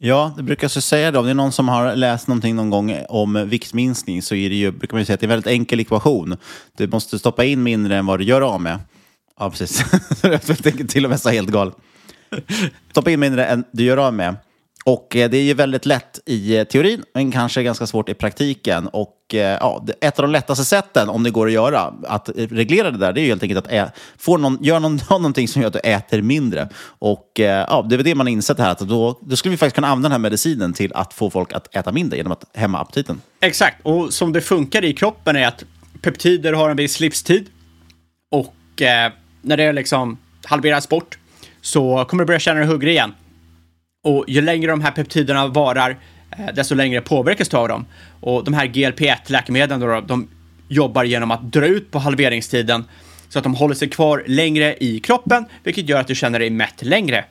Ja, 0.00 0.34
det 0.36 0.42
brukar 0.42 0.64
jag 0.64 0.82
säga 0.82 1.10
det. 1.10 1.18
Om 1.18 1.24
det 1.24 1.30
är 1.30 1.34
någon 1.34 1.52
som 1.52 1.68
har 1.68 1.96
läst 1.96 2.28
någonting 2.28 2.56
någon 2.56 2.70
gång 2.70 2.98
om 3.08 3.48
viktminskning 3.48 4.22
så 4.22 4.34
är 4.34 4.48
det 4.48 4.56
ju, 4.56 4.70
brukar 4.70 4.94
man 4.94 5.00
ju 5.00 5.04
säga 5.06 5.14
att 5.14 5.20
det 5.20 5.24
är 5.24 5.28
en 5.28 5.30
väldigt 5.30 5.52
enkel 5.52 5.80
ekvation. 5.80 6.36
Du 6.76 6.86
måste 6.86 7.18
stoppa 7.18 7.44
in 7.44 7.62
mindre 7.62 7.96
än 7.96 8.06
vad 8.06 8.18
du 8.18 8.24
gör 8.24 8.40
av 8.40 8.60
med. 8.60 8.78
Ja, 9.38 9.50
precis. 9.50 9.84
jag 10.22 10.62
tänker 10.62 10.84
till 10.84 11.04
och 11.04 11.10
med 11.10 11.20
så 11.20 11.30
helt 11.30 11.48
galet. 11.48 11.74
Stoppa 12.90 13.10
in 13.10 13.20
mindre 13.20 13.46
än 13.46 13.64
du 13.72 13.84
gör 13.84 13.96
av 13.96 14.14
med. 14.14 14.36
Och 14.88 15.16
eh, 15.16 15.30
det 15.30 15.36
är 15.36 15.42
ju 15.42 15.54
väldigt 15.54 15.86
lätt 15.86 16.20
i 16.26 16.56
eh, 16.56 16.64
teorin, 16.64 17.02
men 17.14 17.32
kanske 17.32 17.62
ganska 17.62 17.86
svårt 17.86 18.08
i 18.08 18.14
praktiken. 18.14 18.88
Och 18.88 19.34
eh, 19.34 19.38
ja, 19.40 19.86
ett 20.00 20.18
av 20.18 20.22
de 20.22 20.32
lättaste 20.32 20.64
sätten, 20.64 21.08
om 21.08 21.22
det 21.22 21.30
går 21.30 21.46
att 21.46 21.52
göra, 21.52 21.94
att 22.06 22.30
reglera 22.34 22.90
det 22.90 22.98
där, 22.98 23.12
det 23.12 23.20
är 23.20 23.22
ju 23.22 23.28
helt 23.28 23.42
enkelt 23.42 23.66
att 23.66 23.72
ä, 23.72 23.90
få 24.18 24.36
någon, 24.36 24.58
göra 24.60 24.78
någon, 24.78 25.00
någonting 25.10 25.48
som 25.48 25.62
gör 25.62 25.66
att 25.66 25.72
du 25.72 25.78
äter 25.78 26.22
mindre. 26.22 26.68
Och 26.84 27.30
ja, 27.34 27.86
det 27.88 27.94
är 27.94 27.96
väl 27.96 28.04
det 28.04 28.14
man 28.14 28.26
har 28.26 28.32
insett 28.32 28.58
här, 28.58 28.70
att 28.70 28.78
då, 28.78 29.18
då 29.20 29.36
skulle 29.36 29.50
vi 29.50 29.56
faktiskt 29.56 29.74
kunna 29.74 29.86
använda 29.86 30.08
den 30.08 30.12
här 30.12 30.18
medicinen 30.18 30.72
till 30.72 30.92
att 30.94 31.14
få 31.14 31.30
folk 31.30 31.52
att 31.52 31.76
äta 31.76 31.92
mindre 31.92 32.16
genom 32.16 32.32
att 32.32 32.44
hämma 32.54 32.80
aptiten. 32.80 33.20
Exakt, 33.40 33.76
och 33.82 34.12
som 34.12 34.32
det 34.32 34.40
funkar 34.40 34.84
i 34.84 34.92
kroppen 34.92 35.36
är 35.36 35.46
att 35.46 35.64
peptider 36.02 36.52
har 36.52 36.70
en 36.70 36.76
viss 36.76 37.00
livstid. 37.00 37.46
Och 38.30 38.82
eh, 38.82 39.12
när 39.42 39.56
det 39.56 39.72
liksom 39.72 40.18
halveras 40.44 40.88
bort 40.88 41.18
så 41.60 42.04
kommer 42.08 42.24
du 42.24 42.26
börja 42.26 42.40
känna 42.40 42.60
dig 42.60 42.68
hungrig 42.68 42.92
igen. 42.92 43.12
Och 44.02 44.24
ju 44.28 44.40
längre 44.40 44.70
de 44.70 44.80
här 44.80 44.90
peptiderna 44.90 45.46
varar, 45.46 45.98
eh, 46.38 46.54
desto 46.54 46.74
längre 46.74 47.00
påverkas 47.00 47.48
du 47.48 47.56
av 47.56 47.68
dem. 47.68 47.86
Och 48.20 48.44
de 48.44 48.54
här 48.54 48.66
GLP-1-läkemedlen 48.66 49.80
då, 49.80 50.00
de 50.00 50.28
jobbar 50.68 51.04
genom 51.04 51.30
att 51.30 51.52
dra 51.52 51.66
ut 51.66 51.90
på 51.90 51.98
halveringstiden 51.98 52.84
så 53.28 53.38
att 53.38 53.42
de 53.42 53.54
håller 53.54 53.74
sig 53.74 53.88
kvar 53.88 54.24
längre 54.26 54.76
i 54.80 55.00
kroppen, 55.00 55.44
vilket 55.64 55.88
gör 55.88 56.00
att 56.00 56.06
du 56.06 56.14
känner 56.14 56.38
dig 56.38 56.50
mätt 56.50 56.82
längre. 56.82 57.24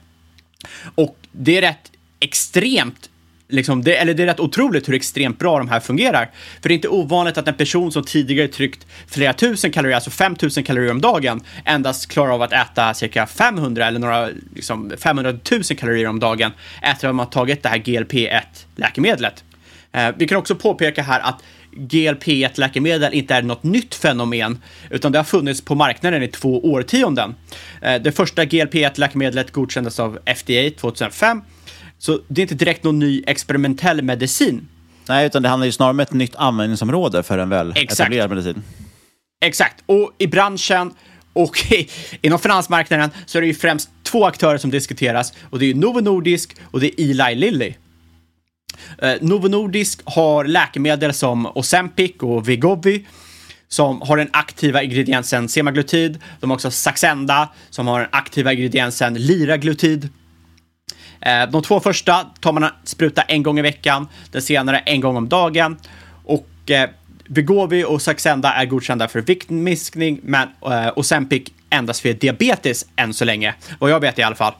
Och 0.95 1.17
det 1.31 1.57
är 1.57 1.61
rätt 1.61 1.91
extremt 2.19 3.09
liksom, 3.49 3.83
det, 3.83 3.95
eller 3.95 4.13
det 4.13 4.23
är 4.23 4.27
rätt 4.27 4.39
otroligt 4.39 4.87
hur 4.89 4.93
extremt 4.93 5.39
bra 5.39 5.57
de 5.57 5.69
här 5.69 5.79
fungerar. 5.79 6.31
För 6.61 6.69
det 6.69 6.73
är 6.73 6.75
inte 6.75 6.87
ovanligt 6.87 7.37
att 7.37 7.47
en 7.47 7.53
person 7.53 7.91
som 7.91 8.03
tidigare 8.03 8.47
tryckt 8.47 8.87
flera 9.07 9.33
tusen 9.33 9.71
kalorier, 9.71 9.95
alltså 9.95 10.09
5000 10.09 10.63
kalorier 10.63 10.91
om 10.91 11.01
dagen, 11.01 11.41
endast 11.65 12.07
klarar 12.07 12.31
av 12.31 12.41
att 12.41 12.53
äta 12.53 12.93
cirka 12.93 13.25
500 13.25 13.87
eller 13.87 13.99
några, 13.99 14.29
liksom 14.55 14.91
500 14.97 15.33
000 15.51 15.63
kalorier 15.63 16.07
om 16.07 16.19
dagen 16.19 16.51
efter 16.81 17.07
att 17.07 17.15
man 17.15 17.29
tagit 17.29 17.63
det 17.63 17.69
här 17.69 17.77
GLP-1-läkemedlet. 17.77 19.43
Eh, 19.91 20.09
vi 20.17 20.27
kan 20.27 20.37
också 20.37 20.55
påpeka 20.55 21.01
här 21.01 21.19
att 21.19 21.43
GLP-1-läkemedel 21.71 23.13
inte 23.13 23.35
är 23.35 23.41
något 23.41 23.63
nytt 23.63 23.95
fenomen, 23.95 24.61
utan 24.89 25.11
det 25.11 25.19
har 25.19 25.23
funnits 25.23 25.61
på 25.61 25.75
marknaden 25.75 26.23
i 26.23 26.27
två 26.27 26.65
årtionden. 26.71 27.35
Eh, 27.81 28.01
det 28.01 28.11
första 28.11 28.45
GLP-1-läkemedlet 28.45 29.51
godkändes 29.51 29.99
av 29.99 30.19
FDA 30.25 30.69
2005 30.79 31.41
så 31.99 32.19
det 32.27 32.41
är 32.41 32.43
inte 32.43 32.55
direkt 32.55 32.83
någon 32.83 32.99
ny 32.99 33.23
experimentell 33.27 34.01
medicin. 34.01 34.67
Nej, 35.09 35.25
utan 35.25 35.43
det 35.43 35.49
handlar 35.49 35.65
ju 35.65 35.71
snarare 35.71 35.91
om 35.91 35.99
ett 35.99 36.13
nytt 36.13 36.35
användningsområde 36.35 37.23
för 37.23 37.37
en 37.37 37.49
väl 37.49 37.73
Exakt. 37.75 37.99
etablerad 37.99 38.29
medicin. 38.29 38.63
Exakt, 39.45 39.83
och 39.85 40.11
i 40.17 40.27
branschen 40.27 40.93
och 41.33 41.57
inom 42.21 42.39
finansmarknaden 42.39 43.09
så 43.25 43.37
är 43.37 43.41
det 43.41 43.47
ju 43.47 43.53
främst 43.53 43.89
två 44.03 44.25
aktörer 44.25 44.57
som 44.57 44.71
diskuteras 44.71 45.33
och 45.49 45.59
det 45.59 45.65
är 45.65 45.75
Novo 45.75 45.99
Nordisk 45.99 46.55
och 46.63 46.79
det 46.79 47.01
är 47.01 47.11
Eli 47.11 47.35
Lilly. 47.35 47.73
Eh, 49.01 49.13
Novo 49.21 49.47
Nordisk 49.47 50.01
har 50.05 50.45
läkemedel 50.45 51.13
som 51.13 51.45
Ozempic 51.55 52.11
och 52.19 52.49
Vigovi 52.49 53.05
som 53.67 54.01
har 54.01 54.17
den 54.17 54.29
aktiva 54.33 54.83
ingrediensen 54.83 55.49
semaglutid. 55.49 56.19
De 56.39 56.49
har 56.49 56.55
också 56.55 56.71
Saxenda 56.71 57.49
som 57.69 57.87
har 57.87 57.99
den 57.99 58.09
aktiva 58.11 58.53
ingrediensen 58.53 59.13
liraglutid. 59.13 60.09
Eh, 61.21 61.49
de 61.49 61.61
två 61.61 61.79
första 61.79 62.23
tar 62.39 62.51
man 62.51 62.69
spruta 62.83 63.21
en 63.21 63.43
gång 63.43 63.59
i 63.59 63.61
veckan, 63.61 64.07
den 64.31 64.41
senare 64.41 64.77
en 64.77 65.01
gång 65.01 65.17
om 65.17 65.29
dagen. 65.29 65.77
Och 66.23 66.71
eh, 66.71 66.89
Vigovi 67.25 67.83
och 67.83 68.01
Saxenda 68.01 68.53
är 68.53 68.65
godkända 68.65 69.07
för 69.07 69.21
viktminskning, 69.21 70.19
men 70.23 70.47
eh, 70.65 70.91
Ozempic 70.95 71.43
endast 71.69 71.99
för 71.99 72.13
diabetes 72.13 72.85
än 72.95 73.13
så 73.13 73.25
länge, 73.25 73.55
vad 73.79 73.91
jag 73.91 73.99
vet 73.99 74.19
i 74.19 74.23
alla 74.23 74.35
fall. 74.35 74.53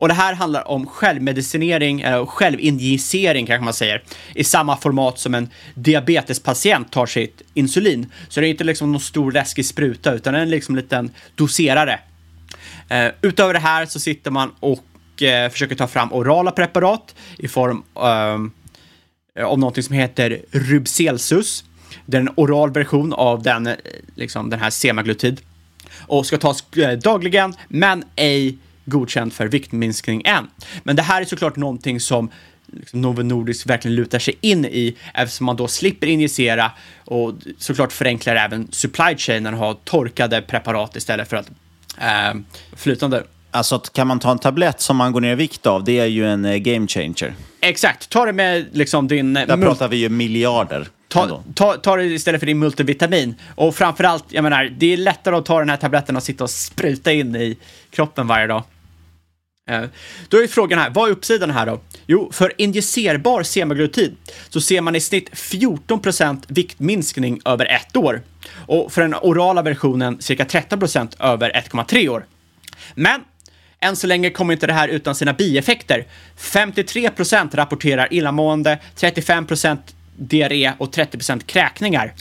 Och 0.00 0.08
det 0.08 0.14
här 0.14 0.34
handlar 0.34 0.68
om 0.68 0.86
självmedicinering, 0.86 2.00
eller 2.00 2.26
självinjicering 2.26 3.46
kanske 3.46 3.64
man 3.64 3.74
säger, 3.74 4.02
i 4.34 4.44
samma 4.44 4.76
format 4.76 5.18
som 5.18 5.34
en 5.34 5.50
diabetespatient 5.74 6.92
tar 6.92 7.06
sitt 7.06 7.42
insulin. 7.54 8.12
Så 8.28 8.40
det 8.40 8.46
är 8.46 8.50
inte 8.50 8.64
liksom 8.64 8.92
någon 8.92 9.00
stor 9.00 9.32
läskig 9.32 9.66
spruta, 9.66 10.12
utan 10.12 10.34
en 10.34 10.50
liksom 10.50 10.76
liten 10.76 11.10
doserare. 11.34 12.00
Eh, 12.88 13.08
utöver 13.22 13.54
det 13.54 13.60
här 13.60 13.86
så 13.86 14.00
sitter 14.00 14.30
man 14.30 14.52
och 14.60 14.84
eh, 15.22 15.50
försöker 15.50 15.74
ta 15.74 15.86
fram 15.86 16.12
orala 16.12 16.50
preparat 16.50 17.14
i 17.38 17.48
form 17.48 17.82
ehm, 18.02 18.50
eh, 19.38 19.44
av 19.44 19.58
någonting 19.58 19.82
som 19.82 19.94
heter 19.94 20.42
Rubcelsus. 20.50 21.64
Det 22.06 22.16
är 22.16 22.20
en 22.20 22.30
oral 22.34 22.72
version 22.72 23.12
av 23.12 23.42
den, 23.42 23.66
eh, 23.66 23.74
liksom, 24.14 24.50
den 24.50 24.60
här 24.60 24.70
semaglutid 24.70 25.40
och 25.98 26.26
ska 26.26 26.38
tas 26.38 26.76
eh, 26.76 26.98
dagligen, 26.98 27.54
men 27.68 28.04
ej 28.16 28.58
godkänt 28.84 29.34
för 29.34 29.46
viktminskning 29.46 30.22
än. 30.24 30.46
Men 30.82 30.96
det 30.96 31.02
här 31.02 31.20
är 31.20 31.24
såklart 31.24 31.56
någonting 31.56 32.00
som 32.00 32.30
liksom 32.72 33.00
Novo 33.00 33.22
Nordisk 33.22 33.66
verkligen 33.66 33.94
lutar 33.94 34.18
sig 34.18 34.34
in 34.40 34.64
i 34.64 34.96
eftersom 35.14 35.46
man 35.46 35.56
då 35.56 35.68
slipper 35.68 36.06
injicera 36.06 36.72
och 37.04 37.34
såklart 37.58 37.92
förenklar 37.92 38.36
även 38.36 38.68
supply 38.72 39.16
chainen 39.16 39.54
och 39.54 39.60
har 39.60 39.74
torkade 39.74 40.42
preparat 40.42 40.96
istället 40.96 41.28
för 41.28 41.36
att 41.36 41.50
eh, 41.98 42.34
flytande. 42.76 43.24
Alltså 43.50 43.78
kan 43.78 44.06
man 44.06 44.18
ta 44.20 44.30
en 44.30 44.38
tablett 44.38 44.80
som 44.80 44.96
man 44.96 45.12
går 45.12 45.20
ner 45.20 45.32
i 45.32 45.34
vikt 45.34 45.66
av, 45.66 45.84
det 45.84 45.98
är 45.98 46.06
ju 46.06 46.26
en 46.26 46.44
eh, 46.44 46.56
game 46.56 46.86
changer. 46.86 47.34
Exakt, 47.60 48.08
ta 48.08 48.24
det 48.24 48.32
med 48.32 48.66
liksom 48.72 49.08
din... 49.08 49.34
Där 49.34 49.56
pratar 49.56 49.88
vi 49.88 49.96
ju 49.96 50.08
miljarder. 50.08 50.88
Ta, 51.08 51.42
ta, 51.54 51.76
ta 51.76 51.96
det 51.96 52.04
istället 52.04 52.40
för 52.40 52.46
din 52.46 52.58
multivitamin. 52.58 53.34
Och 53.54 53.74
framförallt, 53.74 54.24
jag 54.28 54.42
menar, 54.42 54.64
det 54.78 54.92
är 54.92 54.96
lättare 54.96 55.36
att 55.36 55.46
ta 55.46 55.58
den 55.58 55.70
här 55.70 55.76
tabletten 55.76 56.16
och 56.16 56.22
sitta 56.22 56.44
och 56.44 56.50
spruta 56.50 57.12
in 57.12 57.36
i 57.36 57.58
kroppen 57.90 58.26
varje 58.26 58.46
dag. 58.46 58.62
Eh, 59.70 59.82
Då 60.28 60.42
är 60.42 60.46
frågan 60.46 60.78
här, 60.78 60.90
vad 60.90 61.08
är 61.08 61.12
uppsidan 61.12 61.50
här 61.50 61.66
då? 61.66 61.80
Jo, 62.06 62.30
för 62.32 62.52
injicerbar 62.58 63.42
semaglutid 63.42 64.16
så 64.48 64.60
ser 64.60 64.80
man 64.80 64.96
i 64.96 65.00
snitt 65.00 65.30
14% 65.30 66.42
viktminskning 66.48 67.40
över 67.44 67.66
ett 67.66 67.96
år. 67.96 68.22
Och 68.66 68.92
för 68.92 69.02
den 69.02 69.14
orala 69.14 69.62
versionen 69.62 70.20
cirka 70.22 70.44
13% 70.44 71.22
över 71.22 71.50
1,3 71.50 72.08
år. 72.08 72.26
Men 72.94 73.20
än 73.80 73.96
så 73.96 74.06
länge 74.06 74.30
kommer 74.30 74.52
inte 74.52 74.66
det 74.66 74.72
här 74.72 74.88
utan 74.88 75.14
sina 75.14 75.32
bieffekter. 75.32 76.06
53% 76.38 77.56
rapporterar 77.56 78.08
illamående, 78.10 78.78
35% 78.96 79.78
diarré 80.16 80.72
och 80.78 80.94
30% 80.94 81.40
kräkningar. 81.46 82.14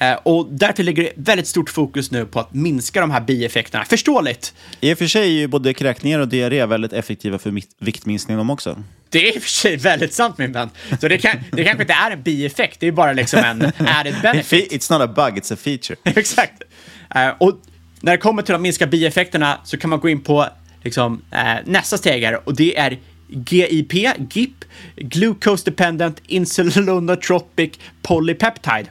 Eh, 0.00 0.12
Och 0.12 0.46
därför 0.50 0.82
ligger 0.82 1.02
det 1.02 1.12
väldigt 1.16 1.46
stort 1.46 1.70
fokus 1.70 2.10
nu 2.10 2.26
på 2.26 2.40
att 2.40 2.54
minska 2.54 3.00
de 3.00 3.10
här 3.10 3.20
bieffekterna. 3.20 3.84
Förståeligt! 3.84 4.54
I 4.80 4.94
och 4.94 4.98
för 4.98 5.06
sig 5.06 5.22
är 5.22 5.26
ju 5.32 5.46
både 5.46 5.74
kräkningar 5.74 6.18
och 6.18 6.28
diarré 6.28 6.66
väldigt 6.66 6.92
effektiva 6.92 7.38
för 7.38 7.60
viktminskning 7.84 8.36
de 8.36 8.50
också. 8.50 8.82
Det 9.08 9.28
är 9.28 9.34
i 9.36 9.38
och 9.38 9.42
för 9.42 9.50
sig 9.50 9.76
väldigt 9.76 10.14
sant 10.14 10.38
min 10.38 10.52
vän. 10.52 10.70
Så 11.00 11.08
det, 11.08 11.18
kan, 11.18 11.36
det 11.52 11.64
kanske 11.64 11.82
inte 11.82 11.92
är 11.94 12.10
en 12.10 12.22
bieffekt, 12.22 12.80
det 12.80 12.86
är 12.86 12.92
bara 12.92 13.12
liksom 13.12 13.40
en 13.44 13.72
added 13.86 14.14
benefit. 14.22 14.72
It's 14.72 14.92
not 14.98 15.10
a 15.10 15.12
bug, 15.16 15.38
it's 15.42 15.52
a 15.54 15.56
feature. 15.60 15.96
Exakt. 16.20 16.62
Eh, 17.14 17.28
och 17.38 17.60
när 18.00 18.12
det 18.12 18.18
kommer 18.18 18.42
till 18.42 18.54
att 18.54 18.60
minska 18.60 18.86
bieffekterna 18.86 19.60
så 19.64 19.76
kan 19.76 19.90
man 19.90 20.00
gå 20.00 20.08
in 20.08 20.20
på 20.20 20.46
liksom, 20.86 21.22
eh, 21.30 21.54
nästa 21.64 21.98
steg 21.98 22.24
här 22.24 22.48
och 22.48 22.56
det 22.56 22.78
är 22.78 22.98
GIP, 23.28 23.92
GIP, 24.34 24.64
Glucose 24.96 25.70
Dependent 25.70 26.22
Insulinotropic 26.26 27.72
Polypeptide. 28.02 28.86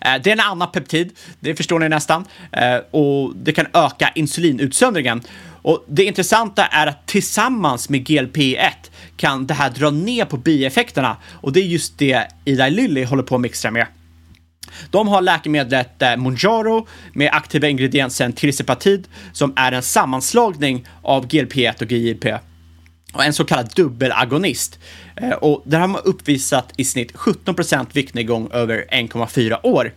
Eh, 0.00 0.22
Det 0.22 0.30
är 0.30 0.32
en 0.32 0.40
annan 0.40 0.72
peptid, 0.72 1.12
det 1.40 1.54
förstår 1.56 1.78
ni 1.78 1.88
nästan, 1.88 2.24
Eh, 2.52 2.76
och 2.90 3.36
det 3.36 3.52
kan 3.52 3.66
öka 3.72 4.12
insulinutsöndringen. 4.14 5.22
Och 5.62 5.84
det 5.88 6.04
intressanta 6.04 6.66
är 6.66 6.86
att 6.86 7.06
tillsammans 7.06 7.88
med 7.88 8.00
GLP-1 8.08 8.90
kan 9.16 9.46
det 9.46 9.54
här 9.54 9.70
dra 9.70 9.90
ner 9.90 10.24
på 10.24 10.36
bieffekterna 10.36 11.16
och 11.32 11.52
det 11.52 11.60
är 11.60 11.64
just 11.64 11.98
det 11.98 12.28
Eli 12.44 12.70
Lilly 12.70 13.04
håller 13.04 13.22
på 13.22 13.34
att 13.34 13.40
mixa 13.40 13.70
med. 13.70 13.86
De 14.90 15.08
har 15.08 15.22
läkemedlet 15.22 16.02
eh, 16.02 16.16
Monjaro 16.16 16.86
med 17.12 17.30
aktiva 17.32 17.68
ingrediensen 17.68 18.32
tirzepatid 18.32 19.08
som 19.32 19.52
är 19.56 19.72
en 19.72 19.82
sammanslagning 19.82 20.88
av 21.02 21.26
GLP-1 21.26 21.82
och 21.82 21.92
GIP 21.92 22.24
och 23.12 23.24
en 23.24 23.32
så 23.32 23.44
kallad 23.44 23.72
dubbelagonist. 23.76 24.78
Eh, 25.16 25.30
och 25.30 25.62
där 25.64 25.80
har 25.80 25.88
man 25.88 26.00
uppvisat 26.04 26.72
i 26.76 26.84
snitt 26.84 27.12
17% 27.12 27.86
viktnedgång 27.92 28.50
över 28.52 28.84
1,4 28.90 29.66
år. 29.66 29.92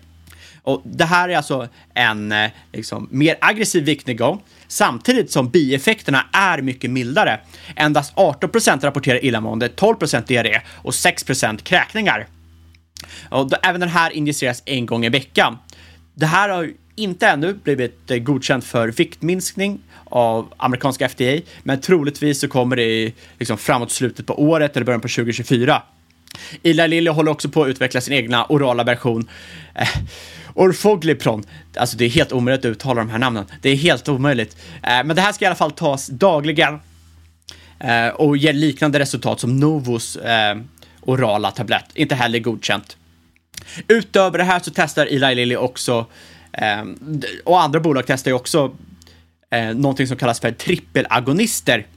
Och 0.64 0.82
det 0.86 1.06
här 1.06 1.30
är 1.30 1.38
alltså 1.38 1.68
en 1.94 2.32
eh, 2.32 2.52
liksom, 2.74 3.08
mer 3.12 3.38
aggressiv 3.42 3.84
viktnedgång 3.84 4.42
samtidigt 4.68 5.32
som 5.32 5.50
bieffekterna 5.50 6.26
är 6.32 6.62
mycket 6.62 6.92
mildare. 6.92 7.40
Endast 7.76 8.16
18% 8.16 8.82
rapporterar 8.82 9.26
illamående, 9.26 9.68
12% 9.68 10.28
diarré 10.28 10.62
och 10.68 10.92
6% 10.92 11.58
kräkningar. 11.64 12.28
Och 13.30 13.50
då, 13.50 13.58
även 13.64 13.82
den 13.82 13.90
här 13.90 14.12
injiceras 14.12 14.64
en 14.66 14.86
gång 14.86 15.06
i 15.06 15.10
veckan. 15.10 15.58
Det 16.14 16.26
här 16.26 16.50
har 16.50 16.64
ju 16.64 16.74
inte 16.96 17.28
ännu 17.28 17.54
blivit 17.54 18.12
eh, 18.12 18.18
godkänt 18.18 18.64
för 18.66 18.88
viktminskning 18.88 19.80
av 20.06 20.54
amerikanska 20.58 21.10
FDA, 21.10 21.40
men 21.64 21.82
troligtvis 21.82 22.40
så 22.40 22.48
kommer 22.48 22.76
det 22.76 23.12
liksom, 23.40 23.58
framåt 23.58 23.92
slutet 23.92 24.26
på 24.26 24.42
året 24.42 24.76
eller 24.76 24.86
början 24.86 25.02
på 25.02 25.08
2024. 25.08 25.84
Ila 26.64 26.88
Lilly 26.88 27.10
håller 27.10 27.32
också 27.32 27.50
på 27.50 27.64
att 27.64 27.68
utveckla 27.68 28.02
sin 28.02 28.14
egna 28.14 28.46
orala 28.50 28.84
version. 28.84 29.30
Eh, 29.76 29.88
Orfoglipron, 30.56 31.44
alltså 31.76 31.98
det 31.98 32.06
är 32.06 32.10
helt 32.10 32.32
omöjligt 32.32 32.66
att 32.66 32.72
uttala 32.72 33.02
de 33.02 33.10
här 33.10 33.20
namnen. 33.20 33.46
Det 33.62 33.70
är 33.70 33.76
helt 33.76 34.10
omöjligt. 34.10 34.58
Eh, 34.84 35.04
men 35.04 35.16
det 35.16 35.22
här 35.22 35.32
ska 35.32 35.46
i 35.46 35.48
alla 35.48 35.56
fall 35.56 35.72
tas 35.72 36.08
dagligen 36.08 36.80
eh, 37.80 38.08
och 38.08 38.38
ger 38.38 38.54
liknande 38.54 39.00
resultat 39.00 39.40
som 39.40 39.60
Novos 39.60 40.16
eh, 40.16 40.58
orala 41.06 41.52
tablett. 41.52 41.86
Inte 41.94 42.16
heller 42.16 42.40
godkänt. 42.40 42.98
Utöver 43.88 44.38
det 44.38 44.44
här 44.44 44.60
så 44.60 44.72
testar 44.76 45.06
Eli 45.06 45.36
Lilly 45.36 45.56
också, 45.56 46.06
eh, 46.54 46.84
och 47.44 47.62
andra 47.62 47.80
bolag 47.80 48.04
testar 48.08 48.32
ju 48.32 48.36
också 48.36 48.76
eh, 49.50 49.76
någonting 49.76 50.08
som 50.08 50.18
kallas 50.18 50.40
för 50.40 50.52
trippelagonister. 50.52 51.88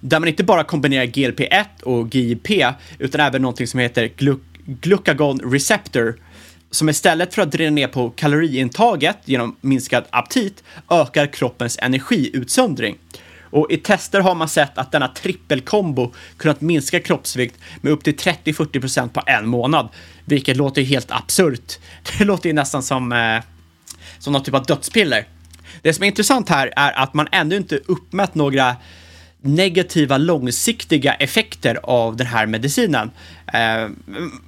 Där 0.00 0.20
man 0.20 0.28
inte 0.28 0.44
bara 0.44 0.64
kombinerar 0.64 1.04
GLP-1 1.04 1.82
och 1.82 2.14
GIP, 2.14 2.48
utan 2.98 3.20
även 3.20 3.42
någonting 3.42 3.66
som 3.66 3.80
heter 3.80 4.10
glu 4.16 4.36
glucagon 4.66 5.40
receptor, 5.40 6.20
som 6.70 6.88
istället 6.88 7.34
för 7.34 7.42
att 7.42 7.52
dra 7.52 7.70
ner 7.70 7.88
på 7.88 8.10
kaloriintaget 8.10 9.16
genom 9.24 9.56
minskad 9.60 10.04
aptit 10.10 10.64
ökar 10.90 11.26
kroppens 11.26 11.78
energiutsöndring. 11.82 12.98
Och 13.50 13.70
i 13.70 13.76
tester 13.76 14.20
har 14.20 14.34
man 14.34 14.48
sett 14.48 14.78
att 14.78 14.92
denna 14.92 15.08
trippelkombo 15.08 16.12
kunnat 16.36 16.60
minska 16.60 17.00
kroppsvikt 17.00 17.58
med 17.80 17.92
upp 17.92 18.04
till 18.04 18.16
30-40% 18.16 19.08
på 19.08 19.22
en 19.26 19.48
månad. 19.48 19.88
Vilket 20.24 20.56
låter 20.56 20.82
ju 20.82 20.86
helt 20.86 21.10
absurt. 21.10 21.78
Det 22.18 22.24
låter 22.24 22.48
ju 22.48 22.52
nästan 22.52 22.82
som, 22.82 23.12
eh, 23.12 23.42
som 24.18 24.32
någon 24.32 24.42
typ 24.42 24.54
av 24.54 24.66
dödspiller. 24.66 25.26
Det 25.82 25.92
som 25.92 26.02
är 26.02 26.08
intressant 26.08 26.48
här 26.48 26.72
är 26.76 26.92
att 26.92 27.14
man 27.14 27.28
ännu 27.32 27.56
inte 27.56 27.76
uppmätt 27.76 28.34
några 28.34 28.76
negativa 29.40 30.18
långsiktiga 30.18 31.14
effekter 31.14 31.78
av 31.82 32.16
den 32.16 32.26
här 32.26 32.46
medicinen. 32.46 33.10
Eh, 33.52 33.88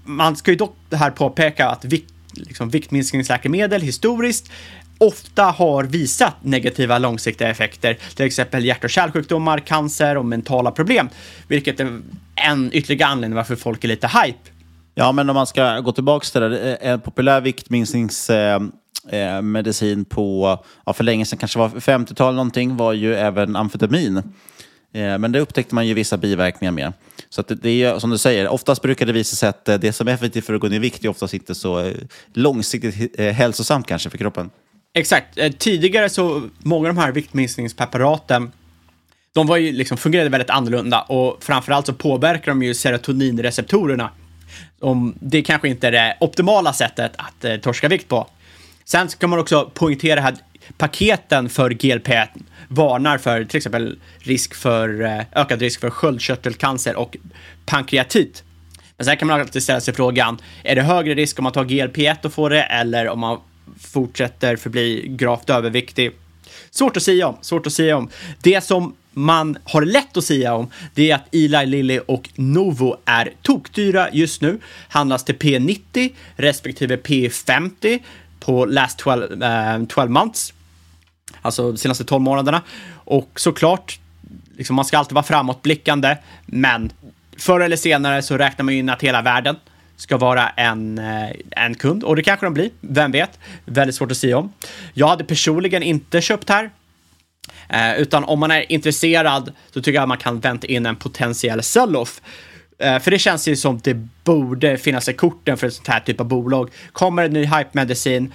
man 0.05 0.37
ska 0.37 0.51
ju 0.51 0.57
dock 0.57 0.77
här 0.93 1.11
påpeka 1.11 1.69
att 1.69 1.85
vikt, 1.85 2.13
liksom, 2.33 2.71
viktminskningsläkemedel 2.71 3.83
historiskt 3.83 4.51
ofta 4.99 5.45
har 5.45 5.85
visat 5.85 6.35
negativa 6.43 6.99
långsiktiga 6.99 7.49
effekter, 7.49 7.99
till 8.15 8.27
exempel 8.27 8.65
hjärt 8.65 8.85
och 8.85 8.91
kärlsjukdomar, 8.91 9.59
cancer 9.59 10.17
och 10.17 10.25
mentala 10.25 10.71
problem, 10.71 11.09
vilket 11.49 11.81
är 11.81 12.01
en 12.35 12.71
ytterligare 12.73 13.11
anledning 13.11 13.37
varför 13.37 13.57
folk 13.57 13.85
är 13.85 13.89
lite 13.89 14.07
hype. 14.07 14.51
Ja, 14.95 15.13
men 15.13 15.31
om 15.31 15.35
man 15.35 15.47
ska 15.47 15.81
gå 15.81 15.93
tillbaka 15.93 16.25
till 16.25 16.41
det, 16.41 16.77
eh, 16.77 16.91
en 16.91 17.01
populär 17.01 17.41
viktminskningsmedicin 17.41 18.73
eh, 19.11 19.37
eh, 19.37 19.43
medicin 19.43 20.05
på, 20.05 20.59
ja, 20.87 20.93
för 20.93 21.05
länge 21.05 21.25
sedan, 21.25 21.39
kanske 21.39 21.59
var 21.59 21.69
50-tal 21.69 22.35
någonting, 22.35 22.77
var 22.77 22.93
ju 22.93 23.15
även 23.15 23.57
amfetamin. 23.57 24.17
Eh, 24.93 25.19
men 25.19 25.33
det 25.33 25.41
upptäckte 25.41 25.75
man 25.75 25.87
ju 25.87 25.95
vissa 25.95 26.17
biverkningar 26.17 26.73
med. 26.73 26.93
Så 27.29 27.41
att 27.41 27.53
det, 27.63 27.83
är 27.83 27.99
som 27.99 28.11
du 28.11 28.19
säger, 28.19 28.49
oftast 28.49 28.83
brukar 28.83 29.07
det 29.07 29.13
visa 29.13 29.37
sig 29.37 29.49
att 29.49 29.65
det 29.65 29.93
som 29.93 30.09
är 30.09 30.13
effektivt 30.13 30.45
för 30.45 30.55
att 30.55 30.61
gå 30.61 30.69
ner 30.69 30.77
i 30.77 30.79
vikt 30.79 31.05
är 31.05 31.09
oftast 31.09 31.35
inte 31.35 31.55
så 31.55 31.93
långsiktigt 32.35 33.21
hälsosamt 33.21 33.87
kanske 33.87 34.11
för 34.11 34.19
kroppen. 34.19 34.51
Exakt. 34.95 35.39
Eh, 35.39 35.53
tidigare 35.53 36.09
så, 36.09 36.49
många 36.59 36.89
av 36.89 36.95
de 36.95 37.01
här 37.01 37.13
viktminskningspreparaten, 37.13 38.53
de 39.35 39.47
var 39.47 39.57
ju 39.57 39.73
liksom, 39.73 39.99
fungerade 39.99 40.31
väldigt 40.31 40.51
annorlunda 40.51 41.01
och 41.01 41.45
framförallt 41.45 41.87
så 41.87 41.93
påverkar 41.93 42.53
de 42.53 42.63
ju 42.63 42.75
serotoninreceptorerna. 42.75 44.11
Om 44.81 45.15
det 45.21 45.43
kanske 45.43 45.69
inte 45.69 45.89
är 45.89 45.93
det 45.93 46.17
optimala 46.21 46.73
sättet 46.73 47.13
att 47.17 47.45
eh, 47.45 47.57
torska 47.57 47.89
vikt 47.89 48.09
på. 48.09 48.27
Sen 48.85 49.09
ska 49.09 49.21
kan 49.21 49.31
man 49.31 49.39
också 49.39 49.71
poängtera 49.75 50.21
här, 50.21 50.37
paketen 50.79 51.49
för 51.49 51.71
GLP 51.71 52.09
varnar 52.69 53.19
för 53.19 53.45
till 53.45 53.57
exempel 53.57 53.99
risk 54.19 54.55
för, 54.55 55.03
eh, 55.05 55.21
ökad 55.33 55.61
risk 55.61 55.81
för 55.81 55.91
sköldkörtelcancer 55.91 56.97
och 56.97 57.17
pankreatit. 57.67 58.43
Men 58.97 59.05
sen 59.05 59.17
kan 59.17 59.29
man 59.29 59.41
alltid 59.41 59.63
ställa 59.63 59.81
sig 59.81 59.95
frågan, 59.95 60.39
är 60.65 60.77
det 60.77 60.83
högre 60.83 61.15
risk 61.15 61.39
om 61.39 61.43
man 61.43 61.53
tar 61.53 61.65
GLP-1 61.65 62.25
och 62.27 62.33
får 62.33 62.51
det 62.51 62.63
eller 62.63 63.09
om 63.09 63.21
man 63.21 63.41
fortsätter 63.81 64.57
förbli 64.57 65.09
gravt 65.09 65.51
överviktig? 65.51 66.13
Svårt 66.71 66.97
att 66.97 67.03
säga 67.03 67.29
om, 67.29 67.37
svårt 67.41 67.67
att 67.67 67.73
säga 67.73 67.97
om. 67.97 68.11
Det 68.43 68.65
som 68.65 68.95
man 69.13 69.59
har 69.65 69.83
lätt 69.83 70.17
att 70.17 70.25
säga 70.25 70.55
om, 70.55 70.71
det 70.95 71.11
är 71.11 71.15
att 71.15 71.35
Eli 71.35 71.67
Lilly 71.67 72.01
och 72.07 72.29
Novo 72.35 72.97
är 73.05 73.33
tokdyra 73.43 74.09
just 74.13 74.43
nu. 74.43 74.61
Handlas 74.89 75.25
till 75.25 75.35
P90 75.35 76.13
respektive 76.37 76.97
P50 76.97 77.99
på 78.41 78.65
last 78.65 78.99
12, 78.99 79.43
eh, 79.43 79.85
12 79.85 80.11
months. 80.11 80.53
Alltså 81.43 81.73
de 81.73 81.79
senaste 81.79 82.05
12 82.05 82.23
månaderna. 82.23 82.63
Och 82.91 83.31
såklart, 83.37 84.01
liksom, 84.57 84.77
man 84.77 84.85
ska 84.85 84.99
alltid 84.99 85.15
vara 85.15 85.25
framåtblickande, 85.25 86.17
men 86.47 86.93
förr 87.39 87.61
eller 87.61 87.77
senare 87.77 88.23
så 88.23 88.39
räknar 88.39 88.65
man 88.65 88.75
ju 88.75 88.81
in 88.81 88.89
att 88.89 89.03
hela 89.03 89.23
världen 89.23 89.57
ska 89.99 90.17
vara 90.17 90.49
en, 90.49 90.99
eh, 90.99 91.31
en 91.51 91.75
kund. 91.75 92.05
Och 92.05 92.17
det 92.17 92.23
kanske 92.23 92.47
de 92.47 92.55
blir, 92.55 92.71
vem 92.81 93.13
vet? 93.13 93.39
Väldigt 93.65 93.95
svårt 93.95 94.11
att 94.11 94.17
säga 94.17 94.39
om. 94.39 94.53
Jag 94.95 95.09
hade 95.09 95.25
personligen 95.25 95.83
inte 95.83 96.21
köpt 96.21 96.49
här. 96.49 96.71
Eh, 97.69 98.01
utan 98.01 98.25
om 98.25 98.41
man 98.41 98.51
är 98.51 98.73
intresserad 98.73 99.53
så 99.71 99.83
tycker 99.83 99.95
jag 99.95 100.03
att 100.03 100.09
man 100.09 100.19
kan 100.19 100.41
vänta 100.41 100.67
in 100.67 100.87
en 100.87 100.97
potentiell 100.97 101.63
sell-off. 101.63 102.21
Eh, 102.79 102.99
för 102.99 103.11
det 103.11 103.19
känns 103.19 103.49
ju 103.49 103.57
som 103.57 103.79
det 103.79 103.95
borde 104.25 104.77
finnas 104.77 105.09
i 105.09 105.13
korten 105.13 105.57
för 105.57 105.67
ett 105.67 105.75
sånt 105.75 105.89
här 105.89 106.01
typ 106.01 106.21
av 106.21 106.27
bolag. 106.27 106.71
Kommer 106.93 107.25
en 107.25 107.33
ny 107.33 107.45
hype-medicin, 107.45 108.33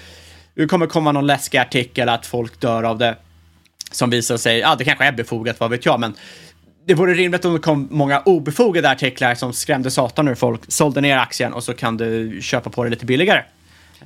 det 0.55 0.68
kommer 0.68 0.88
komma 0.88 1.11
någon 1.11 1.28
läskig 1.28 1.57
artikel 1.57 2.09
att 2.09 2.26
folk 2.26 2.59
dör 2.59 2.84
av 2.84 2.97
det. 2.97 3.18
som 3.91 4.09
visar 4.09 4.38
sig, 4.38 4.59
ja 4.59 4.76
det 4.76 4.84
kanske 4.84 5.05
är 5.05 5.11
befogat, 5.11 5.59
vad 5.59 5.70
vet 5.70 5.86
jag, 5.86 5.99
men 5.99 6.14
det 6.86 6.94
vore 6.94 7.14
rimligt 7.14 7.46
om 7.46 7.54
det 7.54 7.60
kom 7.60 7.88
många 7.92 8.20
obefogade 8.20 8.90
artiklar 8.90 9.36
som 9.36 9.54
skrämde 9.54 9.92
satan 9.92 10.28
ur 10.28 10.36
folk, 10.36 10.62
sålde 10.68 11.02
ner 11.02 11.18
aktien 11.18 11.54
och 11.54 11.64
så 11.64 11.74
kan 11.74 11.98
du 11.98 12.40
köpa 12.42 12.70
på 12.70 12.84
det 12.84 12.90
lite 12.90 13.06
billigare. 13.06 13.44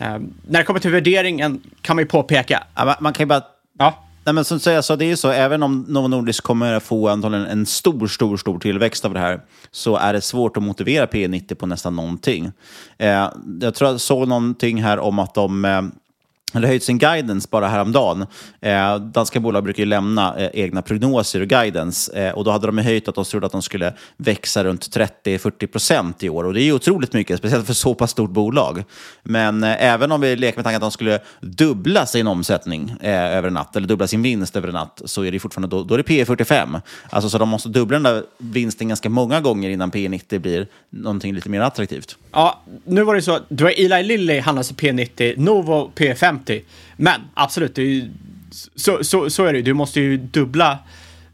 Uh, 0.01 0.07
när 0.47 0.59
det 0.59 0.63
kommer 0.63 0.79
till 0.79 0.91
värderingen 0.91 1.61
kan 1.81 1.95
man 1.95 2.03
ju 2.03 2.07
påpeka... 2.07 2.63
Ja, 2.75 2.97
man, 2.99 3.13
kan 3.13 3.23
ju 3.23 3.27
bara... 3.27 3.41
Ja. 3.79 4.03
Nej, 4.23 4.33
men 4.33 4.45
som 4.45 4.59
jag 4.65 4.85
sa, 4.85 4.95
det 4.95 5.05
är 5.05 5.09
ju 5.09 5.17
så, 5.17 5.29
även 5.29 5.63
om 5.63 5.85
Novo 5.87 6.07
Nordisk 6.07 6.43
kommer 6.43 6.73
att 6.73 6.83
få 6.83 7.09
antagligen 7.09 7.45
en 7.45 7.65
stor, 7.65 8.07
stor, 8.07 8.37
stor 8.37 8.59
tillväxt 8.59 9.05
av 9.05 9.13
det 9.13 9.19
här, 9.19 9.41
så 9.71 9.95
är 9.95 10.13
det 10.13 10.21
svårt 10.21 10.57
att 10.57 10.63
motivera 10.63 11.07
P 11.07 11.27
90 11.27 11.55
på 11.55 11.65
nästan 11.65 11.95
någonting. 11.95 12.51
Eh, 12.97 13.29
jag 13.61 13.75
tror 13.75 13.91
jag 13.91 14.01
såg 14.01 14.27
någonting 14.27 14.83
här 14.83 14.99
om 14.99 15.19
att 15.19 15.33
de 15.33 15.65
eh, 15.65 15.81
eller 16.53 16.67
höjt 16.67 16.83
sin 16.83 16.97
guidance 16.97 17.47
bara 17.51 17.67
häromdagen. 17.67 18.25
Eh, 18.61 18.95
danska 18.95 19.39
bolag 19.39 19.63
brukar 19.63 19.83
ju 19.83 19.85
lämna 19.89 20.37
eh, 20.37 20.49
egna 20.53 20.81
prognoser 20.81 21.41
och 21.41 21.47
guidance 21.47 22.19
eh, 22.27 22.33
och 22.33 22.43
då 22.43 22.51
hade 22.51 22.67
de 22.67 22.77
höjt 22.77 23.07
att 23.07 23.15
de 23.15 23.25
trodde 23.25 23.45
att 23.45 23.51
de 23.51 23.61
skulle 23.61 23.93
växa 24.17 24.63
runt 24.63 24.95
30-40 24.95 25.67
procent 25.67 26.23
i 26.23 26.29
år 26.29 26.43
och 26.43 26.53
det 26.53 26.61
är 26.61 26.63
ju 26.63 26.73
otroligt 26.73 27.13
mycket, 27.13 27.37
speciellt 27.37 27.67
för 27.67 27.73
så 27.73 27.93
pass 27.93 28.11
stort 28.11 28.31
bolag. 28.31 28.83
Men 29.23 29.63
eh, 29.63 29.83
även 29.83 30.11
om 30.11 30.21
vi 30.21 30.35
leker 30.35 30.57
med 30.57 30.63
tanken 30.63 30.75
att 30.75 30.81
de 30.81 30.91
skulle 30.91 31.19
dubbla 31.41 32.05
sin 32.05 32.27
omsättning 32.27 32.95
eh, 33.01 33.35
över 33.37 33.47
en 33.47 33.53
natt 33.53 33.75
eller 33.75 33.87
dubbla 33.87 34.07
sin 34.07 34.21
vinst 34.21 34.55
över 34.55 34.67
en 34.67 34.73
natt 34.73 35.01
så 35.05 35.23
är 35.25 35.31
det 35.31 35.39
fortfarande 35.39 35.75
då, 35.75 35.83
då 35.83 35.93
är 35.93 35.97
det 35.97 36.03
P 36.03 36.25
45. 36.25 36.77
Alltså 37.09 37.29
så 37.29 37.37
de 37.37 37.49
måste 37.49 37.69
dubbla 37.69 37.95
den 37.95 38.03
där 38.03 38.23
vinsten 38.37 38.87
ganska 38.87 39.09
många 39.09 39.41
gånger 39.41 39.69
innan 39.69 39.91
P 39.91 40.09
90 40.09 40.39
blir 40.39 40.67
någonting 40.89 41.33
lite 41.33 41.49
mer 41.49 41.61
attraktivt. 41.61 42.17
Ja, 42.31 42.61
nu 42.85 43.03
var 43.03 43.15
det 43.15 43.21
så 43.21 43.31
att 43.31 43.43
du 43.49 43.63
har 43.63 43.71
Eli 43.77 44.03
Lilly 44.03 44.39
handlas 44.39 44.71
i 44.71 44.73
P90, 44.73 45.33
Novo 45.37 45.91
50. 46.37 46.61
Men 46.97 47.21
absolut, 47.33 47.75
det 47.75 47.81
är 47.81 47.85
ju, 47.85 48.09
så, 48.75 49.03
så, 49.03 49.29
så 49.29 49.45
är 49.45 49.53
det 49.53 49.57
ju. 49.59 49.63
Du 49.63 49.73
måste 49.73 49.99
ju 49.99 50.17
dubbla 50.17 50.79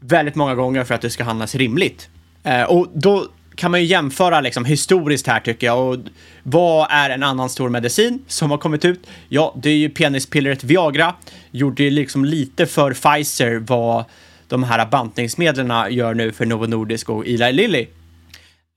väldigt 0.00 0.34
många 0.34 0.54
gånger 0.54 0.84
för 0.84 0.94
att 0.94 1.00
det 1.00 1.10
ska 1.10 1.24
handlas 1.24 1.54
rimligt. 1.54 2.08
Eh, 2.42 2.62
och 2.62 2.88
då 2.94 3.28
kan 3.56 3.70
man 3.70 3.80
ju 3.80 3.86
jämföra 3.86 4.40
liksom 4.40 4.64
historiskt 4.64 5.26
här 5.26 5.40
tycker 5.40 5.66
jag. 5.66 5.88
Och 5.88 5.98
vad 6.42 6.86
är 6.90 7.10
en 7.10 7.22
annan 7.22 7.50
stor 7.50 7.68
medicin 7.68 8.24
som 8.26 8.50
har 8.50 8.58
kommit 8.58 8.84
ut? 8.84 9.06
Ja, 9.28 9.54
det 9.62 9.70
är 9.70 9.76
ju 9.76 9.88
penispillret 9.88 10.64
Viagra. 10.64 11.14
Gjorde 11.50 11.82
ju 11.82 11.90
liksom 11.90 12.24
lite 12.24 12.66
för 12.66 12.92
Pfizer 12.92 13.56
vad 13.66 14.04
de 14.48 14.62
här 14.62 14.86
bantningsmedlen 14.86 15.92
gör 15.92 16.14
nu 16.14 16.32
för 16.32 16.46
Novo 16.46 16.66
Nordisk 16.66 17.08
och 17.08 17.26
Eli 17.26 17.52
Lilly. 17.52 17.86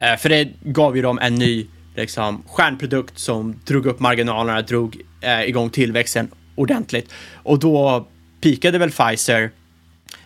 Eh, 0.04 0.18
för 0.18 0.30
det 0.30 0.50
gav 0.62 0.96
ju 0.96 1.02
dem 1.02 1.20
en 1.20 1.36
ny 1.36 1.68
liksom, 1.98 2.44
stjärnprodukt 2.48 3.20
som 3.20 3.60
drog 3.66 3.86
upp 3.86 4.00
marginalerna, 4.00 4.62
drog 4.62 5.02
eh, 5.22 5.42
igång 5.42 5.70
tillväxten 5.70 6.32
ordentligt. 6.56 7.14
Och 7.34 7.60
då 7.60 8.08
pikade 8.42 8.78
väl 8.78 8.92
Pfizer 8.92 9.52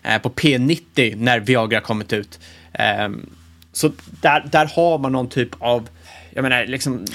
eh, 0.04 0.22
på 0.22 0.30
P90 0.30 1.16
när 1.16 1.40
Viagra 1.40 1.82
kommit 1.82 2.14
ut. 2.14 2.40
Eh, 2.74 3.10
så 3.74 3.92
där, 4.22 4.50
där 4.52 4.66
har 4.76 4.98
man 4.98 5.12
någon 5.12 5.30
typ 5.30 5.50
av 5.60 5.90
jag 6.34 6.44
menar, 6.44 6.66
liksom, 6.66 7.06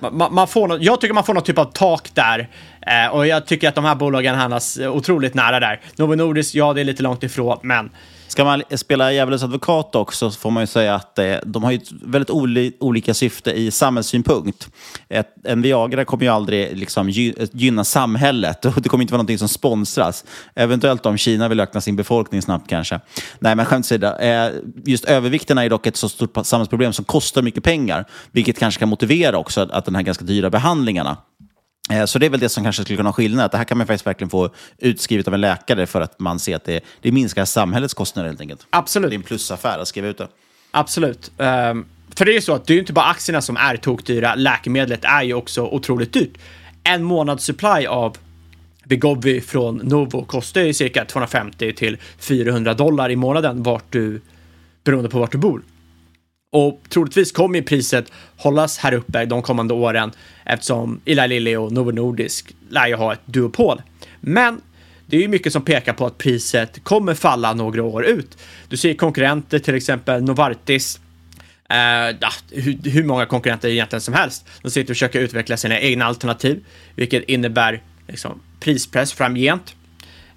man, 0.00 0.34
man, 0.34 0.48
får 0.48 0.68
något, 0.68 0.82
jag 0.82 1.00
tycker 1.00 1.14
man 1.14 1.24
får 1.24 1.34
någon 1.34 1.42
typ 1.42 1.58
av 1.58 1.64
tak 1.64 2.10
där. 2.14 2.48
Eh, 2.86 3.14
och 3.14 3.26
jag 3.26 3.46
tycker 3.46 3.68
att 3.68 3.74
de 3.74 3.84
här 3.84 3.94
bolagen 3.94 4.34
handlas 4.34 4.78
otroligt 4.78 5.34
nära 5.34 5.60
där. 5.60 5.80
Novo 5.96 6.14
Nordisk, 6.14 6.54
ja, 6.54 6.72
det 6.72 6.80
är 6.80 6.84
lite 6.84 7.02
långt 7.02 7.22
ifrån, 7.22 7.58
men 7.62 7.90
Ska 8.30 8.44
man 8.44 8.62
spela 8.76 9.12
djävulens 9.12 9.42
advokat 9.42 9.94
också 9.94 10.30
så 10.30 10.38
får 10.38 10.50
man 10.50 10.62
ju 10.62 10.66
säga 10.66 10.94
att 10.94 11.18
eh, 11.18 11.34
de 11.46 11.64
har 11.64 11.70
ju 11.70 11.76
ett 11.76 11.92
väldigt 12.02 12.30
oli 12.30 12.76
olika 12.80 13.14
syfte 13.14 13.52
i 13.52 13.70
samhällssynpunkt. 13.70 14.68
Ett, 15.08 15.28
en 15.44 15.62
Viagra 15.62 16.04
kommer 16.04 16.24
ju 16.24 16.30
aldrig 16.30 16.76
liksom, 16.76 17.10
gynna 17.52 17.84
samhället 17.84 18.64
och 18.76 18.82
det 18.82 18.88
kommer 18.88 19.02
inte 19.02 19.12
vara 19.12 19.18
någonting 19.18 19.38
som 19.38 19.48
sponsras. 19.48 20.24
Eventuellt 20.54 21.06
om 21.06 21.18
Kina 21.18 21.48
vill 21.48 21.60
öka 21.60 21.80
sin 21.80 21.96
befolkning 21.96 22.42
snabbt 22.42 22.68
kanske. 22.68 23.00
Nej, 23.38 23.56
men 23.56 23.66
skämt 23.66 23.84
åsido. 23.84 24.06
Eh, 24.06 24.50
just 24.84 25.04
övervikten 25.04 25.58
är 25.58 25.68
dock 25.68 25.86
ett 25.86 25.96
så 25.96 26.08
stort 26.08 26.46
samhällsproblem 26.46 26.92
som 26.92 27.04
kostar 27.04 27.42
mycket 27.42 27.64
pengar, 27.64 28.04
vilket 28.32 28.58
kanske 28.58 28.78
kan 28.78 28.88
motivera 28.88 29.38
också 29.38 29.60
att, 29.60 29.70
att 29.70 29.84
den 29.84 29.94
här 29.94 30.02
ganska 30.02 30.24
dyra 30.24 30.50
behandlingarna 30.50 31.16
så 32.06 32.18
det 32.18 32.26
är 32.26 32.30
väl 32.30 32.40
det 32.40 32.48
som 32.48 32.64
kanske 32.64 32.82
skulle 32.82 32.96
kunna 32.96 33.08
ha 33.08 33.14
skillnad. 33.14 33.50
Det 33.50 33.56
här 33.56 33.64
kan 33.64 33.78
man 33.78 33.86
faktiskt 33.86 34.06
verkligen 34.06 34.30
få 34.30 34.50
utskrivet 34.78 35.28
av 35.28 35.34
en 35.34 35.40
läkare 35.40 35.86
för 35.86 36.00
att 36.00 36.20
man 36.20 36.38
ser 36.38 36.56
att 36.56 36.64
det, 36.64 36.80
det 37.00 37.12
minskar 37.12 37.44
samhällets 37.44 37.94
kostnader 37.94 38.28
helt 38.28 38.40
enkelt. 38.40 38.66
Absolut. 38.70 39.10
Det 39.10 39.14
är 39.14 39.18
en 39.18 39.22
plusaffär 39.22 39.78
att 39.78 39.88
skriva 39.88 40.08
ut 40.08 40.18
det. 40.18 40.28
Absolut. 40.70 41.30
Um, 41.36 41.86
för 42.14 42.24
det 42.24 42.32
är 42.32 42.34
ju 42.34 42.40
så 42.40 42.54
att 42.54 42.66
det 42.66 42.74
är 42.74 42.78
inte 42.78 42.92
bara 42.92 43.04
aktierna 43.04 43.42
som 43.42 43.56
är 43.56 43.76
tokdyra. 43.76 44.34
Läkemedlet 44.34 45.04
är 45.04 45.22
ju 45.22 45.34
också 45.34 45.62
otroligt 45.62 46.12
dyrt. 46.12 46.38
En 46.84 47.02
månads 47.02 47.44
supply 47.44 47.86
av 47.86 48.16
Vigovi 48.84 49.40
från 49.40 49.76
Novo 49.76 50.24
kostar 50.24 50.60
ju 50.60 50.72
cirka 50.72 51.04
250 51.04 51.72
till 51.72 51.96
400 52.18 52.74
dollar 52.74 53.10
i 53.10 53.16
månaden 53.16 53.62
vart 53.62 53.92
du, 53.92 54.20
beroende 54.84 55.10
på 55.10 55.18
vart 55.18 55.32
du 55.32 55.38
bor. 55.38 55.62
Och 56.52 56.82
troligtvis 56.88 57.32
kommer 57.32 57.58
ju 57.58 57.64
priset 57.64 58.12
hållas 58.36 58.78
här 58.78 58.92
uppe 58.92 59.24
de 59.24 59.42
kommande 59.42 59.74
åren 59.74 60.12
eftersom 60.44 61.00
Eli 61.04 61.28
Lilly 61.28 61.56
och 61.56 61.72
Novo 61.72 61.90
Nordisk 61.90 62.54
lär 62.68 62.86
ju 62.86 62.94
ha 62.94 63.12
ett 63.12 63.20
duopol. 63.26 63.82
Men 64.20 64.60
det 65.06 65.16
är 65.16 65.20
ju 65.20 65.28
mycket 65.28 65.52
som 65.52 65.62
pekar 65.62 65.92
på 65.92 66.06
att 66.06 66.18
priset 66.18 66.84
kommer 66.84 67.14
falla 67.14 67.54
några 67.54 67.82
år 67.82 68.04
ut. 68.04 68.38
Du 68.68 68.76
ser 68.76 68.94
konkurrenter, 68.94 69.58
till 69.58 69.74
exempel 69.74 70.22
Novartis, 70.22 71.00
Uh, 71.72 72.16
ja, 72.20 72.30
hur, 72.50 72.90
hur, 72.90 73.04
många 73.04 73.26
konkurrenter 73.26 73.68
egentligen 73.68 74.00
som 74.00 74.14
helst. 74.14 74.46
De 74.62 74.70
sitter 74.70 74.90
och 74.90 74.96
försöker 74.96 75.20
utveckla 75.20 75.56
sina 75.56 75.80
egna 75.80 76.04
alternativ, 76.04 76.64
vilket 76.94 77.24
innebär 77.24 77.82
liksom, 78.08 78.40
prispress 78.60 79.12
framgent. 79.12 79.74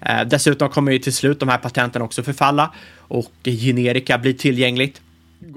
Uh, 0.08 0.22
dessutom 0.26 0.68
kommer 0.68 0.92
ju 0.92 0.98
till 0.98 1.12
slut 1.12 1.40
de 1.40 1.48
här 1.48 1.58
patenten 1.58 2.02
också 2.02 2.22
förfalla 2.22 2.74
och 2.98 3.32
generika 3.44 4.18
blir 4.18 4.32
tillgängligt 4.32 5.00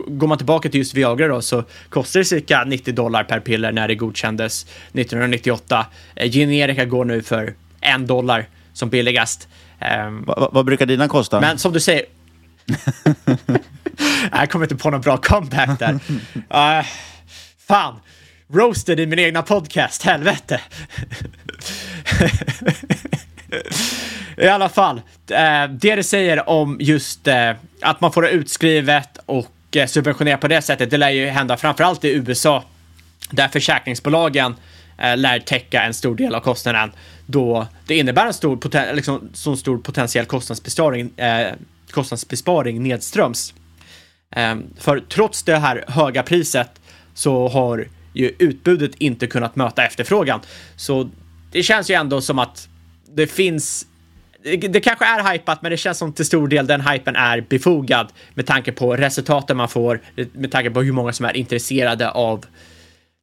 går 0.08 0.28
man 0.28 0.38
tillbaka 0.38 0.70
till 0.70 0.80
just 0.80 0.94
Viagra 0.94 1.28
då 1.28 1.42
så 1.42 1.64
kostar 1.90 2.20
det 2.20 2.26
cirka 2.26 2.64
90 2.64 2.94
dollar 2.94 3.24
per 3.24 3.40
piller 3.40 3.72
när 3.72 3.88
det 3.88 3.96
godkändes 3.96 4.64
1998. 4.64 5.86
Eh, 6.16 6.32
generika 6.32 6.86
går 6.86 7.06
nu 7.06 7.22
för 7.22 7.54
en 7.82 8.08
dollar 8.08 8.48
som 8.74 8.90
billigast. 8.90 9.48
Um, 10.08 10.24
vad, 10.28 10.54
vad 10.54 10.66
brukar 10.66 10.86
dina 10.86 11.08
kosta? 11.08 11.40
Men 11.42 11.58
som 11.58 11.74
du 11.74 11.80
säger... 11.80 12.06
jag 14.32 14.50
kommer 14.50 14.66
inte 14.66 14.76
på 14.76 14.90
någon 14.90 15.02
bra 15.02 15.18
comeback 15.18 15.80
där. 15.80 15.94
Uh, 15.94 16.00
fan! 17.68 18.00
Roasted 18.54 19.00
i 19.00 19.06
min 19.06 19.20
egna 19.20 19.42
podcast, 19.42 20.04
helvete! 20.04 20.62
I 24.38 24.48
alla 24.48 24.70
fall, 24.70 25.02
eh, 25.32 25.68
det 25.70 25.96
det 25.96 26.04
säger 26.04 26.50
om 26.50 26.78
just 26.80 27.28
att 27.82 28.02
man 28.02 28.12
får 28.12 28.22
det 28.22 28.30
utskrivet 28.30 29.18
och 29.26 29.57
Eh, 29.72 29.88
subventionera 29.88 30.38
på 30.38 30.48
det 30.48 30.62
sättet, 30.62 30.90
det 30.90 30.98
lär 30.98 31.10
ju 31.10 31.28
hända 31.28 31.58
framförallt 31.58 32.06
i 32.06 32.14
USA 32.14 32.64
där 33.32 33.48
försäkringsbolagen 33.48 34.56
eh, 34.98 35.18
lär 35.18 35.40
täcka 35.40 35.84
en 35.84 35.94
stor 35.94 36.16
del 36.16 36.36
av 36.36 36.40
kostnaden 36.40 36.92
då 37.26 37.68
det 37.86 37.98
innebär 37.98 38.26
en 38.26 38.34
stor, 38.34 38.58
poten 38.58 38.96
liksom, 38.96 39.30
så 39.34 39.56
stor 39.56 39.78
potentiell 39.78 40.26
kostnadsbesparing, 40.26 41.18
eh, 41.18 41.54
kostnadsbesparing 41.92 42.84
nedströms. 42.84 43.54
Eh, 44.36 44.56
för 44.78 45.00
trots 45.00 45.44
det 45.44 45.58
här 45.58 45.86
höga 45.88 46.24
priset 46.24 46.82
så 47.14 47.48
har 47.48 47.88
ju 48.14 48.36
utbudet 48.40 48.92
inte 48.96 49.28
kunnat 49.28 49.56
möta 49.56 49.86
efterfrågan. 49.86 50.40
Så 50.76 51.10
det 51.52 51.64
känns 51.64 51.90
ju 51.90 51.96
ändå 51.96 52.22
som 52.22 52.40
att 52.40 52.70
det 53.16 53.28
finns 53.28 53.88
det 54.44 54.80
kanske 54.80 55.06
är 55.06 55.34
hypat, 55.34 55.62
men 55.62 55.72
det 55.72 55.78
känns 55.78 55.98
som 55.98 56.14
till 56.14 56.26
stor 56.26 56.48
del 56.48 56.68
den 56.68 56.82
hypen 56.82 57.16
är 57.16 57.42
befogad 57.42 58.08
med 58.34 58.46
tanke 58.46 58.72
på 58.72 58.96
resultaten 58.96 59.58
man 59.58 59.70
får, 59.70 60.02
med 60.34 60.52
tanke 60.52 60.70
på 60.70 60.82
hur 60.82 60.92
många 60.92 61.14
som 61.14 61.26
är 61.26 61.38
intresserade 61.38 62.12
av 62.12 62.46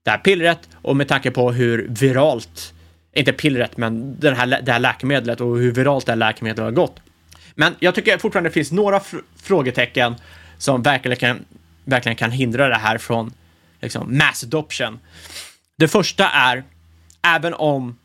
det 0.04 0.10
här 0.10 0.18
pillret 0.18 0.68
och 0.74 0.96
med 0.96 1.08
tanke 1.08 1.30
på 1.30 1.52
hur 1.52 1.86
viralt, 1.88 2.74
inte 3.12 3.32
pillret, 3.32 3.76
men 3.76 4.20
den 4.20 4.36
här, 4.36 4.60
det 4.62 4.72
här 4.72 4.78
läkemedlet 4.78 5.40
och 5.40 5.58
hur 5.58 5.72
viralt 5.72 6.06
det 6.06 6.12
här 6.12 6.16
läkemedlet 6.16 6.64
har 6.64 6.70
gått. 6.70 7.00
Men 7.54 7.74
jag 7.78 7.94
tycker 7.94 8.18
fortfarande 8.18 8.50
det 8.50 8.54
finns 8.54 8.72
några 8.72 9.00
fr 9.00 9.16
frågetecken 9.42 10.14
som 10.58 10.82
verkligen 10.82 11.16
kan, 11.16 11.44
verkligen 11.84 12.16
kan 12.16 12.30
hindra 12.30 12.68
det 12.68 12.74
här 12.74 12.98
från 12.98 13.32
liksom, 13.80 14.18
mass 14.18 14.44
adoption. 14.44 14.98
Det 15.78 15.88
första 15.88 16.28
är, 16.28 16.64
även 17.22 17.54
om 17.54 17.96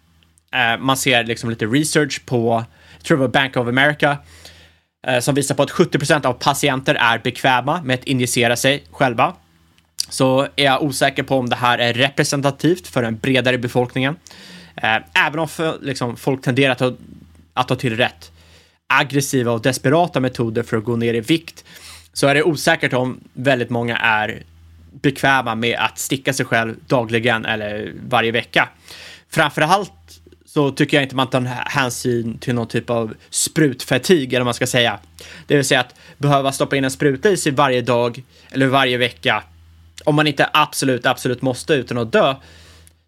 eh, 0.54 0.78
man 0.80 0.98
ser 0.98 1.24
liksom 1.24 1.50
lite 1.50 1.66
research 1.66 2.26
på 2.26 2.66
tror 3.04 3.18
det 3.18 3.22
var 3.22 3.28
Bank 3.28 3.58
of 3.58 3.68
America, 3.68 4.18
eh, 5.08 5.20
som 5.20 5.36
visar 5.36 5.56
på 5.56 5.64
att 5.64 5.72
70% 5.72 6.26
av 6.26 6.34
patienter 6.34 6.96
är 6.96 7.20
bekväma 7.20 7.82
med 7.82 7.94
att 7.94 8.04
injicera 8.04 8.56
sig 8.56 8.84
själva. 8.92 9.34
Så 10.10 10.42
är 10.56 10.66
jag 10.66 10.84
osäker 10.84 11.24
på 11.24 11.36
om 11.36 11.50
det 11.50 11.56
här 11.56 11.80
är 11.80 11.94
representativt 11.94 12.88
för 12.88 13.02
den 13.02 13.18
bredare 13.18 13.58
befolkningen. 13.58 14.16
Eh, 14.76 14.98
även 15.14 15.40
om 15.40 15.48
för, 15.48 15.78
liksom, 15.82 16.18
folk 16.18 16.42
tenderar 16.42 16.72
att, 16.72 16.98
att 17.54 17.68
ta 17.68 17.76
till 17.76 17.98
rätt 17.98 18.32
aggressiva 18.88 19.52
och 19.52 19.62
desperata 19.62 20.20
metoder 20.20 20.64
för 20.64 20.78
att 20.78 20.84
gå 20.84 20.96
ner 20.96 21.14
i 21.14 21.20
vikt 21.20 21.66
så 22.14 22.28
är 22.28 22.36
det 22.36 22.44
osäkert 22.44 22.94
om 22.94 23.20
väldigt 23.34 23.70
många 23.70 23.98
är 23.98 24.44
bekväma 24.92 25.56
med 25.56 25.78
att 25.80 26.00
sticka 26.00 26.34
sig 26.34 26.46
själv 26.46 26.76
dagligen 26.88 27.46
eller 27.46 27.94
varje 28.08 28.32
vecka. 28.32 28.70
Framförallt 29.30 30.19
så 30.54 30.72
tycker 30.72 30.98
jag 30.98 31.04
inte 31.04 31.16
man 31.16 31.30
tar 31.30 31.42
hänsyn 31.66 32.38
till 32.38 32.56
någon 32.56 32.68
typ 32.68 32.90
av 32.90 33.14
sprutfatig 33.30 34.34
eller 34.34 34.40
vad 34.40 34.46
man 34.46 34.54
ska 34.54 34.68
säga. 34.68 35.00
Det 35.48 35.56
vill 35.56 35.66
säga 35.66 35.80
att 35.80 35.96
behöva 36.18 36.52
stoppa 36.52 36.76
in 36.76 36.84
en 36.84 36.92
spruta 36.92 37.30
i 37.30 37.38
sig 37.38 37.52
varje 37.52 37.82
dag 37.82 38.24
eller 38.52 38.68
varje 38.68 38.98
vecka 38.98 39.44
om 40.04 40.16
man 40.16 40.28
inte 40.28 40.50
absolut, 40.54 41.06
absolut 41.06 41.42
måste 41.42 41.74
utan 41.74 41.98
att 41.98 42.12
dö. 42.12 42.36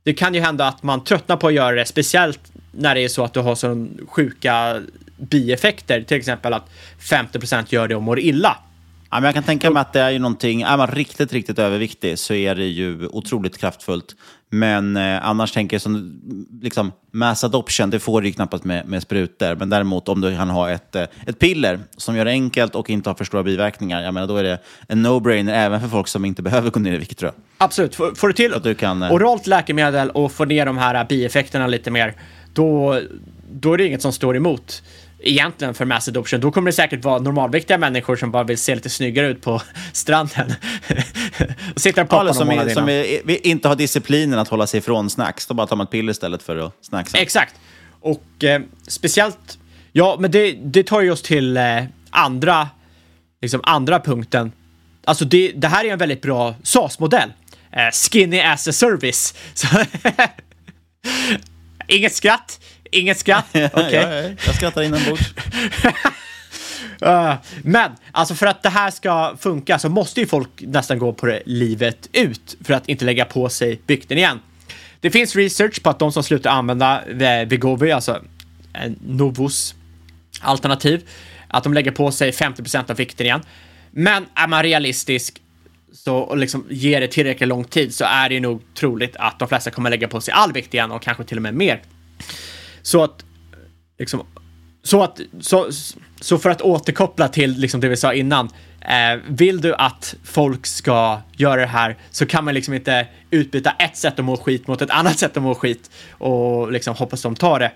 Det 0.04 0.14
kan 0.14 0.34
ju 0.34 0.42
hända 0.42 0.68
att 0.68 0.84
man 0.84 1.04
tröttnar 1.04 1.38
på 1.38 1.48
att 1.48 1.54
göra 1.54 1.76
det, 1.76 1.86
speciellt 1.86 2.40
när 2.72 2.96
det 2.96 3.02
är 3.02 3.08
så 3.08 3.24
att 3.24 3.34
du 3.34 3.40
har 3.40 3.56
så 3.56 3.88
sjuka 4.08 4.82
bieffekter, 5.18 6.02
till 6.02 6.18
exempel 6.18 6.54
att 6.54 6.70
50% 7.00 7.66
gör 7.70 7.88
det 7.88 7.96
och 7.96 8.04
mår 8.04 8.20
illa. 8.20 8.58
Ja, 9.14 9.20
men 9.20 9.24
jag 9.24 9.34
kan 9.34 9.44
tänka 9.44 9.72
mig 9.72 9.82
att 9.82 9.94
det 9.94 10.00
är 10.00 10.10
ju 10.10 10.20
någonting, 10.20 10.62
är 10.62 10.78
man 10.78 10.88
riktigt, 10.88 11.34
riktigt 11.34 11.60
överviktig 11.60 12.20
så 12.20 12.34
är 12.34 12.56
det 12.56 12.66
ju 12.66 13.08
otroligt 13.08 13.58
kraftfullt. 13.58 14.16
Men 14.50 14.98
eh, 14.98 15.28
annars 15.28 15.52
tänker 15.52 15.76
jag 15.76 15.82
som 15.82 16.22
liksom, 16.62 16.92
mass 17.12 17.44
adoption, 17.44 17.90
det 17.90 18.00
får 18.00 18.22
du 18.22 18.28
ju 18.28 18.34
knappast 18.34 18.64
med, 18.64 18.88
med 18.88 19.02
sprutor. 19.02 19.56
Men 19.56 19.70
däremot 19.70 20.10
om 20.10 20.22
du 20.22 20.36
kan 20.36 20.50
ha 20.50 20.70
ett, 20.70 20.96
eh, 20.96 21.04
ett 21.28 21.40
piller 21.40 21.80
som 21.98 22.16
gör 22.16 22.26
det 22.26 22.32
enkelt 22.32 22.76
och 22.76 22.90
inte 22.90 23.10
har 23.10 23.16
för 23.16 23.26
stora 23.26 23.44
biverkningar, 23.44 24.02
jag 24.02 24.14
menar, 24.14 24.28
då 24.28 24.38
är 24.38 24.44
det 24.44 24.60
en 24.88 25.06
no-brainer 25.06 25.54
även 25.54 25.82
för 25.82 25.88
folk 25.88 26.08
som 26.08 26.26
inte 26.26 26.42
behöver 26.42 26.70
gå 26.70 26.80
ner 26.80 26.94
i 26.94 26.98
vikt 26.98 27.18
tror 27.20 27.32
jag. 27.36 27.44
Absolut, 27.58 27.96
får, 27.96 28.16
får 28.16 28.28
du 28.28 28.34
till 28.34 28.54
du 28.64 28.76
kan, 28.76 29.04
eh... 29.04 29.12
oralt 29.12 29.48
läkemedel 29.48 30.10
och 30.10 30.32
få 30.32 30.46
ner 30.46 30.66
de 30.66 30.78
här 30.78 31.06
bieffekterna 31.06 31.68
lite 31.68 31.92
mer, 31.92 32.14
då, 32.54 33.00
då 33.52 33.74
är 33.74 33.78
det 33.78 33.88
inget 33.88 34.02
som 34.02 34.12
står 34.12 34.36
emot 34.36 34.84
egentligen 35.22 35.74
för 35.74 35.86
mass 35.86 36.08
adoption. 36.08 36.40
Då 36.40 36.52
kommer 36.52 36.72
det 36.72 36.76
säkert 36.76 37.04
vara 37.04 37.20
normalviktiga 37.20 37.78
människor 37.78 38.16
som 38.16 38.32
bara 38.32 38.44
vill 38.44 38.58
se 38.58 38.76
lite 38.76 38.90
snyggare 38.90 39.28
ut 39.28 39.42
på 39.42 39.62
stranden. 39.94 40.54
och 41.76 41.82
sitta 41.82 42.02
och 42.02 42.10
poppa 42.10 42.28
ja, 42.28 42.34
som, 42.34 42.50
är, 42.50 42.70
som 42.70 42.90
är, 42.90 43.22
vi 43.26 43.38
inte 43.38 43.68
har 43.68 43.76
disciplinen 43.76 44.40
att 44.40 44.48
hålla 44.48 44.68
sig 44.68 44.78
ifrån 44.78 45.10
snacks. 45.10 45.48
Då 45.48 45.54
bara 45.54 45.68
tar 45.68 45.76
man 45.76 45.84
ett 45.84 45.92
piller 45.92 46.12
istället 46.12 46.44
för 46.44 46.58
att 46.58 46.74
snacksa. 46.82 47.18
Exakt. 47.18 47.56
Och 48.02 48.44
eh, 48.44 48.62
speciellt, 48.88 49.60
ja, 49.92 50.18
men 50.20 50.32
det, 50.32 50.52
det 50.52 50.84
tar 50.84 51.02
ju 51.02 51.12
oss 51.12 51.22
till 51.22 51.58
eh, 51.58 51.84
andra, 52.10 52.70
liksom 53.42 53.62
andra 53.64 54.00
punkten. 54.00 54.52
Alltså 55.06 55.26
det, 55.26 55.52
det 55.56 55.68
här 55.68 55.86
är 55.86 55.92
en 55.92 56.00
väldigt 56.00 56.22
bra 56.22 56.56
SAS-modell. 56.64 57.34
Eh, 57.72 57.92
skinny 57.92 58.40
as 58.40 58.68
a 58.68 58.72
service. 58.72 59.34
Inget 61.88 62.14
skratt. 62.14 62.60
Inget 62.92 63.18
skratt? 63.18 63.46
Okej. 63.54 63.70
Okay. 63.74 63.94
ja, 63.94 64.12
ja, 64.12 64.30
jag 64.46 64.56
skrattar 64.56 64.82
inombords. 64.82 65.34
uh, 67.06 67.34
men, 67.64 67.92
alltså 68.12 68.36
för 68.36 68.48
att 68.48 68.64
det 68.64 68.70
här 68.70 68.92
ska 68.92 69.36
funka 69.40 69.80
så 69.80 69.90
måste 69.90 70.20
ju 70.20 70.28
folk 70.28 70.50
nästan 70.58 71.00
gå 71.00 71.14
på 71.14 71.26
det 71.26 71.42
livet 71.46 72.10
ut 72.14 72.58
för 72.64 72.74
att 72.74 72.90
inte 72.90 73.06
lägga 73.06 73.26
på 73.26 73.50
sig 73.50 73.82
bykten 73.88 74.18
igen. 74.18 74.40
Det 75.00 75.12
finns 75.12 75.36
research 75.36 75.84
på 75.84 75.90
att 75.90 76.00
de 76.00 76.12
som 76.12 76.24
slutar 76.24 76.50
använda 76.50 77.02
Vigovi, 77.46 77.92
alltså 77.92 78.22
Novos 79.08 79.76
alternativ, 80.42 81.10
att 81.48 81.64
de 81.64 81.74
lägger 81.74 81.92
på 81.92 82.12
sig 82.12 82.32
50% 82.32 82.92
av 82.92 82.98
vikten 82.98 83.26
igen. 83.26 83.42
Men 83.92 84.26
är 84.36 84.48
man 84.48 84.64
realistisk 84.64 85.42
så, 85.94 86.18
och 86.18 86.38
liksom 86.38 86.66
ger 86.70 87.02
det 87.02 87.08
tillräckligt 87.08 87.50
lång 87.50 87.64
tid 87.64 87.94
så 87.94 88.06
är 88.06 88.30
det 88.30 88.40
nog 88.40 88.62
troligt 88.74 89.16
att 89.16 89.40
de 89.40 89.48
flesta 89.48 89.72
kommer 89.72 89.90
lägga 89.90 90.08
på 90.08 90.22
sig 90.22 90.34
all 90.34 90.54
vikt 90.54 90.74
igen 90.74 90.92
och 90.92 91.02
kanske 91.02 91.24
till 91.24 91.38
och 91.38 91.44
med 91.44 91.54
mer. 91.54 91.82
Så 92.82 93.04
att, 93.04 93.26
liksom, 94.00 94.26
så 94.84 95.04
att, 95.04 95.20
så, 95.40 95.70
så 96.22 96.38
för 96.38 96.50
att 96.50 96.62
återkoppla 96.62 97.28
till 97.28 97.58
liksom 97.58 97.82
det 97.82 97.90
vi 97.90 97.98
sa 97.98 98.14
innan, 98.14 98.50
eh, 98.82 99.20
vill 99.28 99.62
du 99.62 99.76
att 99.76 100.16
folk 100.24 100.66
ska 100.66 101.22
göra 101.38 101.62
det 101.62 101.68
här 101.68 101.98
så 102.12 102.26
kan 102.26 102.46
man 102.46 102.54
liksom 102.54 102.74
inte 102.74 103.08
utbyta 103.30 103.72
ett 103.72 103.98
sätt 103.98 104.20
att 104.20 104.26
må 104.26 104.38
skit 104.38 104.68
mot 104.68 104.82
ett 104.82 104.90
annat 104.90 105.20
sätt 105.20 105.38
att 105.38 105.44
må 105.44 105.56
skit 105.56 105.92
och 106.12 106.72
liksom 106.72 106.96
hoppas 106.96 107.22
de 107.22 107.36
tar 107.36 107.60
det. 107.60 107.72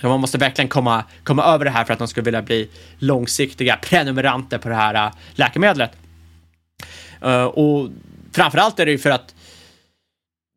Så 0.00 0.08
man 0.08 0.20
måste 0.20 0.38
verkligen 0.38 0.68
komma, 0.68 1.04
komma 1.24 1.44
över 1.44 1.64
det 1.64 1.70
här 1.70 1.84
för 1.84 1.92
att 1.92 1.98
de 1.98 2.08
ska 2.08 2.22
vilja 2.22 2.42
bli 2.42 2.68
långsiktiga 2.98 3.76
prenumeranter 3.76 4.58
på 4.58 4.68
det 4.68 4.74
här 4.74 4.94
eh, 4.94 5.12
läkemedlet. 5.34 5.90
Uh, 7.24 7.44
och 7.44 7.88
framförallt 8.32 8.80
är 8.80 8.86
det 8.86 8.92
ju 8.92 8.98
för 8.98 9.10
att 9.10 9.34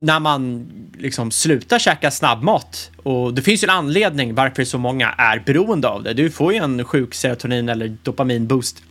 när 0.01 0.19
man 0.19 0.71
liksom 0.97 1.31
slutar 1.31 1.79
käka 1.79 2.11
snabbmat. 2.11 2.91
Och 3.03 3.33
det 3.33 3.41
finns 3.41 3.63
ju 3.63 3.65
en 3.65 3.75
anledning 3.75 4.35
varför 4.35 4.63
så 4.63 4.77
många 4.77 5.09
är 5.09 5.39
beroende 5.45 5.87
av 5.87 6.03
det. 6.03 6.13
Du 6.13 6.31
får 6.31 6.53
ju 6.53 6.59
en 6.59 6.85
sjuk 6.85 7.13
serotonin 7.13 7.69
eller 7.69 7.97
dopaminboost 8.03 8.83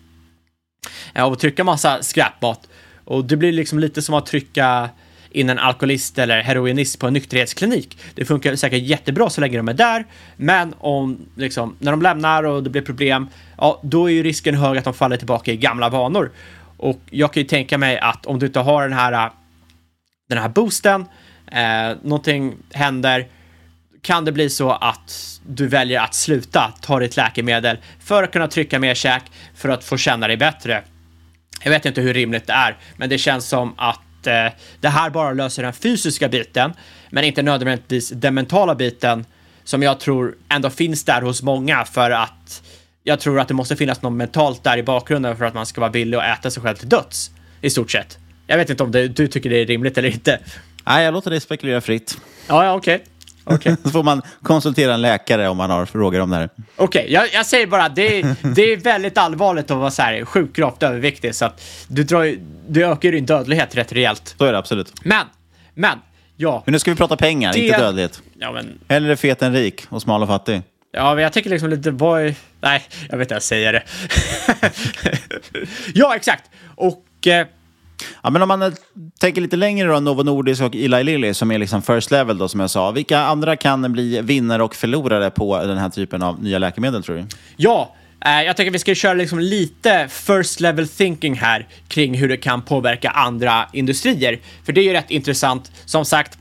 eh, 1.15 1.25
av 1.25 1.33
att 1.33 1.39
trycka 1.39 1.65
massa 1.65 2.03
skräpmat. 2.03 2.69
Och 3.05 3.25
det 3.25 3.37
blir 3.37 3.53
liksom 3.53 3.79
lite 3.79 4.03
som 4.03 4.15
att 4.15 4.27
trycka 4.27 4.91
in 5.31 5.51
en 5.51 5.59
alkoholist 5.59 6.19
eller 6.19 6.43
heroinist 6.43 6.99
på 6.99 7.07
en 7.07 7.13
nykterhetsklinik. 7.13 7.99
Det 8.15 8.25
funkar 8.25 8.57
säkert 8.57 8.83
jättebra 8.83 9.31
så 9.31 9.41
länge 9.41 9.57
de 9.57 9.69
är 9.69 9.75
där, 9.75 10.07
men 10.37 10.75
om 10.79 11.19
liksom, 11.35 11.77
när 11.79 11.91
de 11.91 12.03
lämnar 12.03 12.43
och 12.43 12.63
det 12.63 12.71
blir 12.71 12.83
problem, 12.83 13.29
ja, 13.57 13.81
då 13.83 14.11
är 14.11 14.13
ju 14.13 14.23
risken 14.23 14.55
hög 14.55 14.79
att 14.79 14.85
de 14.85 14.95
faller 14.95 15.17
tillbaka 15.17 15.53
i 15.53 15.57
gamla 15.57 15.89
vanor. 15.89 16.31
Och 16.77 17.01
jag 17.11 17.33
kan 17.33 17.43
ju 17.43 17.49
tänka 17.49 17.79
mig 17.79 17.99
att 17.99 18.27
om 18.27 18.39
du 18.39 18.47
inte 18.47 18.61
har 18.61 18.83
den 18.83 18.99
här 18.99 19.31
den 20.29 20.39
här 20.39 20.49
boosten, 20.49 21.07
eh, 21.53 21.97
någonting 22.03 22.57
händer, 22.72 23.26
kan 24.03 24.24
det 24.24 24.33
bli 24.33 24.51
så 24.51 24.70
att 24.70 25.41
du 25.47 25.66
väljer 25.66 26.01
att 26.01 26.14
sluta 26.14 26.72
ta 26.81 26.99
ditt 26.99 27.16
läkemedel 27.16 27.79
för 28.01 28.22
att 28.22 28.33
kunna 28.33 28.49
trycka 28.49 28.79
mer 28.79 28.95
käk 28.95 29.22
för 29.55 29.68
att 29.68 29.85
få 29.85 29.97
känna 29.97 30.29
dig 30.29 30.37
bättre. 30.37 30.83
Jag 31.62 31.70
vet 31.70 31.87
inte 31.87 32.01
hur 32.01 32.14
rimligt 32.14 32.47
det 32.47 32.53
är, 32.53 32.76
men 32.97 33.09
det 33.09 33.18
känns 33.18 33.49
som 33.49 33.74
att 33.76 34.26
eh, 34.26 34.53
det 34.81 34.89
här 34.89 35.11
bara 35.11 35.33
löser 35.33 35.62
den 35.62 35.72
fysiska 35.72 36.29
biten, 36.29 36.72
men 37.11 37.24
inte 37.24 37.43
nödvändigtvis 37.43 38.11
den 38.11 38.35
mentala 38.35 38.74
biten 38.74 39.26
som 39.64 39.83
jag 39.83 40.01
tror 40.01 40.37
ändå 40.49 40.70
finns 40.70 41.05
där 41.05 41.22
hos 41.22 41.43
många 41.43 41.85
för 41.85 42.11
att 42.11 42.62
jag 43.05 43.20
tror 43.20 43.41
att 43.41 43.49
det 43.49 43.55
måste 43.55 43.76
finnas 43.76 44.03
något 44.03 44.12
mentalt 44.12 44.64
där 44.64 44.76
i 44.76 44.83
bakgrunden 44.83 45.37
för 45.37 45.45
att 45.45 45.55
man 45.55 45.66
ska 45.66 45.81
vara 45.81 45.91
villig 45.91 46.18
att 46.18 46.39
äta 46.39 46.51
sig 46.51 46.62
själv 46.62 46.76
till 46.76 46.89
döds 46.89 47.31
i 47.61 47.70
stort 47.70 47.91
sett. 47.91 48.18
Jag 48.51 48.57
vet 48.57 48.71
inte 48.71 48.83
om 48.83 48.91
det, 48.91 49.09
du 49.09 49.29
tycker 49.29 49.51
det 49.51 49.63
är 49.63 49.67
rimligt 49.67 49.99
eller 49.99 50.09
inte. 50.09 50.39
Nej, 50.87 51.05
jag 51.05 51.15
låter 51.15 51.31
dig 51.31 51.41
spekulera 51.41 51.81
fritt. 51.81 52.19
Ja, 52.47 52.65
ja 52.65 52.75
okej. 52.75 52.95
Okay. 52.95 53.07
Okay. 53.55 53.77
Så 53.85 53.91
får 53.91 54.03
man 54.03 54.23
konsultera 54.43 54.95
en 54.95 55.03
läkare 55.03 55.49
om 55.49 55.57
man 55.57 55.71
har 55.71 55.87
frågor 55.87 56.21
om 56.21 56.31
det 56.31 56.37
här. 56.37 56.49
Okej, 56.77 57.03
okay, 57.03 57.13
jag, 57.13 57.29
jag, 57.33 57.47
säger 57.47 57.67
bara 57.67 57.85
att 57.85 57.97
det, 57.97 58.23
det 58.55 58.73
är 58.73 58.77
väldigt 58.77 59.19
allvarligt 59.19 59.71
att 59.71 59.77
vara 59.77 59.91
så 59.91 60.03
här 60.03 60.25
sjukt 60.25 60.57
gravt 60.57 60.83
överviktig 60.83 61.35
så 61.35 61.45
att 61.45 61.63
du, 61.89 62.05
drar, 62.05 62.35
du 62.69 62.87
ökar 62.87 63.13
din 63.13 63.27
dödlighet 63.27 63.77
rätt 63.77 63.93
rejält. 63.93 64.35
Så 64.39 64.45
är 64.45 64.53
det 64.53 64.59
absolut. 64.59 64.93
Men, 65.05 65.27
men, 65.75 65.99
ja. 66.37 66.63
Men 66.67 66.73
nu 66.73 66.79
ska 66.79 66.91
vi 66.91 66.97
prata 66.97 67.17
pengar, 67.17 67.53
det... 67.53 67.59
inte 67.59 67.79
dödlighet. 67.79 68.23
Ja, 68.39 68.53
men... 68.53 68.79
Hellre 68.89 69.17
fet 69.17 69.43
än 69.43 69.53
rik 69.53 69.87
och 69.89 70.03
smal 70.03 70.23
och 70.23 70.29
fattig. 70.29 70.63
Ja, 70.93 71.15
men 71.15 71.23
jag 71.23 71.33
tycker 71.33 71.51
liksom 71.51 71.71
lite, 71.71 71.93
boy... 71.93 72.35
Nej, 72.61 72.83
jag 73.11 73.19
vet 73.19 73.25
inte, 73.25 73.35
jag 73.35 73.43
säger 73.43 73.73
det. 73.73 73.83
ja, 75.95 76.17
exakt. 76.17 76.51
Och... 76.77 77.27
Eh, 77.27 77.47
Ja, 78.23 78.31
men 78.31 78.43
om 78.43 78.49
man 78.49 78.63
eh, 78.63 78.73
tänker 79.21 79.41
lite 79.41 79.57
längre 79.57 79.89
då, 79.89 80.01
Novo 80.01 80.23
Nordisk 80.23 80.63
och 80.63 80.77
Eli 80.77 81.05
Lilly 81.05 81.35
som 81.35 81.51
är 81.51 81.59
liksom 81.59 81.83
first 81.83 82.11
level 82.11 82.39
då 82.39 82.49
som 82.49 82.61
jag 82.61 82.71
sa. 82.71 82.91
Vilka 82.91 83.19
andra 83.19 83.57
kan 83.57 83.93
bli 83.93 84.21
vinnare 84.21 84.63
och 84.63 84.75
förlorare 84.75 85.31
på 85.31 85.59
den 85.59 85.79
här 85.79 85.89
typen 85.89 86.23
av 86.23 86.43
nya 86.43 86.59
läkemedel 86.59 87.03
tror 87.03 87.17
du? 87.17 87.27
Ja, 87.57 87.95
eh, 88.25 88.43
jag 88.43 88.57
tänker 88.57 88.71
att 88.71 88.75
vi 88.75 88.79
ska 88.79 88.95
köra 88.95 89.15
liksom 89.15 89.39
lite 89.39 90.09
first 90.09 90.61
level 90.61 90.89
thinking 90.89 91.35
här 91.35 91.67
kring 91.89 92.15
hur 92.15 92.29
det 92.29 92.37
kan 92.37 92.63
påverka 92.63 93.11
andra 93.11 93.69
industrier. 93.73 94.39
För 94.65 94.73
det 94.73 94.81
är 94.81 94.85
ju 94.85 94.93
rätt 94.93 95.11
intressant. 95.11 95.73
Som 95.85 96.05
sagt, 96.05 96.39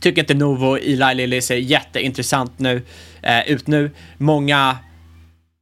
tycker 0.00 0.22
inte 0.22 0.34
Novo 0.34 0.66
och 0.66 0.78
Eli 0.78 1.14
Lilly 1.14 1.40
ser 1.40 1.56
jätteintressant 1.56 2.58
nu, 2.58 2.82
eh, 3.22 3.50
ut 3.50 3.66
nu. 3.66 3.90
Många 4.18 4.76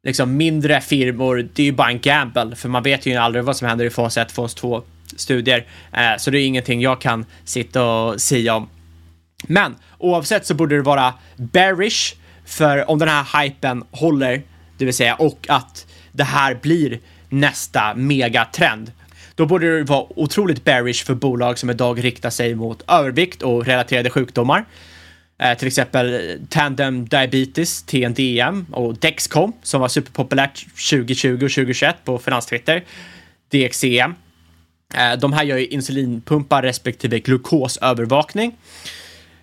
liksom 0.04 0.36
mindre 0.36 0.80
firmor, 0.80 1.48
det 1.54 1.62
är 1.62 1.66
ju 1.66 1.72
bara 1.72 1.88
en 1.88 2.00
gamble, 2.00 2.56
för 2.56 2.68
man 2.68 2.82
vet 2.82 3.06
ju 3.06 3.16
aldrig 3.16 3.44
vad 3.44 3.56
som 3.56 3.68
händer 3.68 3.84
i 3.84 3.90
fas 3.90 4.16
1, 4.16 4.32
fas 4.32 4.54
2 4.54 4.82
studier. 5.20 5.66
Eh, 5.92 6.16
så 6.18 6.30
det 6.30 6.40
är 6.40 6.46
ingenting 6.46 6.80
jag 6.80 7.00
kan 7.00 7.26
sitta 7.44 7.84
och 7.84 8.20
säga 8.20 8.54
om. 8.54 8.68
Men 9.46 9.76
oavsett 9.98 10.46
så 10.46 10.54
borde 10.54 10.76
det 10.76 10.82
vara 10.82 11.14
bearish 11.36 12.14
för 12.44 12.90
om 12.90 12.98
den 12.98 13.08
här 13.08 13.42
hypen 13.42 13.84
håller, 13.90 14.42
det 14.78 14.84
vill 14.84 14.94
säga 14.94 15.14
och 15.14 15.46
att 15.48 15.86
det 16.12 16.24
här 16.24 16.54
blir 16.54 17.00
nästa 17.28 17.94
megatrend. 17.94 18.92
Då 19.34 19.46
borde 19.46 19.78
det 19.78 19.84
vara 19.84 20.06
otroligt 20.08 20.64
bearish 20.64 21.04
för 21.04 21.14
bolag 21.14 21.58
som 21.58 21.70
idag 21.70 22.04
riktar 22.04 22.30
sig 22.30 22.54
mot 22.54 22.82
övervikt 22.88 23.42
och 23.42 23.66
relaterade 23.66 24.10
sjukdomar. 24.10 24.64
Eh, 25.38 25.58
till 25.58 25.66
exempel 25.66 26.38
Tandem 26.48 27.08
Diabetes, 27.08 27.82
TNDM 27.82 28.66
och 28.72 28.96
Dexcom 28.96 29.52
som 29.62 29.80
var 29.80 29.88
superpopulärt 29.88 30.66
2020 30.90 31.32
och 31.32 31.38
2021 31.38 31.96
på 32.04 32.18
finanstwitter. 32.18 32.84
DXCM 33.48 34.14
Eh, 34.94 35.18
de 35.18 35.32
här 35.32 35.44
gör 35.44 35.56
ju 35.56 35.66
insulinpumpar 35.66 36.62
respektive 36.62 37.18
glukosövervakning. 37.18 38.56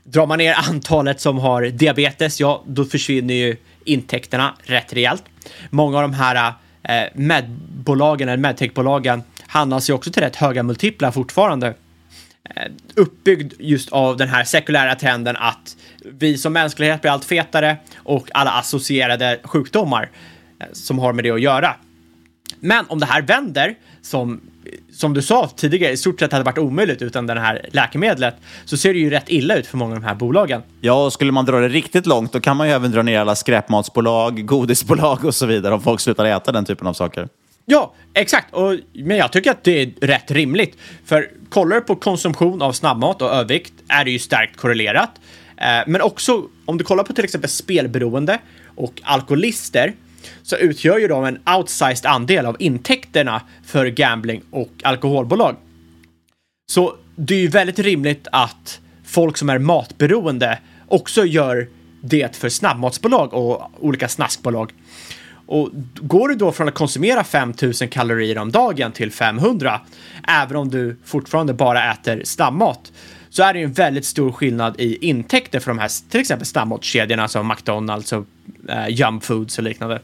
Drar 0.03 0.25
man 0.25 0.37
ner 0.37 0.55
antalet 0.69 1.21
som 1.21 1.37
har 1.37 1.61
diabetes, 1.61 2.39
ja, 2.39 2.63
då 2.67 2.85
försvinner 2.85 3.33
ju 3.33 3.55
intäkterna 3.85 4.53
rätt 4.63 4.93
rejält. 4.93 5.23
Många 5.69 5.97
av 5.97 6.01
de 6.01 6.13
här 6.13 6.53
eh, 6.83 7.09
medbolagen 7.13 8.29
eller 8.29 8.41
medtechbolagen 8.41 9.23
handlas 9.47 9.89
ju 9.89 9.93
också 9.93 10.11
till 10.11 10.23
rätt 10.23 10.35
höga 10.35 10.63
multiplar 10.63 11.11
fortfarande. 11.11 11.67
Eh, 12.55 12.71
uppbyggd 12.95 13.53
just 13.59 13.89
av 13.89 14.17
den 14.17 14.27
här 14.27 14.43
sekulära 14.43 14.95
trenden 14.95 15.35
att 15.35 15.77
vi 16.03 16.37
som 16.37 16.53
mänsklighet 16.53 17.01
blir 17.01 17.11
allt 17.11 17.25
fetare 17.25 17.77
och 17.95 18.29
alla 18.33 18.51
associerade 18.51 19.39
sjukdomar 19.43 20.09
som 20.73 20.99
har 20.99 21.13
med 21.13 21.23
det 21.23 21.31
att 21.31 21.41
göra. 21.41 21.75
Men 22.59 22.85
om 22.87 22.99
det 22.99 23.05
här 23.05 23.21
vänder, 23.21 23.75
som, 24.01 24.41
som 24.91 25.13
du 25.13 25.21
sa 25.21 25.49
tidigare, 25.55 25.91
i 25.91 25.97
stort 25.97 26.19
sett 26.19 26.31
hade 26.31 26.43
varit 26.43 26.57
omöjligt 26.57 27.01
utan 27.01 27.27
det 27.27 27.39
här 27.39 27.69
läkemedlet, 27.71 28.35
så 28.65 28.77
ser 28.77 28.93
det 28.93 28.99
ju 28.99 29.09
rätt 29.09 29.29
illa 29.29 29.55
ut 29.55 29.67
för 29.67 29.77
många 29.77 29.95
av 29.95 30.01
de 30.01 30.07
här 30.07 30.15
bolagen. 30.15 30.61
Ja, 30.81 31.05
och 31.05 31.13
skulle 31.13 31.31
man 31.31 31.45
dra 31.45 31.59
det 31.59 31.69
riktigt 31.69 32.05
långt, 32.05 32.33
då 32.33 32.39
kan 32.39 32.57
man 32.57 32.67
ju 32.67 32.73
även 32.73 32.91
dra 32.91 33.01
ner 33.01 33.19
alla 33.19 33.35
skräpmatsbolag, 33.35 34.45
godisbolag 34.45 35.25
och 35.25 35.35
så 35.35 35.45
vidare 35.45 35.73
om 35.73 35.81
folk 35.81 35.99
slutar 35.99 36.25
äta 36.25 36.51
den 36.51 36.65
typen 36.65 36.87
av 36.87 36.93
saker. 36.93 37.27
Ja, 37.65 37.93
exakt. 38.13 38.53
Och, 38.53 38.75
men 38.93 39.17
jag 39.17 39.31
tycker 39.31 39.51
att 39.51 39.63
det 39.63 39.81
är 39.81 40.07
rätt 40.07 40.31
rimligt. 40.31 40.77
För 41.05 41.29
kollar 41.49 41.75
du 41.75 41.81
på 41.81 41.95
konsumtion 41.95 42.61
av 42.61 42.71
snabbmat 42.71 43.21
och 43.21 43.29
övervikt 43.29 43.73
är 43.87 44.05
det 44.05 44.11
ju 44.11 44.19
starkt 44.19 44.57
korrelerat. 44.57 45.09
Eh, 45.57 45.83
men 45.87 46.01
också 46.01 46.43
om 46.65 46.77
du 46.77 46.83
kollar 46.83 47.03
på 47.03 47.13
till 47.13 47.23
exempel 47.23 47.49
spelberoende 47.49 48.39
och 48.75 49.01
alkoholister 49.03 49.93
så 50.43 50.55
utgör 50.55 50.97
ju 50.97 51.07
de 51.07 51.25
en 51.25 51.39
outsized 51.57 52.05
andel 52.05 52.45
av 52.45 52.55
intäkterna 52.59 53.41
för 53.65 53.85
gambling 53.85 54.41
och 54.51 54.71
alkoholbolag. 54.83 55.55
Så 56.71 56.95
det 57.15 57.35
är 57.35 57.39
ju 57.39 57.47
väldigt 57.47 57.79
rimligt 57.79 58.27
att 58.31 58.79
folk 59.05 59.37
som 59.37 59.49
är 59.49 59.57
matberoende 59.57 60.59
också 60.87 61.25
gör 61.25 61.67
det 62.01 62.35
för 62.35 62.49
snabbmatsbolag 62.49 63.33
och 63.33 63.71
olika 63.79 64.07
snaskbolag. 64.07 64.71
Och 65.45 65.69
går 65.95 66.29
du 66.29 66.35
då 66.35 66.51
från 66.51 66.67
att 66.67 66.73
konsumera 66.73 67.23
5000 67.23 67.87
kalorier 67.87 68.37
om 68.37 68.51
dagen 68.51 68.91
till 68.91 69.11
500, 69.11 69.81
även 70.27 70.57
om 70.57 70.69
du 70.69 70.97
fortfarande 71.05 71.53
bara 71.53 71.91
äter 71.91 72.21
snabbmat, 72.25 72.91
så 73.29 73.43
är 73.43 73.53
det 73.53 73.59
ju 73.59 73.65
en 73.65 73.73
väldigt 73.73 74.05
stor 74.05 74.31
skillnad 74.31 74.75
i 74.79 75.07
intäkter 75.07 75.59
för 75.59 75.71
de 75.71 75.79
här 75.79 76.09
till 76.09 76.19
exempel 76.19 76.45
snabbmatskedjorna 76.45 77.27
som 77.27 77.47
McDonalds 77.47 78.13
och 78.13 78.25
eh, 78.69 79.01
Yum 79.01 79.21
Foods 79.21 79.57
och 79.57 79.63
liknande. 79.63 79.99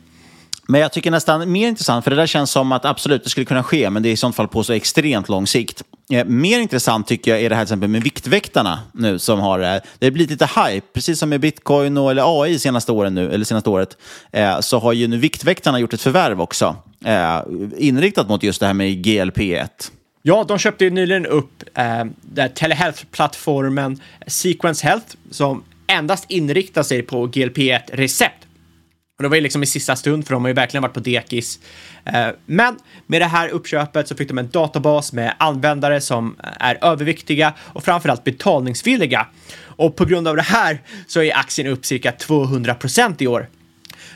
Men 0.71 0.81
jag 0.81 0.91
tycker 0.91 1.11
nästan 1.11 1.51
mer 1.51 1.67
intressant, 1.67 2.03
för 2.03 2.11
det 2.11 2.17
där 2.17 2.27
känns 2.27 2.51
som 2.51 2.71
att 2.71 2.85
absolut 2.85 3.23
det 3.23 3.29
skulle 3.29 3.45
kunna 3.45 3.63
ske, 3.63 3.89
men 3.89 4.03
det 4.03 4.09
är 4.09 4.11
i 4.11 4.17
sånt 4.17 4.35
fall 4.35 4.47
på 4.47 4.63
så 4.63 4.73
extremt 4.73 5.29
lång 5.29 5.47
sikt. 5.47 5.83
Eh, 6.11 6.25
mer 6.25 6.59
intressant 6.59 7.07
tycker 7.07 7.31
jag 7.31 7.41
är 7.41 7.49
det 7.49 7.55
här 7.55 7.63
till 7.65 7.67
exempel 7.67 7.89
med 7.89 8.03
Viktväktarna 8.03 8.79
nu 8.93 9.19
som 9.19 9.39
har, 9.39 9.59
eh, 9.59 9.81
det 9.99 10.05
har 10.05 10.11
blivit 10.11 10.31
lite 10.31 10.45
hype, 10.45 10.87
precis 10.93 11.19
som 11.19 11.29
med 11.29 11.39
bitcoin 11.39 11.97
och 11.97 12.11
eller 12.11 12.43
AI 12.43 12.59
senaste 12.59 12.91
åren 12.91 13.15
nu, 13.15 13.31
eller 13.31 13.45
senaste 13.45 13.69
året, 13.69 13.97
eh, 14.31 14.59
så 14.59 14.79
har 14.79 14.93
ju 14.93 15.07
nu 15.07 15.17
Viktväktarna 15.17 15.79
gjort 15.79 15.93
ett 15.93 16.01
förvärv 16.01 16.41
också, 16.41 16.75
eh, 17.05 17.41
inriktat 17.77 18.29
mot 18.29 18.43
just 18.43 18.59
det 18.59 18.65
här 18.65 18.73
med 18.73 19.05
GLP-1. 19.05 19.91
Ja, 20.21 20.45
de 20.47 20.57
köpte 20.57 20.83
ju 20.83 20.89
nyligen 20.89 21.25
upp 21.25 21.63
eh, 21.73 22.05
telehealth-plattformen 22.47 24.01
Sequence 24.27 24.87
Health 24.87 25.15
som 25.31 25.63
endast 25.87 26.25
inriktar 26.27 26.83
sig 26.83 27.01
på 27.01 27.27
GLP-1-recept. 27.27 28.45
Och 29.19 29.23
det 29.23 29.29
var 29.29 29.35
ju 29.35 29.41
liksom 29.41 29.63
i 29.63 29.65
sista 29.65 29.95
stund 29.95 30.27
för 30.27 30.33
de 30.33 30.43
har 30.43 30.49
ju 30.49 30.53
verkligen 30.53 30.81
varit 30.81 30.93
på 30.93 30.99
dekis. 30.99 31.59
Eh, 32.05 32.27
men 32.45 32.77
med 33.07 33.21
det 33.21 33.25
här 33.25 33.49
uppköpet 33.49 34.07
så 34.07 34.15
fick 34.15 34.27
de 34.27 34.37
en 34.37 34.49
databas 34.49 35.13
med 35.13 35.33
användare 35.39 36.01
som 36.01 36.35
eh, 36.43 36.49
är 36.59 36.77
överviktiga 36.81 37.53
och 37.59 37.83
framförallt 37.83 38.23
betalningsvilliga. 38.23 39.27
Och 39.63 39.95
på 39.95 40.05
grund 40.05 40.27
av 40.27 40.35
det 40.35 40.41
här 40.41 40.81
så 41.07 41.21
är 41.21 41.37
aktien 41.37 41.67
upp 41.67 41.85
cirka 41.85 42.11
200 42.11 42.75
procent 42.75 43.21
i 43.21 43.27
år. 43.27 43.47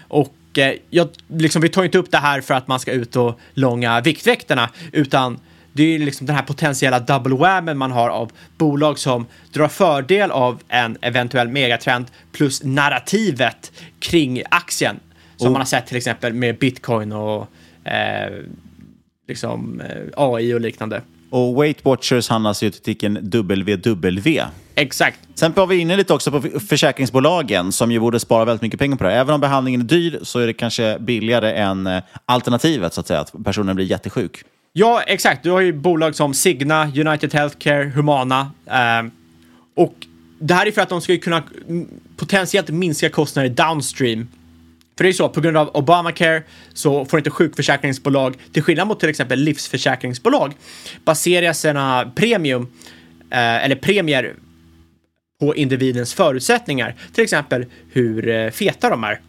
Och 0.08 0.58
eh, 0.58 0.74
jag, 0.90 1.10
liksom, 1.28 1.62
vi 1.62 1.70
tar 1.70 1.84
inte 1.84 1.98
upp 1.98 2.12
det 2.12 2.18
här 2.18 2.42
för 2.42 2.54
att 2.54 2.68
man 2.68 2.80
ska 2.80 2.92
ut 2.92 3.16
och 3.16 3.40
långa 3.54 4.02
Viktväktarna, 4.02 4.70
utan 4.92 5.40
det 5.74 5.84
är 5.84 6.00
liksom 6.00 6.28
den 6.28 6.36
här 6.36 6.44
potentiella 6.44 7.00
double 7.00 7.36
whammen 7.36 7.78
man 7.78 7.92
har 7.92 8.10
av 8.10 8.32
bolag 8.58 9.00
som 9.00 9.26
drar 9.54 9.68
fördel 9.68 10.32
av 10.32 10.62
en 10.68 10.98
eventuell 11.02 11.48
megatrend 11.48 12.06
plus 12.32 12.64
narrativet 12.64 13.72
kring 14.00 14.44
aktien. 14.50 15.00
Som 15.38 15.48
oh. 15.48 15.52
man 15.52 15.62
har 15.62 15.66
sett 15.66 15.88
till 15.88 15.98
exempel 15.98 16.34
med 16.34 16.58
bitcoin 16.58 17.12
och 17.12 17.48
eh, 17.84 18.34
liksom 19.28 19.82
eh, 19.82 20.02
AI 20.18 20.54
och 20.54 20.62
liknande. 20.62 21.02
Och 21.30 21.64
Weight 21.64 21.86
Watchers 21.86 22.30
handlas 22.30 22.64
ju 22.64 22.70
till 22.70 22.82
ticken 22.82 23.18
WW. 23.22 24.42
Exakt. 24.76 25.20
Sen 25.36 25.54
var 25.56 25.68
vi 25.68 25.78
inne 25.78 25.98
lite 25.98 26.14
också 26.14 26.32
på 26.32 26.60
försäkringsbolagen 26.60 27.72
som 27.72 27.92
ju 27.92 28.00
borde 28.00 28.20
spara 28.20 28.46
väldigt 28.46 28.62
mycket 28.62 28.80
pengar 28.80 28.98
på 28.98 29.04
det 29.04 29.14
Även 29.14 29.36
om 29.36 29.42
behandlingen 29.42 29.82
är 29.82 29.86
dyr 29.86 30.20
så 30.24 30.40
är 30.40 30.48
det 30.48 30.54
kanske 30.54 30.98
billigare 31.00 31.54
än 31.54 31.88
eh, 31.88 32.04
alternativet 32.26 32.94
så 32.94 33.02
att 33.02 33.08
säga, 33.08 33.20
att 33.20 33.34
personen 33.44 33.76
blir 33.76 33.86
jättesjuk. 33.86 34.44
Ja, 34.76 35.02
exakt. 35.02 35.44
Du 35.44 35.52
har 35.52 35.62
ju 35.62 35.74
bolag 35.74 36.16
som 36.16 36.34
Signa, 36.34 36.86
United 36.86 37.34
Healthcare, 37.34 37.92
Humana. 37.96 38.52
Eh, 38.66 39.12
och 39.76 39.96
det 40.40 40.54
här 40.54 40.66
är 40.66 40.72
för 40.72 40.82
att 40.82 40.90
de 40.90 41.02
ska 41.02 41.18
kunna 41.18 41.44
potentiellt 42.18 42.70
minska 42.70 43.10
kostnader 43.10 43.50
downstream. 43.50 44.28
För 44.98 45.04
det 45.04 45.08
är 45.08 45.12
ju 45.12 45.14
så, 45.14 45.30
på 45.30 45.42
grund 45.42 45.58
av 45.58 45.70
Obamacare 45.70 46.44
så 46.74 47.06
får 47.06 47.20
inte 47.20 47.30
sjukförsäkringsbolag, 47.30 48.36
till 48.52 48.64
skillnad 48.64 48.88
mot 48.88 49.00
till 49.00 49.10
exempel 49.10 49.40
livsförsäkringsbolag, 49.40 50.54
basera 51.06 51.54
sina 51.54 52.12
premium 52.16 52.68
eh, 53.30 53.66
eller 53.66 53.76
premier 53.76 54.36
på 55.40 55.56
individens 55.56 56.14
förutsättningar. 56.14 56.96
Till 57.14 57.24
exempel 57.24 57.66
hur 57.92 58.30
eh, 58.30 58.50
feta 58.50 58.90
de 58.90 59.04
är. 59.04 59.22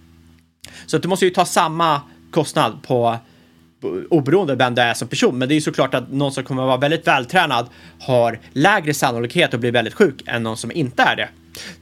Så 0.87 0.97
att 0.97 1.03
du 1.03 1.09
måste 1.09 1.25
ju 1.25 1.31
ta 1.31 1.45
samma 1.45 2.01
kostnad 2.31 2.83
på 2.83 3.19
oberoende 4.11 4.55
vem 4.55 4.75
det 4.75 4.83
är 4.83 4.95
som 4.95 5.09
person. 5.09 5.39
Men 5.39 5.49
det 5.49 5.55
är 5.55 5.57
ju 5.57 5.61
såklart 5.61 5.95
att 5.95 6.13
någon 6.13 6.33
som 6.33 6.45
kommer 6.45 6.63
att 6.63 6.67
vara 6.67 6.77
väldigt 6.77 7.07
vältränad 7.07 7.69
har 8.01 8.39
lägre 8.53 8.95
sannolikhet 8.95 9.55
att 9.55 9.61
bli 9.61 9.71
väldigt 9.71 9.95
sjuk 9.95 10.23
än 10.27 10.43
någon 10.43 10.57
som 10.57 10.73
inte 10.73 11.03
är 11.03 11.17
det. 11.17 11.29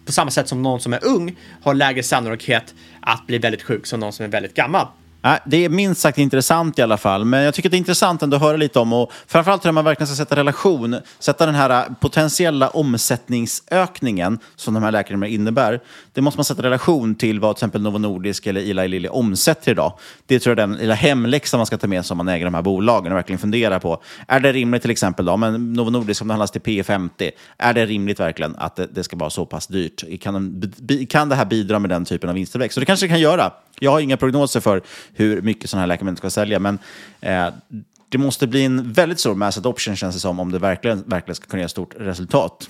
På 0.07 0.13
samma 0.13 0.31
sätt 0.31 0.49
som 0.49 0.63
någon 0.63 0.81
som 0.81 0.93
är 0.93 1.05
ung 1.05 1.37
har 1.63 1.75
lägre 1.75 2.03
sannolikhet 2.03 2.75
att 3.01 3.27
bli 3.27 3.39
väldigt 3.39 3.63
sjuk 3.63 3.87
som 3.87 4.01
någon 4.01 4.13
som 4.13 4.25
är 4.25 4.31
väldigt 4.31 4.55
gammal. 4.55 4.87
Det 5.45 5.65
är 5.65 5.69
minst 5.69 6.01
sagt 6.01 6.19
intressant 6.19 6.79
i 6.79 6.83
alla 6.83 6.97
fall, 6.97 7.25
men 7.25 7.43
jag 7.43 7.55
tycker 7.55 7.69
det 7.69 7.77
är 7.77 7.79
intressant 7.79 8.23
ändå 8.23 8.37
att 8.37 8.43
höra 8.43 8.57
lite 8.57 8.79
om 8.79 8.93
och 8.93 9.13
framförallt 9.27 9.67
hur 9.67 9.73
man 9.73 9.85
verkligen 9.85 10.07
ska 10.07 10.17
sätta 10.17 10.37
relation, 10.37 10.97
sätta 11.19 11.47
den 11.47 11.55
här 11.55 11.71
äh, 11.71 11.95
potentiella 12.01 12.69
omsättningsökningen 12.69 14.39
som 14.57 14.75
de 14.75 14.83
här 14.83 14.91
läkemedlen 14.91 15.35
innebär. 15.35 15.81
Det 16.13 16.21
måste 16.21 16.39
man 16.39 16.45
sätta 16.45 16.63
relation 16.63 17.15
till 17.15 17.41
vad 17.41 17.57
till 17.57 17.61
exempel 17.61 17.83
Novo 17.83 17.99
Nordisk 17.99 18.47
eller 18.47 18.61
Eli 18.61 18.89
Lilly 18.89 19.09
omsätter 19.09 19.71
idag. 19.71 19.99
Det 20.27 20.39
tror 20.39 20.51
jag 20.57 20.63
är 20.63 20.67
den 20.67 20.77
lilla 20.77 20.95
hemläxan 20.95 21.59
man 21.59 21.67
ska 21.67 21.79
ta 21.79 21.87
med 21.87 22.07
sig 22.07 22.15
om 22.15 22.19
man 22.19 22.29
äger 22.29 22.45
de 22.45 22.55
här 22.55 22.63
bolagen 22.63 23.13
och 23.13 23.19
verkligen 23.19 23.39
fundera 23.39 23.81
på. 23.81 24.03
Är 24.29 24.41
det 24.41 24.53
rimligt 24.53 24.83
till 24.83 24.91
exempel 24.91 25.25
då, 25.25 25.37
men 25.37 25.73
Novo 25.73 25.91
Nordisk 25.91 26.23
om 26.23 26.29
det 26.29 26.35
handlas 26.35 26.51
till 26.51 26.63
P50, 26.63 27.31
är 27.59 27.75
det 27.75 27.87
rimligt 27.87 28.21
verkligen 28.21 28.57
att 28.57 28.77
det, 28.77 28.87
det 28.87 29.05
ska 29.05 29.17
vara 29.17 29.31
så 29.31 29.47
pass 29.47 29.67
dyrt? 29.67 30.23
Kan, 30.23 30.63
kan 31.09 31.29
det 31.29 31.35
här 31.35 31.45
bidra 31.45 31.79
med 31.79 31.91
den 31.91 32.05
typen 32.05 32.29
av 32.29 32.35
vinsttillväxt? 32.35 32.75
Så 32.75 32.81
det 32.81 32.87
kanske 32.87 33.07
det 33.07 33.11
kan 33.11 33.21
göra. 33.21 33.53
Jag 33.83 33.91
har 33.91 34.01
inga 34.01 34.17
prognoser 34.17 34.61
för 34.61 34.83
hur 35.15 35.43
mycket 35.43 35.71
sådana 35.71 35.81
här 35.81 35.87
läkemedel 35.87 36.17
ska 36.17 36.31
sälja, 36.31 36.59
men 36.59 36.79
eh, 37.21 37.47
det 38.09 38.19
måste 38.19 38.47
bli 38.47 38.65
en 38.65 38.93
väldigt 38.93 39.21
stor 39.21 39.35
mass 39.35 39.59
adoption 39.59 39.97
känns 39.97 40.15
det 40.15 40.21
som, 40.21 40.41
om 40.41 40.53
det 40.53 40.59
verkligen, 40.59 41.03
verkligen 41.07 41.35
ska 41.35 41.47
kunna 41.47 41.63
ge 41.63 41.69
stort 41.69 41.95
resultat. 41.99 42.69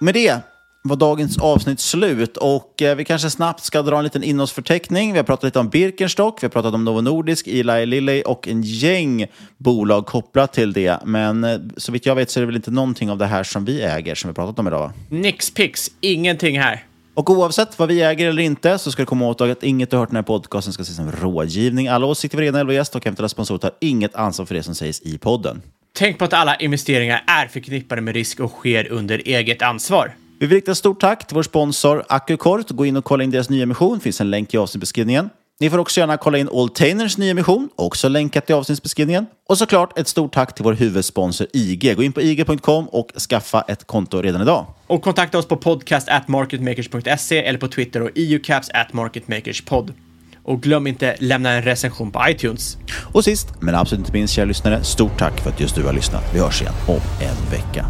Med 0.00 0.14
det 0.14 0.36
var 0.82 0.96
dagens 0.96 1.38
avsnitt 1.38 1.80
slut 1.80 2.36
och 2.36 2.82
eh, 2.82 2.96
vi 2.96 3.04
kanske 3.04 3.30
snabbt 3.30 3.64
ska 3.64 3.82
dra 3.82 3.98
en 3.98 4.04
liten 4.04 4.22
innehållsförteckning. 4.22 5.12
Vi 5.12 5.18
har 5.18 5.24
pratat 5.24 5.44
lite 5.44 5.58
om 5.58 5.68
Birkenstock, 5.68 6.42
vi 6.42 6.46
har 6.46 6.50
pratat 6.50 6.74
om 6.74 6.84
Novo 6.84 7.00
Nordisk, 7.00 7.46
Eli 7.46 7.86
Lilly 7.86 8.22
och 8.22 8.48
en 8.48 8.62
gäng 8.62 9.26
bolag 9.58 10.06
kopplat 10.06 10.52
till 10.52 10.72
det. 10.72 10.98
Men 11.04 11.44
eh, 11.44 11.58
så 11.76 11.92
vitt 11.92 12.06
jag 12.06 12.14
vet 12.14 12.30
så 12.30 12.40
är 12.40 12.42
det 12.42 12.46
väl 12.46 12.56
inte 12.56 12.70
någonting 12.70 13.10
av 13.10 13.18
det 13.18 13.26
här 13.26 13.42
som 13.42 13.64
vi 13.64 13.82
äger 13.82 14.14
som 14.14 14.30
vi 14.30 14.34
pratat 14.34 14.58
om 14.58 14.66
idag? 14.66 14.92
Nix 15.08 15.50
pix, 15.50 15.90
ingenting 16.00 16.60
här. 16.60 16.84
Och 17.14 17.30
oavsett 17.30 17.78
vad 17.78 17.88
vi 17.88 18.02
äger 18.02 18.28
eller 18.28 18.42
inte 18.42 18.78
så 18.78 18.92
ska 18.92 19.02
det 19.02 19.06
komma 19.06 19.26
åt 19.28 19.40
att 19.40 19.62
inget 19.62 19.90
du 19.90 19.96
hört 19.96 20.08
i 20.08 20.10
den 20.10 20.16
här 20.16 20.22
podcasten 20.22 20.72
ska 20.72 20.82
ses 20.82 20.96
som 20.96 21.12
rådgivning. 21.12 21.88
Alla 21.88 22.06
åsikter 22.06 22.38
vi 22.38 22.44
redan 22.44 22.68
gäst 22.68 22.96
och 22.96 23.06
eventuella 23.06 23.28
sponsorer 23.28 23.58
tar 23.58 23.70
inget 23.80 24.14
ansvar 24.14 24.46
för 24.46 24.54
det 24.54 24.62
som 24.62 24.74
sägs 24.74 25.00
i 25.00 25.18
podden. 25.18 25.62
Tänk 25.94 26.18
på 26.18 26.24
att 26.24 26.32
alla 26.32 26.56
investeringar 26.56 27.24
är 27.26 27.46
förknippade 27.46 28.00
med 28.00 28.14
risk 28.14 28.40
och 28.40 28.50
sker 28.50 28.92
under 28.92 29.22
eget 29.24 29.62
ansvar. 29.62 30.14
Vi 30.40 30.46
vill 30.46 30.56
rikta 30.56 30.74
stort 30.74 31.00
tack 31.00 31.26
till 31.26 31.34
vår 31.34 31.42
sponsor 31.42 32.04
Accukort. 32.08 32.70
Gå 32.70 32.86
in 32.86 32.96
och 32.96 33.04
kolla 33.04 33.24
in 33.24 33.30
deras 33.30 33.50
nya 33.50 33.62
emission. 33.62 33.98
Det 33.98 34.02
finns 34.02 34.20
en 34.20 34.30
länk 34.30 34.54
i 34.54 34.58
avsnittsbeskrivningen. 34.58 35.30
Ni 35.60 35.70
får 35.70 35.78
också 35.78 36.00
gärna 36.00 36.16
kolla 36.16 36.38
in 36.38 36.48
Alltainers 36.48 37.18
nya 37.18 37.30
emission, 37.30 37.68
också 37.76 38.08
länkat 38.08 38.50
i 38.50 38.52
avsnittsbeskrivningen. 38.52 39.26
Och 39.48 39.58
såklart 39.58 39.98
ett 39.98 40.08
stort 40.08 40.32
tack 40.32 40.54
till 40.54 40.64
vår 40.64 40.72
huvudsponsor 40.72 41.46
IG. 41.52 41.96
Gå 41.96 42.02
in 42.02 42.12
på 42.12 42.22
ig.com 42.22 42.88
och 42.88 43.12
skaffa 43.30 43.60
ett 43.60 43.86
konto 43.86 44.22
redan 44.22 44.42
idag. 44.42 44.66
Och 44.92 45.02
kontakta 45.02 45.38
oss 45.38 45.46
på 45.46 45.56
podcast 45.56 46.08
at 46.08 46.28
marketmakers.se 46.28 47.44
eller 47.44 47.58
på 47.58 47.68
Twitter 47.68 48.02
och 48.02 48.10
eucaps 48.14 48.70
at 48.74 48.92
marketmakerspod. 48.92 49.94
Och 50.42 50.62
glöm 50.62 50.86
inte 50.86 51.16
lämna 51.18 51.50
en 51.50 51.62
recension 51.62 52.10
på 52.10 52.24
iTunes. 52.28 52.78
Och 53.12 53.24
sist, 53.24 53.48
men 53.60 53.74
absolut 53.74 54.00
inte 54.00 54.12
minst, 54.12 54.34
kära 54.34 54.44
lyssnare, 54.44 54.84
stort 54.84 55.18
tack 55.18 55.40
för 55.40 55.50
att 55.50 55.60
just 55.60 55.74
du 55.74 55.82
har 55.82 55.92
lyssnat. 55.92 56.24
Vi 56.34 56.40
hörs 56.40 56.62
igen 56.62 56.74
om 56.86 57.00
en 57.20 57.50
vecka. 57.50 57.86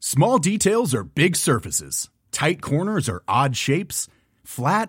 Small 0.00 0.40
details 0.40 0.94
are 0.94 1.04
big 1.14 1.36
surfaces. 1.36 2.10
Tight 2.30 2.60
corners 2.60 3.08
are 3.08 3.20
odd 3.44 3.56
shapes. 3.56 4.08
Flat, 4.46 4.88